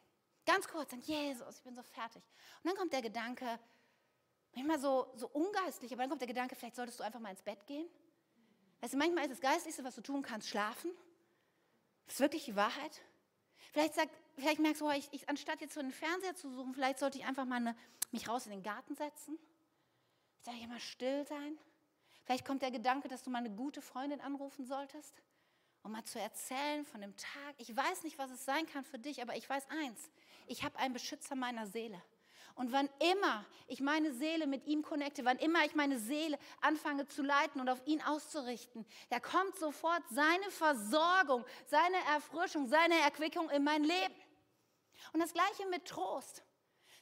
Ganz 0.46 0.68
kurz, 0.68 0.92
sagen, 0.92 1.04
Jesus, 1.04 1.58
ich 1.58 1.64
bin 1.64 1.76
so 1.76 1.84
fertig. 1.84 2.24
Und 2.64 2.70
dann 2.70 2.78
kommt 2.78 2.94
der 2.94 3.02
Gedanke, 3.02 3.60
Manchmal 4.56 4.80
so, 4.80 5.12
so 5.16 5.28
ungeistlich, 5.30 5.92
aber 5.94 6.04
dann 6.04 6.10
kommt 6.10 6.22
der 6.22 6.28
Gedanke, 6.28 6.56
vielleicht 6.56 6.76
solltest 6.76 7.00
du 7.00 7.04
einfach 7.04 7.20
mal 7.20 7.30
ins 7.30 7.42
Bett 7.42 7.66
gehen. 7.68 7.88
Weißt 8.82 8.94
du, 8.94 8.98
manchmal 8.98 9.24
ist 9.24 9.32
das 9.32 9.40
Geistlichste, 9.40 9.84
was 9.84 9.96
du 9.96 10.02
tun 10.02 10.22
kannst, 10.22 10.50
schlafen. 10.50 10.92
Das 12.06 12.16
ist 12.16 12.20
wirklich 12.20 12.46
die 12.46 12.56
Wahrheit. 12.56 13.02
Vielleicht, 13.72 13.94
sagt, 13.94 14.12
vielleicht 14.36 14.60
merkst 14.60 14.82
du, 14.82 14.88
oh, 14.88 14.92
ich, 14.92 15.08
ich, 15.12 15.30
anstatt 15.30 15.62
jetzt 15.62 15.74
so 15.74 15.80
einen 15.80 15.92
Fernseher 15.92 16.36
zu 16.36 16.50
suchen, 16.50 16.74
vielleicht 16.74 17.00
sollte 17.00 17.18
ich 17.18 17.26
einfach 17.26 17.46
mal 17.46 17.58
eine, 17.58 17.78
mich 18.12 18.28
raus 18.28 18.46
in 18.46 18.52
den 18.52 18.64
Garten 18.64 18.96
setzen. 18.96 19.38
Soll 20.42 20.56
ich 20.56 20.68
mal 20.68 20.80
still 20.80 21.26
sein? 21.28 21.58
Vielleicht 22.24 22.46
kommt 22.46 22.62
der 22.62 22.72
Gedanke, 22.72 23.08
dass 23.08 23.24
du 23.24 23.30
mal 23.30 23.40
eine 23.40 23.52
gute 23.52 23.82
Freundin 23.82 24.22
anrufen 24.22 24.66
solltest, 24.66 25.22
um 25.84 25.92
mal 25.92 26.04
zu 26.04 26.20
erzählen 26.20 26.86
von 26.86 27.02
dem 27.02 27.16
Tag. 27.18 27.56
Ich 27.58 27.76
weiß 27.76 28.04
nicht, 28.04 28.18
was 28.18 28.32
es 28.32 28.46
sein 28.46 28.66
kann 28.68 28.84
für 28.84 29.00
dich, 29.00 29.22
aber 29.22 29.36
ich 29.36 29.50
weiß 29.50 29.70
eins. 29.70 30.10
Ich 30.48 30.64
habe 30.64 30.78
einen 30.80 30.94
Beschützer 30.94 31.36
meiner 31.36 31.68
Seele. 31.68 32.02
Und 32.56 32.72
wann 32.72 32.90
immer 33.12 33.46
ich 33.68 33.80
meine 33.80 34.14
Seele 34.14 34.46
mit 34.46 34.66
ihm 34.66 34.82
connecte, 34.82 35.24
wann 35.26 35.38
immer 35.38 35.64
ich 35.66 35.74
meine 35.74 35.98
Seele 35.98 36.38
anfange 36.60 37.08
zu 37.08 37.24
leiten 37.24 37.62
und 37.62 37.70
auf 37.70 37.86
ihn 37.88 38.02
auszurichten, 38.02 38.86
da 39.10 39.20
kommt 39.20 39.58
sofort 39.58 40.04
seine 40.10 40.52
Versorgung, 40.52 41.46
seine 41.68 41.98
Erfrischung, 42.14 42.68
seine 42.68 43.00
Erquickung 43.00 43.50
in 43.50 43.64
mein 43.64 43.84
Leben. 43.84 44.16
Und 45.14 45.22
das 45.22 45.34
gleiche 45.34 45.66
mit 45.68 45.86
Trost. 45.86 46.44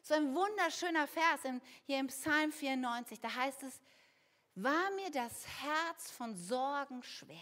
So 0.01 0.13
ein 0.13 0.33
wunderschöner 0.33 1.07
Vers 1.07 1.41
hier 1.85 1.99
im 1.99 2.07
Psalm 2.07 2.51
94, 2.51 3.19
da 3.19 3.33
heißt 3.33 3.63
es, 3.63 3.81
war 4.55 4.91
mir 4.91 5.11
das 5.11 5.45
Herz 5.61 6.11
von 6.11 6.35
Sorgen 6.35 7.03
schwer, 7.03 7.37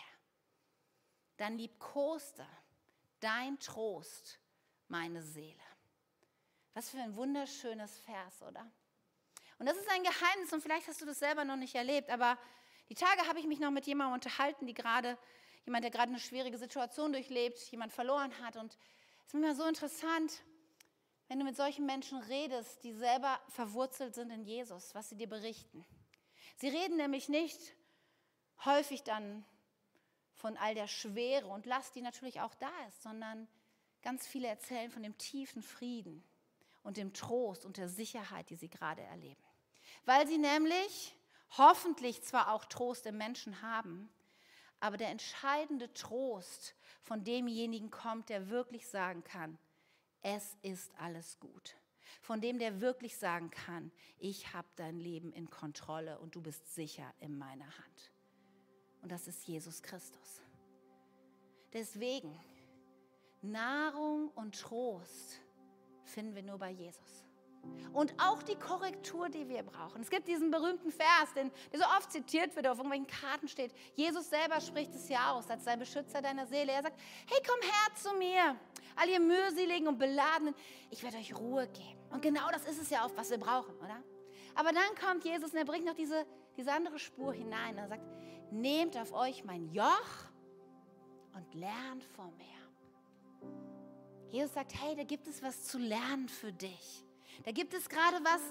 dann 1.38 1.58
liebkoste 1.58 2.46
dein 3.20 3.58
Trost 3.60 4.40
meine 4.88 5.22
Seele. 5.22 5.56
Was 6.74 6.90
für 6.90 7.00
ein 7.00 7.16
wunderschönes 7.16 7.98
Vers, 8.00 8.42
oder? 8.44 8.70
Und 9.60 9.66
das 9.66 9.78
ist 9.78 9.90
ein 9.90 10.04
Geheimnis 10.04 10.54
und 10.54 10.62
vielleicht 10.62 10.88
hast 10.88 11.02
du 11.02 11.06
das 11.06 11.20
selber 11.20 11.44
noch 11.44 11.56
nicht 11.56 11.74
erlebt, 11.74 12.10
aber 12.10 12.38
die 12.90 12.96
Tage 12.96 13.28
habe 13.28 13.40
ich 13.40 13.48
mich 13.48 13.60
noch 13.60 13.72
mit 13.72 13.86
jemandem 13.88 14.14
unterhalten, 14.14 14.66
die 14.66 14.74
gerade, 14.74 15.18
jemand, 15.66 15.84
der 15.84 15.92
gerade 15.92 16.10
eine 16.10 16.20
schwierige 16.20 16.58
Situation 16.58 17.12
durchlebt, 17.12 17.60
jemand 17.72 17.92
verloren 17.92 18.32
hat. 18.42 18.56
Und 18.56 18.78
es 19.22 19.28
ist 19.28 19.34
immer 19.34 19.56
so 19.56 19.66
interessant, 19.66 20.44
wenn 21.28 21.40
du 21.40 21.46
mit 21.46 21.56
solchen 21.56 21.86
Menschen 21.86 22.20
redest, 22.20 22.84
die 22.84 22.94
selber 22.94 23.40
verwurzelt 23.50 24.16
sind 24.16 24.32
in 24.32 24.44
Jesus, 24.44 24.96
was 24.96 25.10
sie 25.10 25.18
dir 25.18 25.28
berichten. 25.28 25.86
Sie 26.56 26.70
reden 26.70 26.98
nämlich 26.98 27.30
nicht 27.30 27.74
häufig 28.66 29.04
dann 29.04 29.46
von 30.34 30.58
all 30.58 30.76
der 30.76 30.88
Schwere 30.88 31.48
und 31.48 31.66
Last, 31.66 31.96
die 31.96 32.02
natürlich 32.02 32.42
auch 32.42 32.56
da 32.56 32.72
ist, 32.88 33.04
sondern 33.04 33.48
ganz 34.02 34.26
viele 34.26 34.48
erzählen 34.48 34.90
von 34.90 35.04
dem 35.04 35.18
tiefen 35.18 35.62
Frieden, 35.62 36.24
und 36.88 36.96
dem 36.96 37.12
Trost 37.12 37.66
und 37.66 37.76
der 37.76 37.90
Sicherheit, 37.90 38.50
die 38.50 38.56
sie 38.56 38.70
gerade 38.70 39.02
erleben. 39.02 39.44
Weil 40.06 40.26
sie 40.26 40.38
nämlich 40.38 41.14
hoffentlich 41.58 42.24
zwar 42.24 42.54
auch 42.54 42.64
Trost 42.64 43.06
im 43.06 43.18
Menschen 43.18 43.62
haben, 43.62 44.10
aber 44.80 44.96
der 44.96 45.10
entscheidende 45.10 45.92
Trost 45.92 46.76
von 47.02 47.26
demjenigen 47.26 47.92
kommt, 47.92 48.30
der 48.30 48.48
wirklich 48.48 48.88
sagen 48.88 49.26
kann, 49.26 49.60
es 50.22 50.58
ist 50.62 50.92
alles 50.98 51.40
gut. 51.40 51.76
Von 52.22 52.42
dem, 52.42 52.60
der 52.60 52.82
wirklich 52.82 53.18
sagen 53.18 53.50
kann, 53.50 53.92
ich 54.18 54.54
habe 54.54 54.68
dein 54.76 55.00
Leben 55.00 55.32
in 55.34 55.50
Kontrolle 55.50 56.20
und 56.20 56.36
du 56.36 56.42
bist 56.42 56.74
sicher 56.74 57.14
in 57.20 57.38
meiner 57.38 57.66
Hand. 57.66 58.12
Und 59.02 59.12
das 59.12 59.28
ist 59.28 59.46
Jesus 59.48 59.82
Christus. 59.82 60.42
Deswegen, 61.74 62.38
Nahrung 63.42 64.30
und 64.30 64.60
Trost 64.60 65.42
finden 66.04 66.36
wir 66.36 66.44
nur 66.44 66.58
bei 66.58 66.72
Jesus. 66.72 67.24
Und 67.94 68.14
auch 68.20 68.44
die 68.44 68.56
Korrektur, 68.56 69.30
die 69.30 69.50
wir 69.50 69.64
brauchen. 69.64 70.02
Es 70.02 70.10
gibt 70.10 70.28
diesen 70.28 70.52
berühmten 70.52 70.92
Vers, 70.92 71.34
den, 71.36 71.52
der 71.72 71.80
so 71.80 71.86
oft 71.98 72.12
zitiert 72.12 72.56
wird, 72.56 72.68
auf 72.68 72.78
irgendwelchen 72.78 73.08
Karten 73.08 73.48
steht. 73.48 73.74
Jesus 73.96 74.30
selber 74.30 74.62
spricht 74.62 74.94
es 74.94 75.10
ja 75.10 75.32
aus, 75.32 75.50
als 75.50 75.64
sein 75.66 75.80
Beschützer 75.80 76.22
deiner 76.22 76.46
Seele. 76.46 76.72
Er 76.72 76.84
sagt, 76.84 77.00
hey, 77.28 77.40
komm 77.46 77.60
her 77.62 77.96
zu 77.96 78.14
mir, 78.14 78.56
all 78.98 79.10
ihr 79.10 79.20
mühseligen 79.20 79.88
und 79.88 79.98
beladenen, 79.98 80.54
ich 80.90 81.04
werde 81.04 81.18
euch 81.18 81.36
Ruhe 81.36 81.68
geben. 81.68 82.00
Und 82.10 82.22
genau 82.22 82.50
das 82.52 82.66
ist 82.68 82.82
es 82.82 82.90
ja 82.90 83.06
auch, 83.06 83.12
was 83.16 83.30
wir 83.30 83.38
brauchen, 83.38 83.76
oder? 83.78 84.04
Aber 84.56 84.72
dann 84.72 84.96
kommt 85.00 85.24
Jesus 85.24 85.52
und 85.52 85.58
er 85.58 85.66
bringt 85.66 85.86
noch 85.86 85.94
diese, 85.94 86.26
diese 86.56 86.72
andere 86.74 86.98
Spur 86.98 87.34
hinein. 87.34 87.78
Er 87.78 87.88
sagt, 87.88 88.04
nehmt 88.52 88.98
auf 88.98 89.14
euch 89.14 89.44
mein 89.44 89.72
Joch 89.72 89.86
und 91.36 91.54
lernt 91.54 92.04
von 92.16 92.36
mir. 92.38 92.46
Jesus 94.30 94.54
sagt, 94.54 94.74
hey, 94.82 94.96
da 94.96 95.04
gibt 95.04 95.28
es 95.28 95.42
was 95.42 95.64
zu 95.64 95.78
lernen 95.78 96.28
für 96.28 96.52
dich. 96.52 97.06
Da 97.46 97.52
gibt 97.52 97.74
es 97.74 97.88
gerade 97.88 98.18
was, 98.24 98.42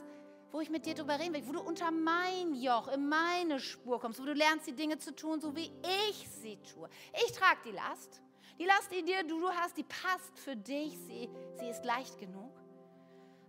wo 0.52 0.60
ich 0.60 0.70
mit 0.70 0.86
dir 0.86 0.94
drüber 0.94 1.18
reden 1.18 1.34
will, 1.34 1.46
wo 1.46 1.52
du 1.52 1.60
unter 1.60 1.90
mein 1.90 2.54
Joch, 2.54 2.88
in 2.88 3.08
meine 3.08 3.58
Spur 3.58 4.00
kommst, 4.00 4.20
wo 4.20 4.24
du 4.24 4.32
lernst, 4.32 4.66
die 4.66 4.72
Dinge 4.72 4.98
zu 4.98 5.14
tun, 5.14 5.40
so 5.40 5.54
wie 5.56 5.72
ich 6.08 6.28
sie 6.28 6.58
tue. 6.72 6.88
Ich 7.26 7.32
trage 7.32 7.58
die 7.66 7.72
Last. 7.72 8.22
Die 8.58 8.64
Last, 8.64 8.90
die 8.90 9.02
dir 9.02 9.22
du, 9.24 9.48
hast, 9.50 9.76
die 9.76 9.84
passt 9.84 10.38
für 10.38 10.56
dich. 10.56 10.98
Sie, 11.06 11.28
sie 11.58 11.68
ist 11.68 11.84
leicht 11.84 12.18
genug. 12.18 12.52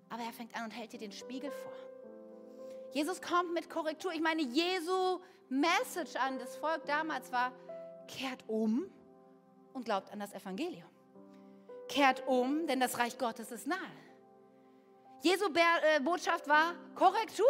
Aber 0.10 0.24
er 0.24 0.34
fängt 0.34 0.56
an 0.56 0.66
und 0.66 0.72
hält 0.72 0.94
dir 0.94 1.00
den 1.00 1.12
Spiegel 1.12 1.52
vor. 1.52 1.74
Jesus 2.92 3.22
kommt 3.22 3.54
mit 3.54 3.70
Korrektur. 3.70 4.14
Ich 4.14 4.22
meine, 4.22 4.42
Jesu 4.42 5.20
Message 5.50 6.16
an 6.16 6.40
das 6.40 6.56
Volk 6.58 6.86
damals 6.86 7.32
war, 7.32 7.52
kehrt 8.08 8.44
um 8.48 8.90
und 9.74 9.86
glaubt 9.86 10.12
an 10.12 10.20
das 10.20 10.34
Evangelium. 10.34 10.90
Kehrt 11.88 12.28
um, 12.28 12.68
denn 12.68 12.80
das 12.80 12.98
Reich 12.98 13.18
Gottes 13.18 13.52
ist 13.52 13.68
nahe. 13.68 13.78
Jesu 15.22 15.46
äh, 15.46 16.00
Botschaft 16.02 16.48
war 16.48 16.74
Korrektur, 16.96 17.46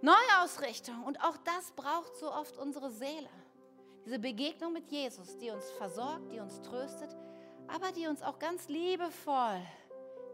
Neuausrichtung. 0.00 1.04
Und 1.04 1.22
auch 1.22 1.36
das 1.38 1.72
braucht 1.72 2.16
so 2.16 2.32
oft 2.32 2.56
unsere 2.56 2.90
Seele. 2.90 3.28
Diese 4.04 4.18
Begegnung 4.18 4.72
mit 4.72 4.90
Jesus, 4.90 5.36
die 5.38 5.50
uns 5.50 5.70
versorgt, 5.70 6.32
die 6.32 6.40
uns 6.40 6.60
tröstet, 6.62 7.16
aber 7.68 7.92
die 7.92 8.06
uns 8.06 8.22
auch 8.22 8.38
ganz 8.38 8.68
liebevoll 8.68 9.60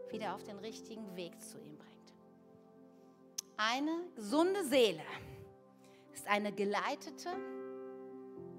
wieder 0.09 0.33
auf 0.33 0.43
den 0.43 0.57
richtigen 0.57 1.15
Weg 1.15 1.39
zu 1.41 1.59
ihm 1.59 1.77
bringt. 1.77 2.13
Eine 3.57 3.91
gesunde 4.15 4.63
Seele 4.63 5.03
ist 6.13 6.27
eine 6.27 6.51
geleitete, 6.51 7.29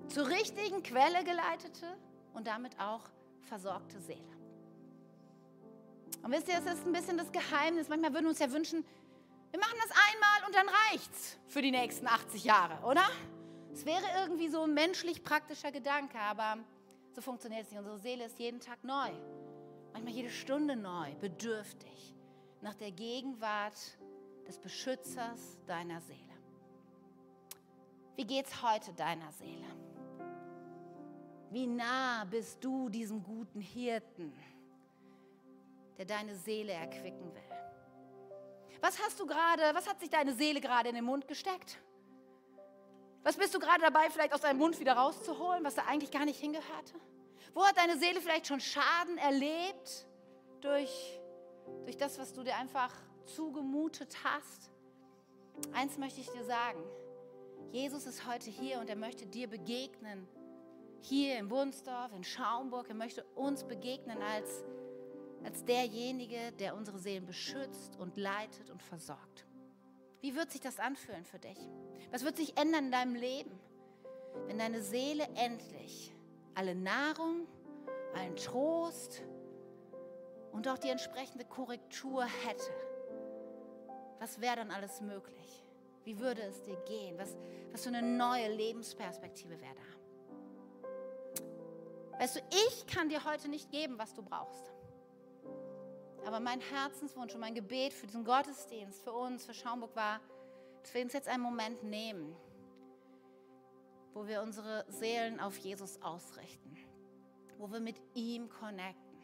zur 0.09 0.29
richtigen 0.29 0.83
Quelle 0.83 1.25
geleitete 1.25 1.97
und 2.35 2.47
damit 2.47 2.79
auch 2.79 3.03
versorgte 3.41 3.99
Seele. 4.01 4.21
Und 6.23 6.33
wisst 6.33 6.49
ihr, 6.49 6.61
das 6.61 6.75
ist 6.75 6.87
ein 6.87 6.93
bisschen 6.93 7.17
das 7.17 7.33
Geheimnis. 7.33 7.89
Manchmal 7.89 8.13
würden 8.13 8.27
wir 8.27 8.31
uns 8.31 8.39
ja 8.39 8.53
wünschen, 8.53 8.85
wir 9.51 9.59
machen 9.59 9.79
das 9.83 9.91
einmal 9.91 10.47
und 10.47 10.55
dann 10.55 10.69
reicht's 10.91 11.39
für 11.49 11.63
die 11.63 11.71
nächsten 11.71 12.07
80 12.07 12.45
Jahre, 12.45 12.85
oder? 12.87 13.03
Es 13.73 13.87
wäre 13.87 14.05
irgendwie 14.21 14.49
so 14.49 14.63
ein 14.63 14.75
menschlich 14.75 15.23
praktischer 15.23 15.73
Gedanke, 15.73 16.19
aber 16.19 16.59
so 17.13 17.21
funktioniert 17.21 17.65
es 17.65 17.71
nicht. 17.71 17.79
Unsere 17.79 17.99
Seele 17.99 18.25
ist 18.25 18.39
jeden 18.39 18.61
Tag 18.61 18.83
neu, 18.85 19.11
manchmal 19.93 20.13
jede 20.13 20.31
Stunde 20.31 20.77
neu, 20.77 21.15
bedürftig 21.17 22.15
nach 22.61 22.75
der 22.75 22.91
Gegenwart 22.91 23.99
des 24.47 24.59
Beschützers 24.59 25.59
deiner 25.67 26.01
Seele. 26.01 26.19
Wie 28.17 28.25
geht's 28.25 28.63
heute 28.63 28.93
deiner 28.93 29.33
Seele? 29.33 29.67
Wie 31.51 31.67
nah 31.67 32.25
bist 32.25 32.63
du 32.63 32.89
diesem 32.89 33.23
guten 33.23 33.61
Hirten, 33.61 34.33
der 35.97 36.05
deine 36.05 36.35
Seele 36.35 36.73
erquicken 36.73 37.33
will? 37.35 38.79
Was 38.81 38.99
hast 39.03 39.19
du 39.19 39.27
gerade, 39.27 39.63
was 39.75 39.89
hat 39.89 40.01
sich 40.01 40.11
deine 40.11 40.33
Seele 40.35 40.61
gerade 40.61 40.89
in 40.89 40.95
den 40.95 41.05
Mund 41.05 41.27
gesteckt? 41.29 41.79
Was 43.23 43.37
bist 43.37 43.55
du 43.55 43.59
gerade 43.59 43.83
dabei, 43.83 44.09
vielleicht 44.11 44.33
aus 44.33 44.41
deinem 44.41 44.59
Mund 44.59 44.81
wieder 44.81 44.95
rauszuholen, 44.95 45.63
was 45.63 45.75
da 45.75 45.83
eigentlich 45.87 46.11
gar 46.11 46.25
nicht 46.25 46.41
hingehörte? 46.41 46.95
Wo 47.53 47.65
hat 47.67 47.77
deine 47.77 47.99
Seele 47.99 48.21
vielleicht 48.21 48.47
schon 48.47 48.61
Schaden 48.61 49.19
erlebt 49.19 50.07
durch, 50.61 51.21
durch 51.85 51.97
das, 51.97 52.19
was 52.19 52.33
du 52.33 52.43
dir 52.43 52.57
einfach 52.57 52.93
zugemutet 53.27 54.17
hast? 54.25 54.71
Eins 55.73 55.99
möchte 55.99 56.21
ich 56.21 56.31
dir 56.31 56.45
sagen. 56.45 56.83
Jesus 57.73 58.07
ist 58.07 58.27
heute 58.27 58.51
hier 58.51 58.81
und 58.81 58.89
er 58.89 58.97
möchte 58.97 59.27
dir 59.27 59.49
begegnen. 59.49 60.27
Hier 61.03 61.39
in 61.39 61.51
Wunsdorf, 61.51 62.13
in 62.15 62.25
Schaumburg. 62.25 62.89
Er 62.89 62.95
möchte 62.95 63.25
uns 63.35 63.65
begegnen 63.65 64.21
als, 64.23 64.65
als 65.45 65.65
derjenige, 65.65 66.53
der 66.53 66.75
unsere 66.75 66.99
Seelen 66.99 67.27
beschützt 67.27 67.97
und 67.97 68.17
leitet 68.17 68.71
und 68.71 68.83
versorgt. 68.83 69.47
Wie 70.21 70.35
wird 70.35 70.51
sich 70.51 70.61
das 70.61 70.79
anfühlen 70.79 71.25
für 71.25 71.39
dich? 71.39 71.59
Was 72.11 72.25
wird 72.25 72.37
sich 72.37 72.57
ändern 72.59 72.87
in 72.87 72.93
deinem 72.93 73.15
Leben, 73.15 73.59
wenn 74.47 74.59
deine 74.59 74.83
Seele 74.83 75.27
endlich 75.37 76.15
alle 76.55 76.75
Nahrung, 76.75 77.47
allen 78.15 78.37
Trost 78.37 79.23
und 80.53 80.69
auch 80.69 80.79
die 80.79 80.91
entsprechende 80.91 81.45
Korrektur 81.45 82.25
hätte? 82.25 82.71
Was 84.19 84.41
wäre 84.41 84.57
dann 84.57 84.71
alles 84.71 85.01
möglich? 85.01 85.65
Wie 86.05 86.19
würde 86.19 86.43
es 86.43 86.63
dir 86.63 86.77
gehen? 86.87 87.17
Was, 87.19 87.37
was 87.73 87.83
für 87.85 87.89
eine 87.89 88.03
neue 88.03 88.49
Lebensperspektive 88.55 89.59
wäre 89.61 89.75
da? 89.75 90.01
Weißt 92.19 92.37
du, 92.37 92.41
ich 92.69 92.87
kann 92.87 93.09
dir 93.09 93.25
heute 93.25 93.49
nicht 93.49 93.71
geben, 93.71 93.99
was 93.99 94.13
du 94.13 94.23
brauchst. 94.23 94.70
Aber 96.27 96.41
mein 96.41 96.61
Herzenswunsch 96.61 97.35
und 97.35 97.41
mein 97.41 97.55
Gebet 97.55 97.93
für 97.93 98.07
diesen 98.07 98.25
Gottesdienst, 98.25 99.03
für 99.03 99.13
uns, 99.13 99.45
für 99.45 99.55
Schaumburg 99.55 99.95
war, 99.97 100.21
dass 100.83 100.95
wir 100.95 101.03
uns 101.03 101.13
jetzt 101.13 101.29
einen 101.29 101.43
Moment 101.43 101.83
nehmen, 101.83 102.35
wo 104.13 104.27
wir 104.27 104.43
unsere 104.43 104.85
Seelen 104.89 105.41
auf 105.41 105.57
Jesus 105.57 106.01
ausrichten, 106.03 106.77
wo 107.59 107.71
wir 107.71 107.81
mit 107.81 108.01
ihm 108.15 108.49
connecten. 108.49 109.19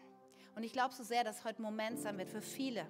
Und 0.54 0.62
ich 0.62 0.72
glaube 0.72 0.94
so 0.94 1.02
sehr, 1.02 1.22
dass 1.22 1.44
heute 1.44 1.60
ein 1.60 1.64
Moment 1.64 1.98
sein 1.98 2.16
wird 2.18 2.30
für 2.30 2.40
viele, 2.40 2.86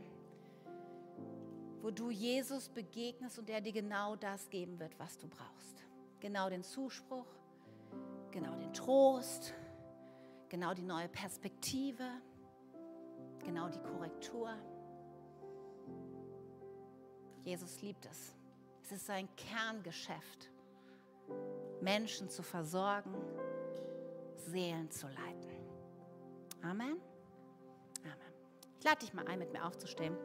wo 1.82 1.90
du 1.90 2.10
Jesus 2.10 2.68
begegnest 2.68 3.38
und 3.38 3.50
er 3.50 3.60
dir 3.60 3.72
genau 3.72 4.16
das 4.16 4.48
geben 4.50 4.78
wird, 4.78 4.98
was 4.98 5.18
du 5.18 5.28
brauchst. 5.28 5.84
Genau 6.20 6.48
den 6.48 6.62
Zuspruch, 6.62 7.26
genau 8.30 8.54
den 8.56 8.72
Trost, 8.72 9.52
genau 10.48 10.74
die 10.74 10.82
neue 10.82 11.08
Perspektive 11.08 12.04
genau 13.46 13.68
die 13.68 13.78
Korrektur. 13.78 14.50
Jesus 17.44 17.80
liebt 17.80 18.04
es. 18.06 18.34
Es 18.82 18.92
ist 18.92 19.06
sein 19.06 19.28
Kerngeschäft, 19.36 20.50
Menschen 21.80 22.28
zu 22.28 22.42
versorgen, 22.42 23.14
Seelen 24.36 24.90
zu 24.90 25.06
leiten. 25.06 25.50
Amen. 26.62 27.00
Amen. 28.02 28.34
Ich 28.78 28.84
lade 28.84 28.98
dich 28.98 29.14
mal 29.14 29.26
ein, 29.26 29.38
mit 29.38 29.52
mir 29.52 29.64
aufzustehen. 29.64 30.16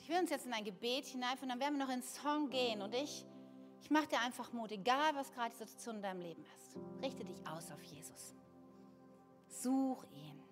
Ich 0.00 0.08
will 0.08 0.18
uns 0.18 0.30
jetzt 0.30 0.46
in 0.46 0.52
ein 0.52 0.64
Gebet 0.64 1.06
hineinführen, 1.06 1.48
dann 1.48 1.60
werden 1.60 1.78
wir 1.78 1.84
noch 1.84 1.92
in 1.92 2.02
Song 2.02 2.48
gehen 2.48 2.80
und 2.80 2.94
ich 2.94 3.26
ich 3.86 3.90
mache 3.92 4.08
dir 4.08 4.18
einfach 4.18 4.52
Mut, 4.52 4.72
egal 4.72 5.14
was 5.14 5.30
gerade 5.30 5.50
die 5.50 5.58
Situation 5.58 5.94
in 5.94 6.02
deinem 6.02 6.20
Leben 6.20 6.44
ist. 6.56 6.76
Richte 7.00 7.24
dich 7.24 7.46
aus 7.46 7.70
auf 7.70 7.80
Jesus. 7.84 8.34
Such 9.46 10.02
ihn. 10.10 10.42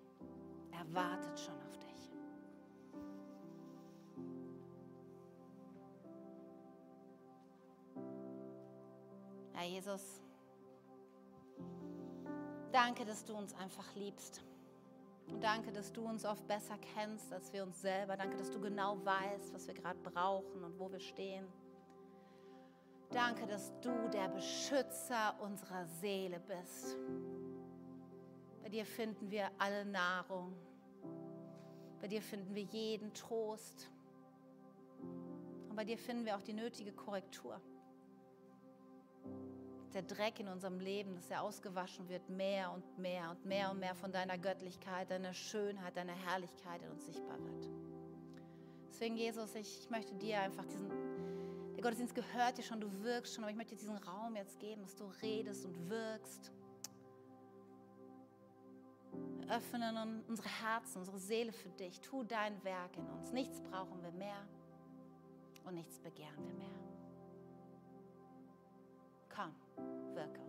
Er 0.71 0.93
wartet 0.93 1.37
schon 1.37 1.53
auf 1.61 1.77
dich. 1.79 2.11
Ja, 9.53 9.63
Jesus, 9.63 10.21
danke, 12.71 13.03
dass 13.03 13.25
du 13.25 13.35
uns 13.35 13.53
einfach 13.55 13.93
liebst. 13.95 14.45
Und 15.27 15.43
danke, 15.43 15.73
dass 15.73 15.91
du 15.91 16.07
uns 16.07 16.23
oft 16.23 16.47
besser 16.47 16.77
kennst 16.93 17.33
als 17.33 17.51
wir 17.51 17.63
uns 17.63 17.81
selber. 17.81 18.15
Danke, 18.15 18.37
dass 18.37 18.49
du 18.49 18.61
genau 18.61 19.03
weißt, 19.03 19.53
was 19.53 19.67
wir 19.67 19.73
gerade 19.73 19.99
brauchen 19.99 20.63
und 20.63 20.79
wo 20.79 20.89
wir 20.89 21.01
stehen. 21.01 21.45
Danke, 23.11 23.45
dass 23.47 23.71
du 23.81 24.09
der 24.09 24.27
Beschützer 24.29 25.35
unserer 25.39 25.85
Seele 25.85 26.39
bist. 26.39 26.97
Bei 28.61 28.69
dir 28.69 28.85
finden 28.85 29.29
wir 29.29 29.49
alle 29.57 29.85
Nahrung. 29.85 30.53
Bei 32.01 32.07
dir 32.07 32.21
finden 32.21 32.53
wir 32.53 32.63
jeden 32.63 33.13
Trost. 33.13 33.89
Und 35.69 35.75
bei 35.75 35.85
dir 35.85 35.97
finden 35.97 36.25
wir 36.25 36.35
auch 36.35 36.41
die 36.41 36.53
nötige 36.53 36.91
Korrektur. 36.91 37.59
Der 39.93 40.01
Dreck 40.01 40.39
in 40.39 40.47
unserem 40.47 40.79
Leben, 40.79 41.15
dass 41.15 41.29
er 41.29 41.41
ausgewaschen 41.41 42.09
wird, 42.09 42.29
mehr 42.29 42.71
und 42.71 42.97
mehr 42.97 43.31
und 43.31 43.45
mehr 43.45 43.71
und 43.71 43.79
mehr 43.79 43.95
von 43.95 44.11
deiner 44.11 44.37
Göttlichkeit, 44.37 45.09
deiner 45.09 45.33
Schönheit, 45.33 45.95
deiner 45.95 46.15
Herrlichkeit 46.15 46.81
in 46.81 46.89
uns 46.89 47.05
sichtbar 47.05 47.39
wird. 47.39 47.69
Deswegen, 48.89 49.17
Jesus, 49.17 49.55
ich, 49.55 49.89
möchte 49.89 50.15
dir 50.15 50.39
einfach 50.39 50.65
diesen 50.65 50.89
Gottesdienst 51.85 52.15
gehört 52.15 52.57
dir 52.57 52.63
schon, 52.63 52.81
du 52.81 52.91
wirkst 53.03 53.35
schon, 53.35 53.43
aber 53.43 53.51
ich 53.51 53.55
möchte 53.55 53.75
dir 53.75 53.81
diesen 53.81 53.97
Raum 53.97 54.35
jetzt 54.35 54.59
geben, 54.59 54.81
dass 54.81 54.95
du 54.95 55.05
redest 55.21 55.65
und 55.65 55.87
wirkst. 55.87 56.51
Wir 59.37 59.55
öffnen 59.55 60.23
unsere 60.27 60.49
Herzen, 60.49 60.97
unsere 60.97 61.19
Seele 61.19 61.53
für 61.53 61.69
dich. 61.69 62.01
Tu 62.01 62.23
dein 62.23 62.63
Werk 62.63 62.97
in 62.97 63.07
uns. 63.11 63.31
Nichts 63.33 63.61
brauchen 63.61 64.01
wir 64.01 64.11
mehr 64.13 64.47
und 65.65 65.75
nichts 65.75 65.99
begehren 65.99 66.47
wir 66.47 66.55
mehr. 66.55 66.79
Komm, 69.29 69.53
wirke 70.15 70.44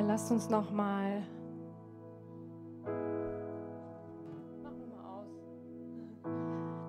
Ja, 0.00 0.06
lasst 0.06 0.30
uns 0.30 0.48
noch 0.48 0.70
mal 0.70 1.22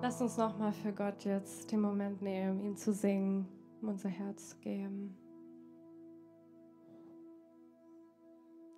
Lasst 0.00 0.22
uns 0.22 0.38
noch 0.38 0.58
mal 0.58 0.72
für 0.72 0.92
Gott 0.92 1.22
jetzt 1.24 1.70
den 1.70 1.82
Moment 1.82 2.22
nehmen, 2.22 2.58
ihm 2.60 2.74
zu 2.74 2.94
singen, 2.94 3.46
um 3.82 3.88
unser 3.88 4.08
Herz 4.08 4.58
geben. 4.60 5.14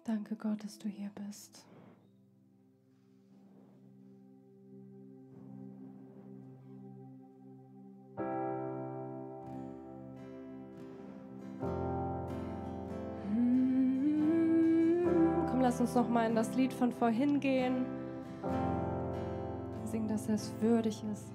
Danke 0.03 0.35
Gott, 0.35 0.65
dass 0.65 0.79
du 0.81 0.89
hier 0.89 1.13
bist. 1.27 1.65
Uns 15.95 16.07
noch 16.07 16.13
mal 16.13 16.27
in 16.29 16.35
das 16.35 16.55
Lied 16.57 16.73
von 16.73 16.91
vorhin 16.93 17.39
gehen. 17.39 17.87
Singen, 19.85 20.09
dass 20.09 20.29
er 20.29 20.35
es 20.35 20.53
würdig 20.61 21.05
ist. 21.13 21.33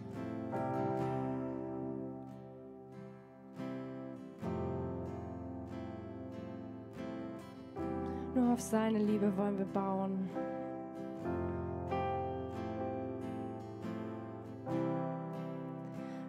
Nur 8.36 8.54
auf 8.54 8.60
seine 8.60 9.00
Liebe 9.00 9.32
wollen 9.38 9.58
wir 9.58 9.66
bauen. 9.66 10.30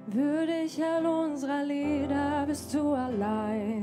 Würdig 0.06 0.80
all 0.82 1.06
unserer 1.06 1.64
Lieder 1.64 2.44
bist 2.46 2.72
du 2.74 2.92
allein. 2.92 3.79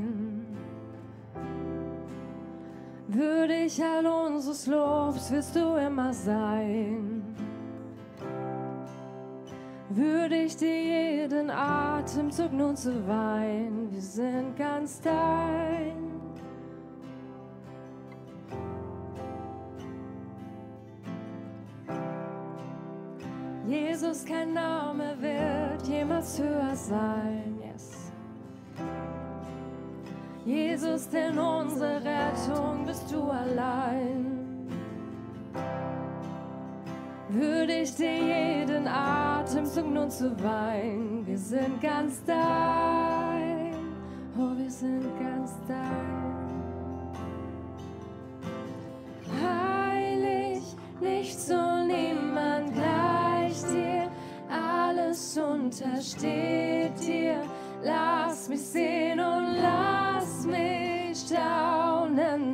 Würdig 3.18 3.82
all 3.82 4.06
unseres 4.06 4.68
Lobs 4.68 5.32
wirst 5.32 5.56
du 5.56 5.74
immer 5.74 6.14
sein. 6.14 7.20
Würdig 9.90 10.56
dir 10.56 11.24
jeden 11.24 11.50
Atemzug 11.50 12.52
nun 12.52 12.76
zu 12.76 12.92
weihen. 13.08 13.90
Wir 13.90 14.00
sind 14.00 14.56
ganz 14.56 15.00
dein. 15.00 15.96
Jesus, 23.66 24.24
kein 24.24 24.52
Name 24.52 25.16
wird 25.20 25.84
jemals 25.88 26.40
höher 26.40 26.76
sein. 26.76 27.58
Yes. 27.60 27.97
Jesus, 30.48 31.10
denn 31.10 31.38
unsere 31.38 32.02
Rettung 32.02 32.86
bist 32.86 33.12
du 33.12 33.22
allein. 33.24 34.66
Würdig 37.28 37.94
dir 37.96 38.16
jeden 38.16 38.88
Atemzug 38.88 39.92
nun 39.92 40.10
zu 40.10 40.42
weihen. 40.42 41.26
Wir 41.26 41.36
sind 41.36 41.82
ganz 41.82 42.24
dein. 42.24 43.74
Oh, 44.38 44.56
wir 44.56 44.70
sind 44.70 45.04
ganz 45.20 45.52
dein. 45.68 46.32
Heilig, 49.44 50.62
nichts 50.98 51.50
und 51.50 51.88
niemand 51.88 52.72
gleich 52.72 53.62
dir. 53.70 54.08
Alles 54.48 55.36
untersteht 55.36 56.98
dir. 57.06 57.42
Lass 57.82 58.48
mich 58.48 58.60
sehen 58.60 59.20
und 59.20 59.56
lass 59.62 60.44
mich 60.44 61.16
staunen, 61.18 62.47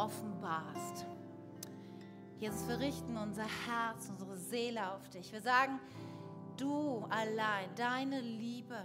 offenbarst. 0.00 1.06
Jesus, 2.38 2.66
wir 2.68 2.78
richten 2.78 3.16
unser 3.18 3.44
Herz, 3.44 4.08
unsere 4.08 4.36
Seele 4.36 4.92
auf 4.92 5.08
dich. 5.10 5.30
Wir 5.30 5.42
sagen, 5.42 5.78
du 6.56 7.04
allein, 7.10 7.68
deine 7.76 8.20
Liebe, 8.20 8.78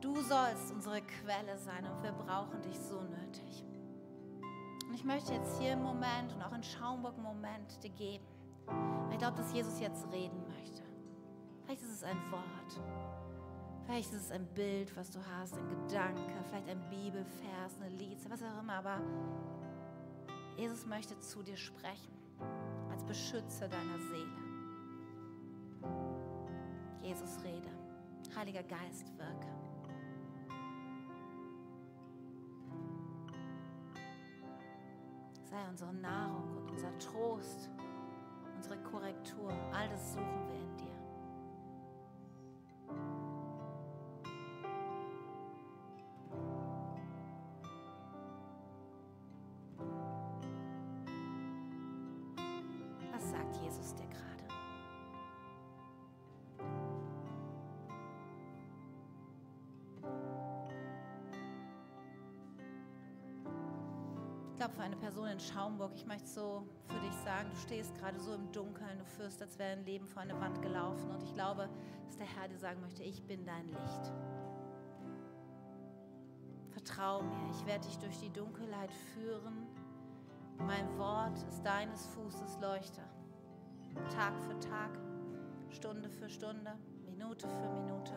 du 0.00 0.14
sollst 0.22 0.72
unsere 0.72 1.02
Quelle 1.02 1.58
sein 1.58 1.84
und 1.84 2.02
wir 2.02 2.12
brauchen 2.12 2.62
dich 2.62 2.78
so 2.78 3.00
nötig. 3.00 3.64
Und 4.86 4.94
ich 4.94 5.04
möchte 5.04 5.32
jetzt 5.32 5.60
hier 5.60 5.72
im 5.72 5.82
Moment 5.82 6.32
und 6.34 6.42
auch 6.42 6.52
in 6.52 6.62
Schaumburg 6.62 7.14
einen 7.14 7.24
Moment 7.24 7.82
dir 7.82 7.90
geben. 7.90 8.24
Ich 9.10 9.18
glaube, 9.18 9.36
dass 9.36 9.52
Jesus 9.52 9.80
jetzt 9.80 10.06
reden 10.12 10.46
möchte. 10.46 10.82
Vielleicht 11.64 11.82
ist 11.82 11.92
es 11.92 12.04
ein 12.04 12.18
Wort. 12.30 13.17
Vielleicht 13.88 14.12
ist 14.12 14.26
es 14.26 14.30
ein 14.32 14.46
Bild, 14.48 14.94
was 14.98 15.10
du 15.10 15.18
hast, 15.24 15.56
ein 15.56 15.66
Gedanke, 15.66 16.44
vielleicht 16.50 16.68
ein 16.68 16.90
Bibelvers, 16.90 17.74
eine 17.80 17.88
Lied, 17.96 18.18
was 18.28 18.42
auch 18.42 18.60
immer. 18.60 18.74
Aber 18.74 19.00
Jesus 20.58 20.84
möchte 20.84 21.18
zu 21.20 21.42
dir 21.42 21.56
sprechen, 21.56 22.12
als 22.90 23.02
Beschützer 23.04 23.66
deiner 23.66 23.98
Seele. 23.98 24.36
Jesus 27.00 27.42
rede. 27.42 27.70
Heiliger 28.36 28.62
Geist 28.62 29.10
wirke. 29.16 29.48
Sei 35.44 35.66
unsere 35.70 35.94
Nahrung 35.94 36.58
und 36.58 36.70
unser 36.72 36.98
Trost, 36.98 37.70
unsere 38.54 38.76
Korrektur. 38.82 39.50
All 39.72 39.88
das 39.88 40.12
suchen 40.12 40.46
wir 40.50 40.60
in 40.60 40.77
Was 53.78 53.94
dir 53.94 54.06
gerade? 54.06 54.44
Ich 64.50 64.56
glaube, 64.56 64.74
für 64.74 64.82
eine 64.82 64.96
Person 64.96 65.28
in 65.28 65.38
Schaumburg, 65.38 65.92
ich 65.94 66.04
möchte 66.04 66.26
so 66.26 66.66
für 66.88 66.98
dich 66.98 67.14
sagen, 67.24 67.48
du 67.50 67.56
stehst 67.56 67.94
gerade 67.94 68.18
so 68.18 68.34
im 68.34 68.50
Dunkeln, 68.50 68.98
du 68.98 69.04
führst, 69.04 69.40
als 69.40 69.56
wäre 69.58 69.72
ein 69.72 69.84
Leben 69.84 70.06
vor 70.06 70.22
eine 70.22 70.38
Wand 70.40 70.60
gelaufen. 70.60 71.08
Und 71.10 71.22
ich 71.22 71.32
glaube, 71.34 71.68
dass 72.06 72.16
der 72.16 72.26
Herr 72.26 72.48
dir 72.48 72.58
sagen 72.58 72.80
möchte, 72.80 73.04
ich 73.04 73.22
bin 73.22 73.44
dein 73.44 73.68
Licht. 73.68 74.12
Vertrau 76.70 77.22
mir, 77.22 77.50
ich 77.50 77.64
werde 77.66 77.86
dich 77.86 77.98
durch 77.98 78.18
die 78.18 78.30
Dunkelheit 78.30 78.92
führen. 79.14 79.68
Mein 80.58 80.98
Wort 80.98 81.38
ist 81.48 81.62
deines 81.62 82.06
Fußes 82.06 82.58
Leuchter. 82.60 83.07
Tag 84.08 84.34
für 84.40 84.58
Tag, 84.60 84.90
Stunde 85.70 86.08
für 86.10 86.28
Stunde, 86.28 86.72
Minute 87.04 87.48
für 87.48 87.68
Minute 87.68 88.12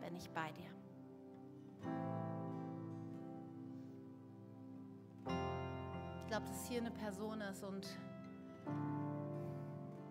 bin 0.00 0.16
ich 0.16 0.30
bei 0.30 0.50
dir. 0.52 0.70
Ich 6.20 6.26
glaube, 6.26 6.46
dass 6.46 6.66
hier 6.68 6.80
eine 6.80 6.90
Person 6.90 7.40
ist 7.40 7.62
und 7.62 7.86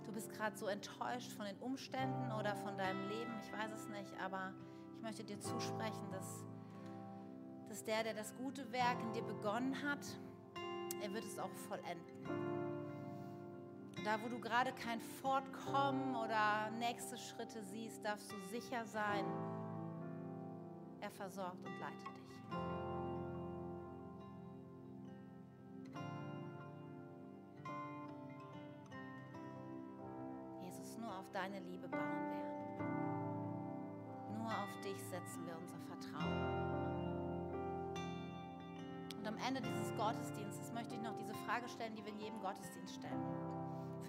du 0.05 0.11
bist 0.11 0.31
gerade 0.33 0.57
so 0.57 0.67
enttäuscht 0.67 1.31
von 1.31 1.45
den 1.45 1.57
Umständen 1.59 2.31
oder 2.31 2.55
von 2.55 2.77
deinem 2.77 3.07
Leben. 3.09 3.33
Ich 3.43 3.51
weiß 3.51 3.71
es 3.73 3.88
nicht, 3.89 4.13
aber 4.21 4.53
ich 4.95 5.01
möchte 5.01 5.23
dir 5.23 5.39
zusprechen, 5.39 6.09
dass, 6.11 6.43
dass 7.69 7.83
der, 7.83 8.03
der 8.03 8.13
das 8.13 8.36
gute 8.36 8.71
Werk 8.71 8.99
in 9.01 9.13
dir 9.13 9.23
begonnen 9.23 9.75
hat, 9.83 10.05
er 11.01 11.13
wird 11.13 11.25
es 11.25 11.38
auch 11.38 11.53
vollenden. 11.67 12.14
Da, 14.06 14.22
wo 14.22 14.30
du 14.30 14.39
gerade 14.39 14.72
kein 14.72 15.01
Fortkommen 15.01 16.16
oder 16.16 16.70
nächste 16.78 17.18
Schritte 17.18 17.64
siehst, 17.64 18.06
darfst 18.06 18.32
du 18.32 18.39
sicher 18.51 18.86
sein, 18.86 19.26
er 21.01 21.10
versorgt 21.10 21.66
und 21.66 21.80
leitet 21.80 22.08
dich. 22.16 22.32
Jesus, 30.62 30.97
nur 30.99 31.12
auf 31.18 31.32
deine 31.32 31.60
Liebe 31.62 31.88
bauen 31.88 32.01
wir. 32.01 32.86
Nur 34.38 34.51
auf 34.51 34.80
dich 34.82 35.01
setzen 35.01 35.47
wir 35.47 35.58
unser 35.58 35.80
Vertrauen. 35.80 36.76
Und 39.18 39.28
am 39.28 39.38
Ende 39.47 39.62
dieses 39.62 39.95
Gottesdienstes 39.95 40.72
möchte 40.74 40.93
ich 40.93 41.01
noch 41.01 41.16
diese 41.16 41.34
Frage 41.47 41.68
stellen, 41.68 41.95
die 41.95 42.06
wir 42.06 42.12
in 42.12 42.20
jedem 42.20 42.39
Gottesdienst 42.39 42.93
stellen. 42.93 43.55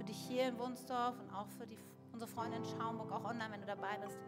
Dich 0.07 0.19
hier 0.29 0.49
in 0.49 0.59
Wunsdorf 0.59 1.19
und 1.19 1.35
auch 1.35 1.49
für 1.59 1.67
die, 1.67 1.77
unsere 2.13 2.31
Freunde 2.31 2.59
in 2.59 2.65
Schaumburg, 2.65 3.11
auch 3.11 3.25
online, 3.25 3.53
wenn 3.53 3.61
du 3.61 3.67
dabei 3.67 3.99
bist. 4.05 4.19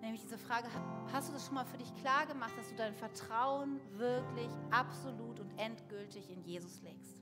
Nämlich 0.00 0.22
diese 0.22 0.38
Frage, 0.38 0.68
hast 1.12 1.28
du 1.28 1.32
das 1.32 1.46
schon 1.46 1.54
mal 1.54 1.64
für 1.64 1.78
dich 1.78 1.94
klar 1.96 2.26
gemacht, 2.26 2.52
dass 2.56 2.68
du 2.68 2.76
dein 2.76 2.94
Vertrauen 2.94 3.80
wirklich 3.96 4.50
absolut 4.70 5.40
und 5.40 5.50
endgültig 5.58 6.30
in 6.30 6.42
Jesus 6.44 6.80
legst? 6.82 7.20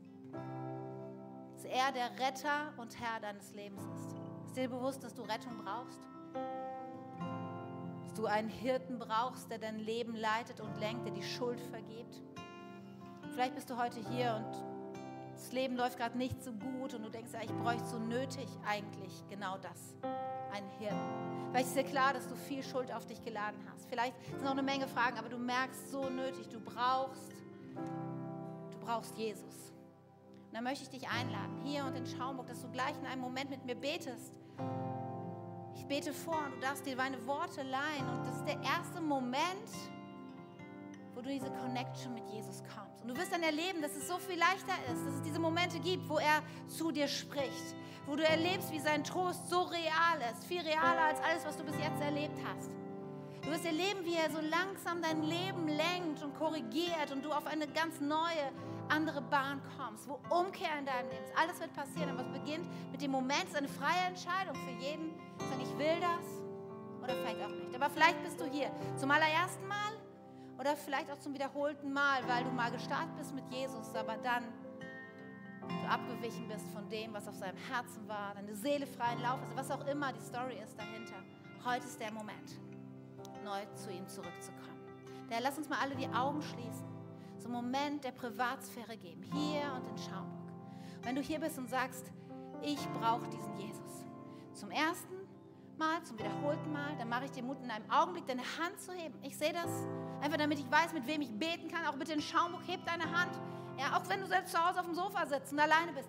Dass 1.55 1.65
er 1.65 1.93
der 1.93 2.11
Retter 2.19 2.73
und 2.77 2.99
Herr 3.01 3.21
deines 3.21 3.55
Lebens 3.55 3.83
ist. 3.95 4.17
Ist 4.47 4.57
dir 4.57 4.69
bewusst, 4.69 5.03
dass 5.03 5.15
du 5.15 5.23
Rettung 5.23 5.57
brauchst? 5.65 6.01
Dass 8.05 8.15
du 8.15 8.27
einen 8.27 8.49
Hirten 8.49 8.99
brauchst, 8.99 9.51
der 9.51 9.59
dein 9.59 9.79
Leben 9.79 10.15
leitet 10.15 10.61
und 10.61 10.79
lenkt, 10.79 11.07
der 11.07 11.13
die 11.13 11.23
Schuld 11.23 11.61
vergibt? 11.61 12.23
Vielleicht 13.33 13.55
bist 13.55 13.71
du 13.71 13.77
heute 13.77 14.01
hier 14.11 14.35
und 14.37 14.76
das 15.37 15.53
Leben 15.53 15.77
läuft 15.77 15.99
gerade 15.99 16.17
nicht 16.17 16.43
so 16.43 16.53
gut 16.53 16.95
und 16.95 17.03
du 17.03 17.11
denkst, 17.11 17.33
ja, 17.33 17.41
ich 17.43 17.53
bräuchte 17.53 17.85
so 17.85 17.99
nötig 17.99 18.49
eigentlich 18.67 19.13
genau 19.29 19.59
das, 19.59 19.95
einen 20.53 20.69
Hirten. 20.79 21.51
Vielleicht 21.51 21.69
ist 21.69 21.77
dir 21.77 21.85
klar, 21.85 22.15
dass 22.15 22.27
du 22.27 22.35
viel 22.35 22.63
Schuld 22.63 22.93
auf 22.93 23.07
dich 23.07 23.23
geladen 23.23 23.59
hast. 23.71 23.87
Vielleicht 23.89 24.15
sind 24.25 24.43
noch 24.43 24.53
eine 24.53 24.63
Menge 24.63 24.89
Fragen, 24.89 25.19
aber 25.19 25.29
du 25.29 25.39
merkst 25.39 25.91
so 25.91 26.09
nötig, 26.09 26.49
du 26.49 26.59
brauchst, 26.61 27.33
du 28.71 28.79
brauchst 28.81 29.17
Jesus. 29.17 29.73
Und 30.49 30.55
dann 30.55 30.65
möchte 30.65 30.85
ich 30.85 30.91
dich 30.91 31.09
einladen, 31.09 31.61
hier 31.65 31.85
und 31.85 31.95
in 31.97 32.07
Schaumburg, 32.07 32.47
dass 32.47 32.63
du 32.63 32.71
gleich 32.71 32.97
in 32.99 33.07
einem 33.07 33.21
Moment 33.21 33.51
mit 33.51 33.65
mir 33.65 33.75
betest. 33.75 34.39
Ich 35.75 35.87
bete 35.87 36.15
vor 36.15 36.39
und 36.47 36.57
du 36.57 36.61
darfst 36.61 36.87
dir 36.87 36.97
meine 36.97 37.25
Worte 37.27 37.63
leihen 37.63 38.09
und 38.09 38.27
das 38.27 38.37
ist 38.37 38.49
der 38.49 38.61
erste 38.63 39.03
Moment, 39.03 39.69
du 41.27 41.33
diese 41.33 41.51
Connection 41.51 42.15
mit 42.15 42.25
Jesus 42.29 42.63
kommst. 42.75 43.03
Und 43.03 43.09
du 43.09 43.17
wirst 43.17 43.33
dann 43.33 43.43
erleben, 43.43 43.83
dass 43.83 43.95
es 43.97 44.09
so 44.09 44.19
viel 44.19 44.39
leichter 44.39 44.75
ist, 44.93 45.05
dass 45.05 45.15
es 45.15 45.23
diese 45.23 45.39
Momente 45.39 45.79
gibt, 45.81 46.09
wo 46.09 46.19
er 46.19 46.43
zu 46.69 46.93
dir 46.93 47.09
spricht, 47.09 47.75
wo 48.07 48.17
du 48.17 48.25
erlebst, 48.25 48.73
wie 48.73 48.79
sein 48.79 49.03
Trost 49.03 49.49
so 49.49 49.63
real 49.63 50.19
ist, 50.33 50.45
viel 50.45 50.61
realer 50.61 51.03
als 51.03 51.21
alles, 51.21 51.45
was 51.45 51.57
du 51.57 51.65
bis 51.65 51.77
jetzt 51.79 52.01
erlebt 52.01 52.39
hast. 52.49 52.71
Du 53.43 53.51
wirst 53.51 53.65
erleben, 53.65 54.05
wie 54.05 54.15
er 54.15 54.31
so 54.31 54.41
langsam 54.41 55.03
dein 55.03 55.23
Leben 55.23 55.69
lenkt 55.69 56.23
und 56.23 56.35
korrigiert 56.35 57.13
und 57.13 57.25
du 57.25 57.31
auf 57.31 57.47
eine 57.47 57.67
ganz 57.69 58.01
neue, 58.01 58.51
andere 58.89 59.21
Bahn 59.21 59.61
kommst, 59.77 60.09
wo 60.09 60.19
Umkehr 60.35 60.79
in 60.79 60.87
deinem 60.87 61.11
Leben 61.11 61.25
ist. 61.25 61.37
Alles 61.37 61.61
wird 61.61 61.73
passieren, 61.75 62.11
aber 62.11 62.23
es 62.23 62.41
beginnt 62.41 62.67
mit 62.93 63.03
dem 63.03 63.11
Moment, 63.11 63.45
es 63.45 63.51
ist 63.51 63.57
eine 63.57 63.69
freie 63.69 64.07
Entscheidung 64.07 64.55
für 64.55 64.85
jeden, 64.85 65.13
sagen, 65.39 65.61
ich 65.61 65.79
will 65.79 66.01
das 66.01 66.25
oder 67.03 67.15
vielleicht 67.15 67.41
auch 67.43 67.49
nicht. 67.49 67.75
Aber 67.75 67.91
vielleicht 67.91 68.23
bist 68.23 68.41
du 68.41 68.45
hier 68.47 68.71
zum 68.97 69.11
allerersten 69.11 69.67
Mal 69.67 69.93
oder 70.59 70.77
vielleicht 70.77 71.11
auch 71.11 71.19
zum 71.19 71.35
wiederholten 71.35 71.93
Mal, 71.93 72.27
weil 72.27 72.45
du 72.45 72.51
mal 72.51 72.71
gestartet 72.71 73.17
bist 73.17 73.35
mit 73.35 73.45
Jesus, 73.51 73.95
aber 73.95 74.17
dann 74.17 74.45
du 75.69 75.89
abgewichen 75.89 76.49
bist 76.49 76.69
von 76.71 76.89
dem, 76.89 77.13
was 77.13 77.27
auf 77.29 77.35
seinem 77.35 77.57
Herzen 77.57 78.07
war, 78.09 78.35
deine 78.35 78.55
Seele 78.55 78.87
freien 78.87 79.21
Lauf 79.21 79.41
ist, 79.43 79.57
was 79.57 79.71
auch 79.71 79.87
immer 79.87 80.13
die 80.13 80.21
Story 80.21 80.59
ist 80.63 80.79
dahinter. 80.79 81.17
Heute 81.65 81.87
ist 81.87 82.01
der 82.01 82.13
Moment, 82.13 82.59
neu 83.45 83.65
zu 83.75 83.91
ihm 83.91 84.07
zurückzukommen. 84.07 84.81
Daher 85.29 85.43
lass 85.43 85.59
uns 85.59 85.69
mal 85.69 85.79
alle 85.81 85.97
die 85.97 86.09
Augen 86.09 86.41
schließen, 86.43 86.87
so 87.39 87.47
einen 87.47 87.55
Moment 87.55 88.05
der 88.05 88.13
Privatsphäre 88.13 88.97
geben, 88.97 89.23
hier 89.23 89.73
und 89.75 89.87
in 89.89 89.99
Schaumburg. 89.99 90.53
Wenn 91.03 91.17
du 91.17 91.21
hier 91.21 91.41
bist 91.41 91.59
und 91.59 91.69
sagst, 91.69 92.13
ich 92.63 92.79
brauche 93.01 93.29
diesen 93.29 93.57
Jesus. 93.59 94.05
Zum 94.55 94.71
ersten 94.71 95.15
Mal, 95.77 96.03
zum 96.05 96.19
wiederholten 96.19 96.73
Mal, 96.73 96.97
dann 96.99 97.09
mache 97.09 97.27
ich 97.27 97.31
dir 97.31 97.43
Mut, 97.43 97.59
in 97.63 97.71
einem 97.71 97.89
Augenblick 97.91 98.27
deine 98.27 98.43
Hand 98.43 98.81
zu 98.81 98.93
heben. 98.93 99.19
Ich 99.23 99.37
sehe 99.37 99.53
das, 99.53 99.71
einfach 100.23 100.39
damit 100.39 100.59
ich 100.59 100.71
weiß, 100.71 100.93
mit 100.93 101.07
wem 101.07 101.23
ich 101.23 101.33
beten 101.33 101.69
kann. 101.69 101.87
Auch 101.87 101.97
bitte 101.97 102.13
in 102.13 102.21
Schaumburg, 102.21 102.63
heb 102.67 102.85
deine 102.85 103.05
Hand. 103.05 103.33
Ja, 103.79 103.99
auch 103.99 104.09
wenn 104.09 104.21
du 104.21 104.27
selbst 104.27 104.53
zu 104.53 104.65
Hause 104.65 104.81
auf 104.81 104.87
dem 104.87 104.95
Sofa 104.95 105.27
sitzt 105.27 105.53
und 105.53 105.61
alleine 105.61 105.93
bist. 105.93 106.09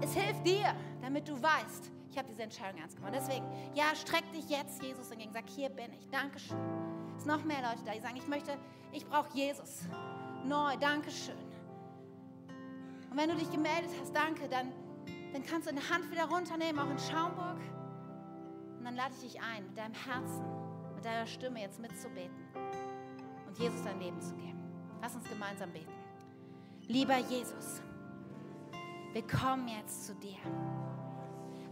Es 0.00 0.14
hilft 0.14 0.46
dir, 0.46 0.74
damit 1.02 1.28
du 1.28 1.40
weißt, 1.40 1.90
ich 2.10 2.18
habe 2.18 2.28
diese 2.28 2.42
Entscheidung 2.42 2.80
ernst 2.80 2.96
gemacht. 2.96 3.12
Deswegen, 3.14 3.44
ja, 3.74 3.94
streck 3.94 4.30
dich 4.32 4.48
jetzt 4.48 4.82
Jesus 4.82 5.10
entgegen. 5.10 5.32
Sag, 5.32 5.48
hier 5.48 5.68
bin 5.68 5.92
ich. 5.92 6.08
Dankeschön. 6.10 6.58
Es 7.16 7.24
sind 7.24 7.32
noch 7.32 7.44
mehr 7.44 7.62
Leute 7.62 7.84
da, 7.84 7.92
die 7.92 8.00
sagen, 8.00 8.16
ich 8.16 8.28
möchte, 8.28 8.56
ich 8.92 9.06
brauche 9.06 9.28
Jesus. 9.34 9.82
Neu, 10.44 10.76
Dankeschön. 10.76 11.34
Und 13.10 13.16
wenn 13.16 13.30
du 13.30 13.36
dich 13.36 13.50
gemeldet 13.50 13.90
hast, 14.00 14.14
danke, 14.14 14.48
dann, 14.48 14.72
dann 15.32 15.44
kannst 15.44 15.68
du 15.68 15.74
deine 15.74 15.88
Hand 15.88 16.10
wieder 16.10 16.26
runternehmen, 16.26 16.78
auch 16.78 16.90
in 16.90 16.98
Schaumburg. 16.98 17.58
Und 18.78 18.84
dann 18.84 18.94
lade 18.94 19.14
ich 19.14 19.32
dich 19.32 19.42
ein, 19.42 19.66
mit 19.66 19.78
deinem 19.78 19.94
Herzen, 19.94 20.44
mit 20.94 21.04
deiner 21.04 21.26
Stimme 21.26 21.60
jetzt 21.60 21.80
mitzubeten 21.80 22.43
und 23.54 23.62
Jesus 23.62 23.82
dein 23.84 24.00
Leben 24.00 24.20
zu 24.20 24.34
geben. 24.34 24.58
Lass 25.00 25.14
uns 25.14 25.28
gemeinsam 25.28 25.70
beten. 25.72 25.92
Lieber 26.88 27.18
Jesus, 27.18 27.82
wir 29.12 29.26
kommen 29.26 29.68
jetzt 29.68 30.06
zu 30.06 30.14
dir 30.14 30.38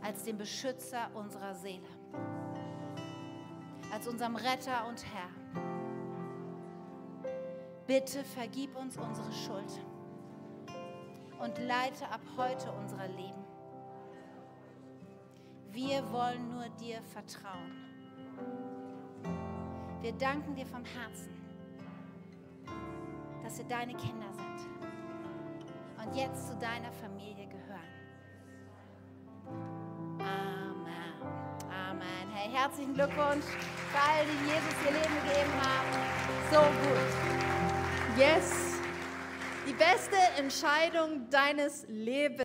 als 0.01 0.25
dem 0.25 0.39
Beschützer 0.39 1.11
unserer 1.15 1.55
Seele, 1.55 1.89
als 3.93 4.07
unserem 4.07 4.37
Retter 4.37 4.87
und 4.89 5.05
Herr. 5.13 5.29
Bitte 7.87 8.25
vergib 8.25 8.77
uns 8.77 8.97
unsere 8.97 9.33
Schuld 9.33 9.81
und 11.41 11.59
leite 11.59 12.09
ab 12.09 12.21
heute 12.37 12.71
unser 12.73 13.09
Leben. 13.09 13.45
Wir 15.73 16.11
wollen 16.13 16.49
nur 16.49 16.69
dir 16.81 17.03
vertrauen. 17.03 17.73
Wir 20.01 20.13
danken 20.13 20.55
dir 20.55 20.67
von 20.67 20.85
Herzen, 20.85 21.42
dass 23.43 23.59
wir 23.59 23.65
deine 23.65 23.95
Kinder 23.95 24.33
sind 24.33 24.69
und 26.03 26.17
jetzt 26.17 26.49
zu 26.49 26.57
deiner 26.57 26.93
Familie 26.93 27.47
gehören. 27.47 27.93
Amen. 30.19 31.15
Amen. 31.71 32.31
Hey, 32.33 32.51
herzlichen 32.53 32.95
Glückwunsch 32.95 33.45
für 33.45 33.99
alle, 33.99 34.25
die 34.27 34.47
Jesus 34.47 34.75
ihr 34.85 34.93
Leben 34.93 35.15
gegeben 35.27 35.53
haben. 35.61 35.89
So 36.51 36.61
gut. 36.61 38.19
Yes. 38.19 38.73
Die 39.67 39.75
beste 39.75 40.17
Entscheidung 40.39 41.31
deines 41.31 41.87
Lebens. 41.89 42.41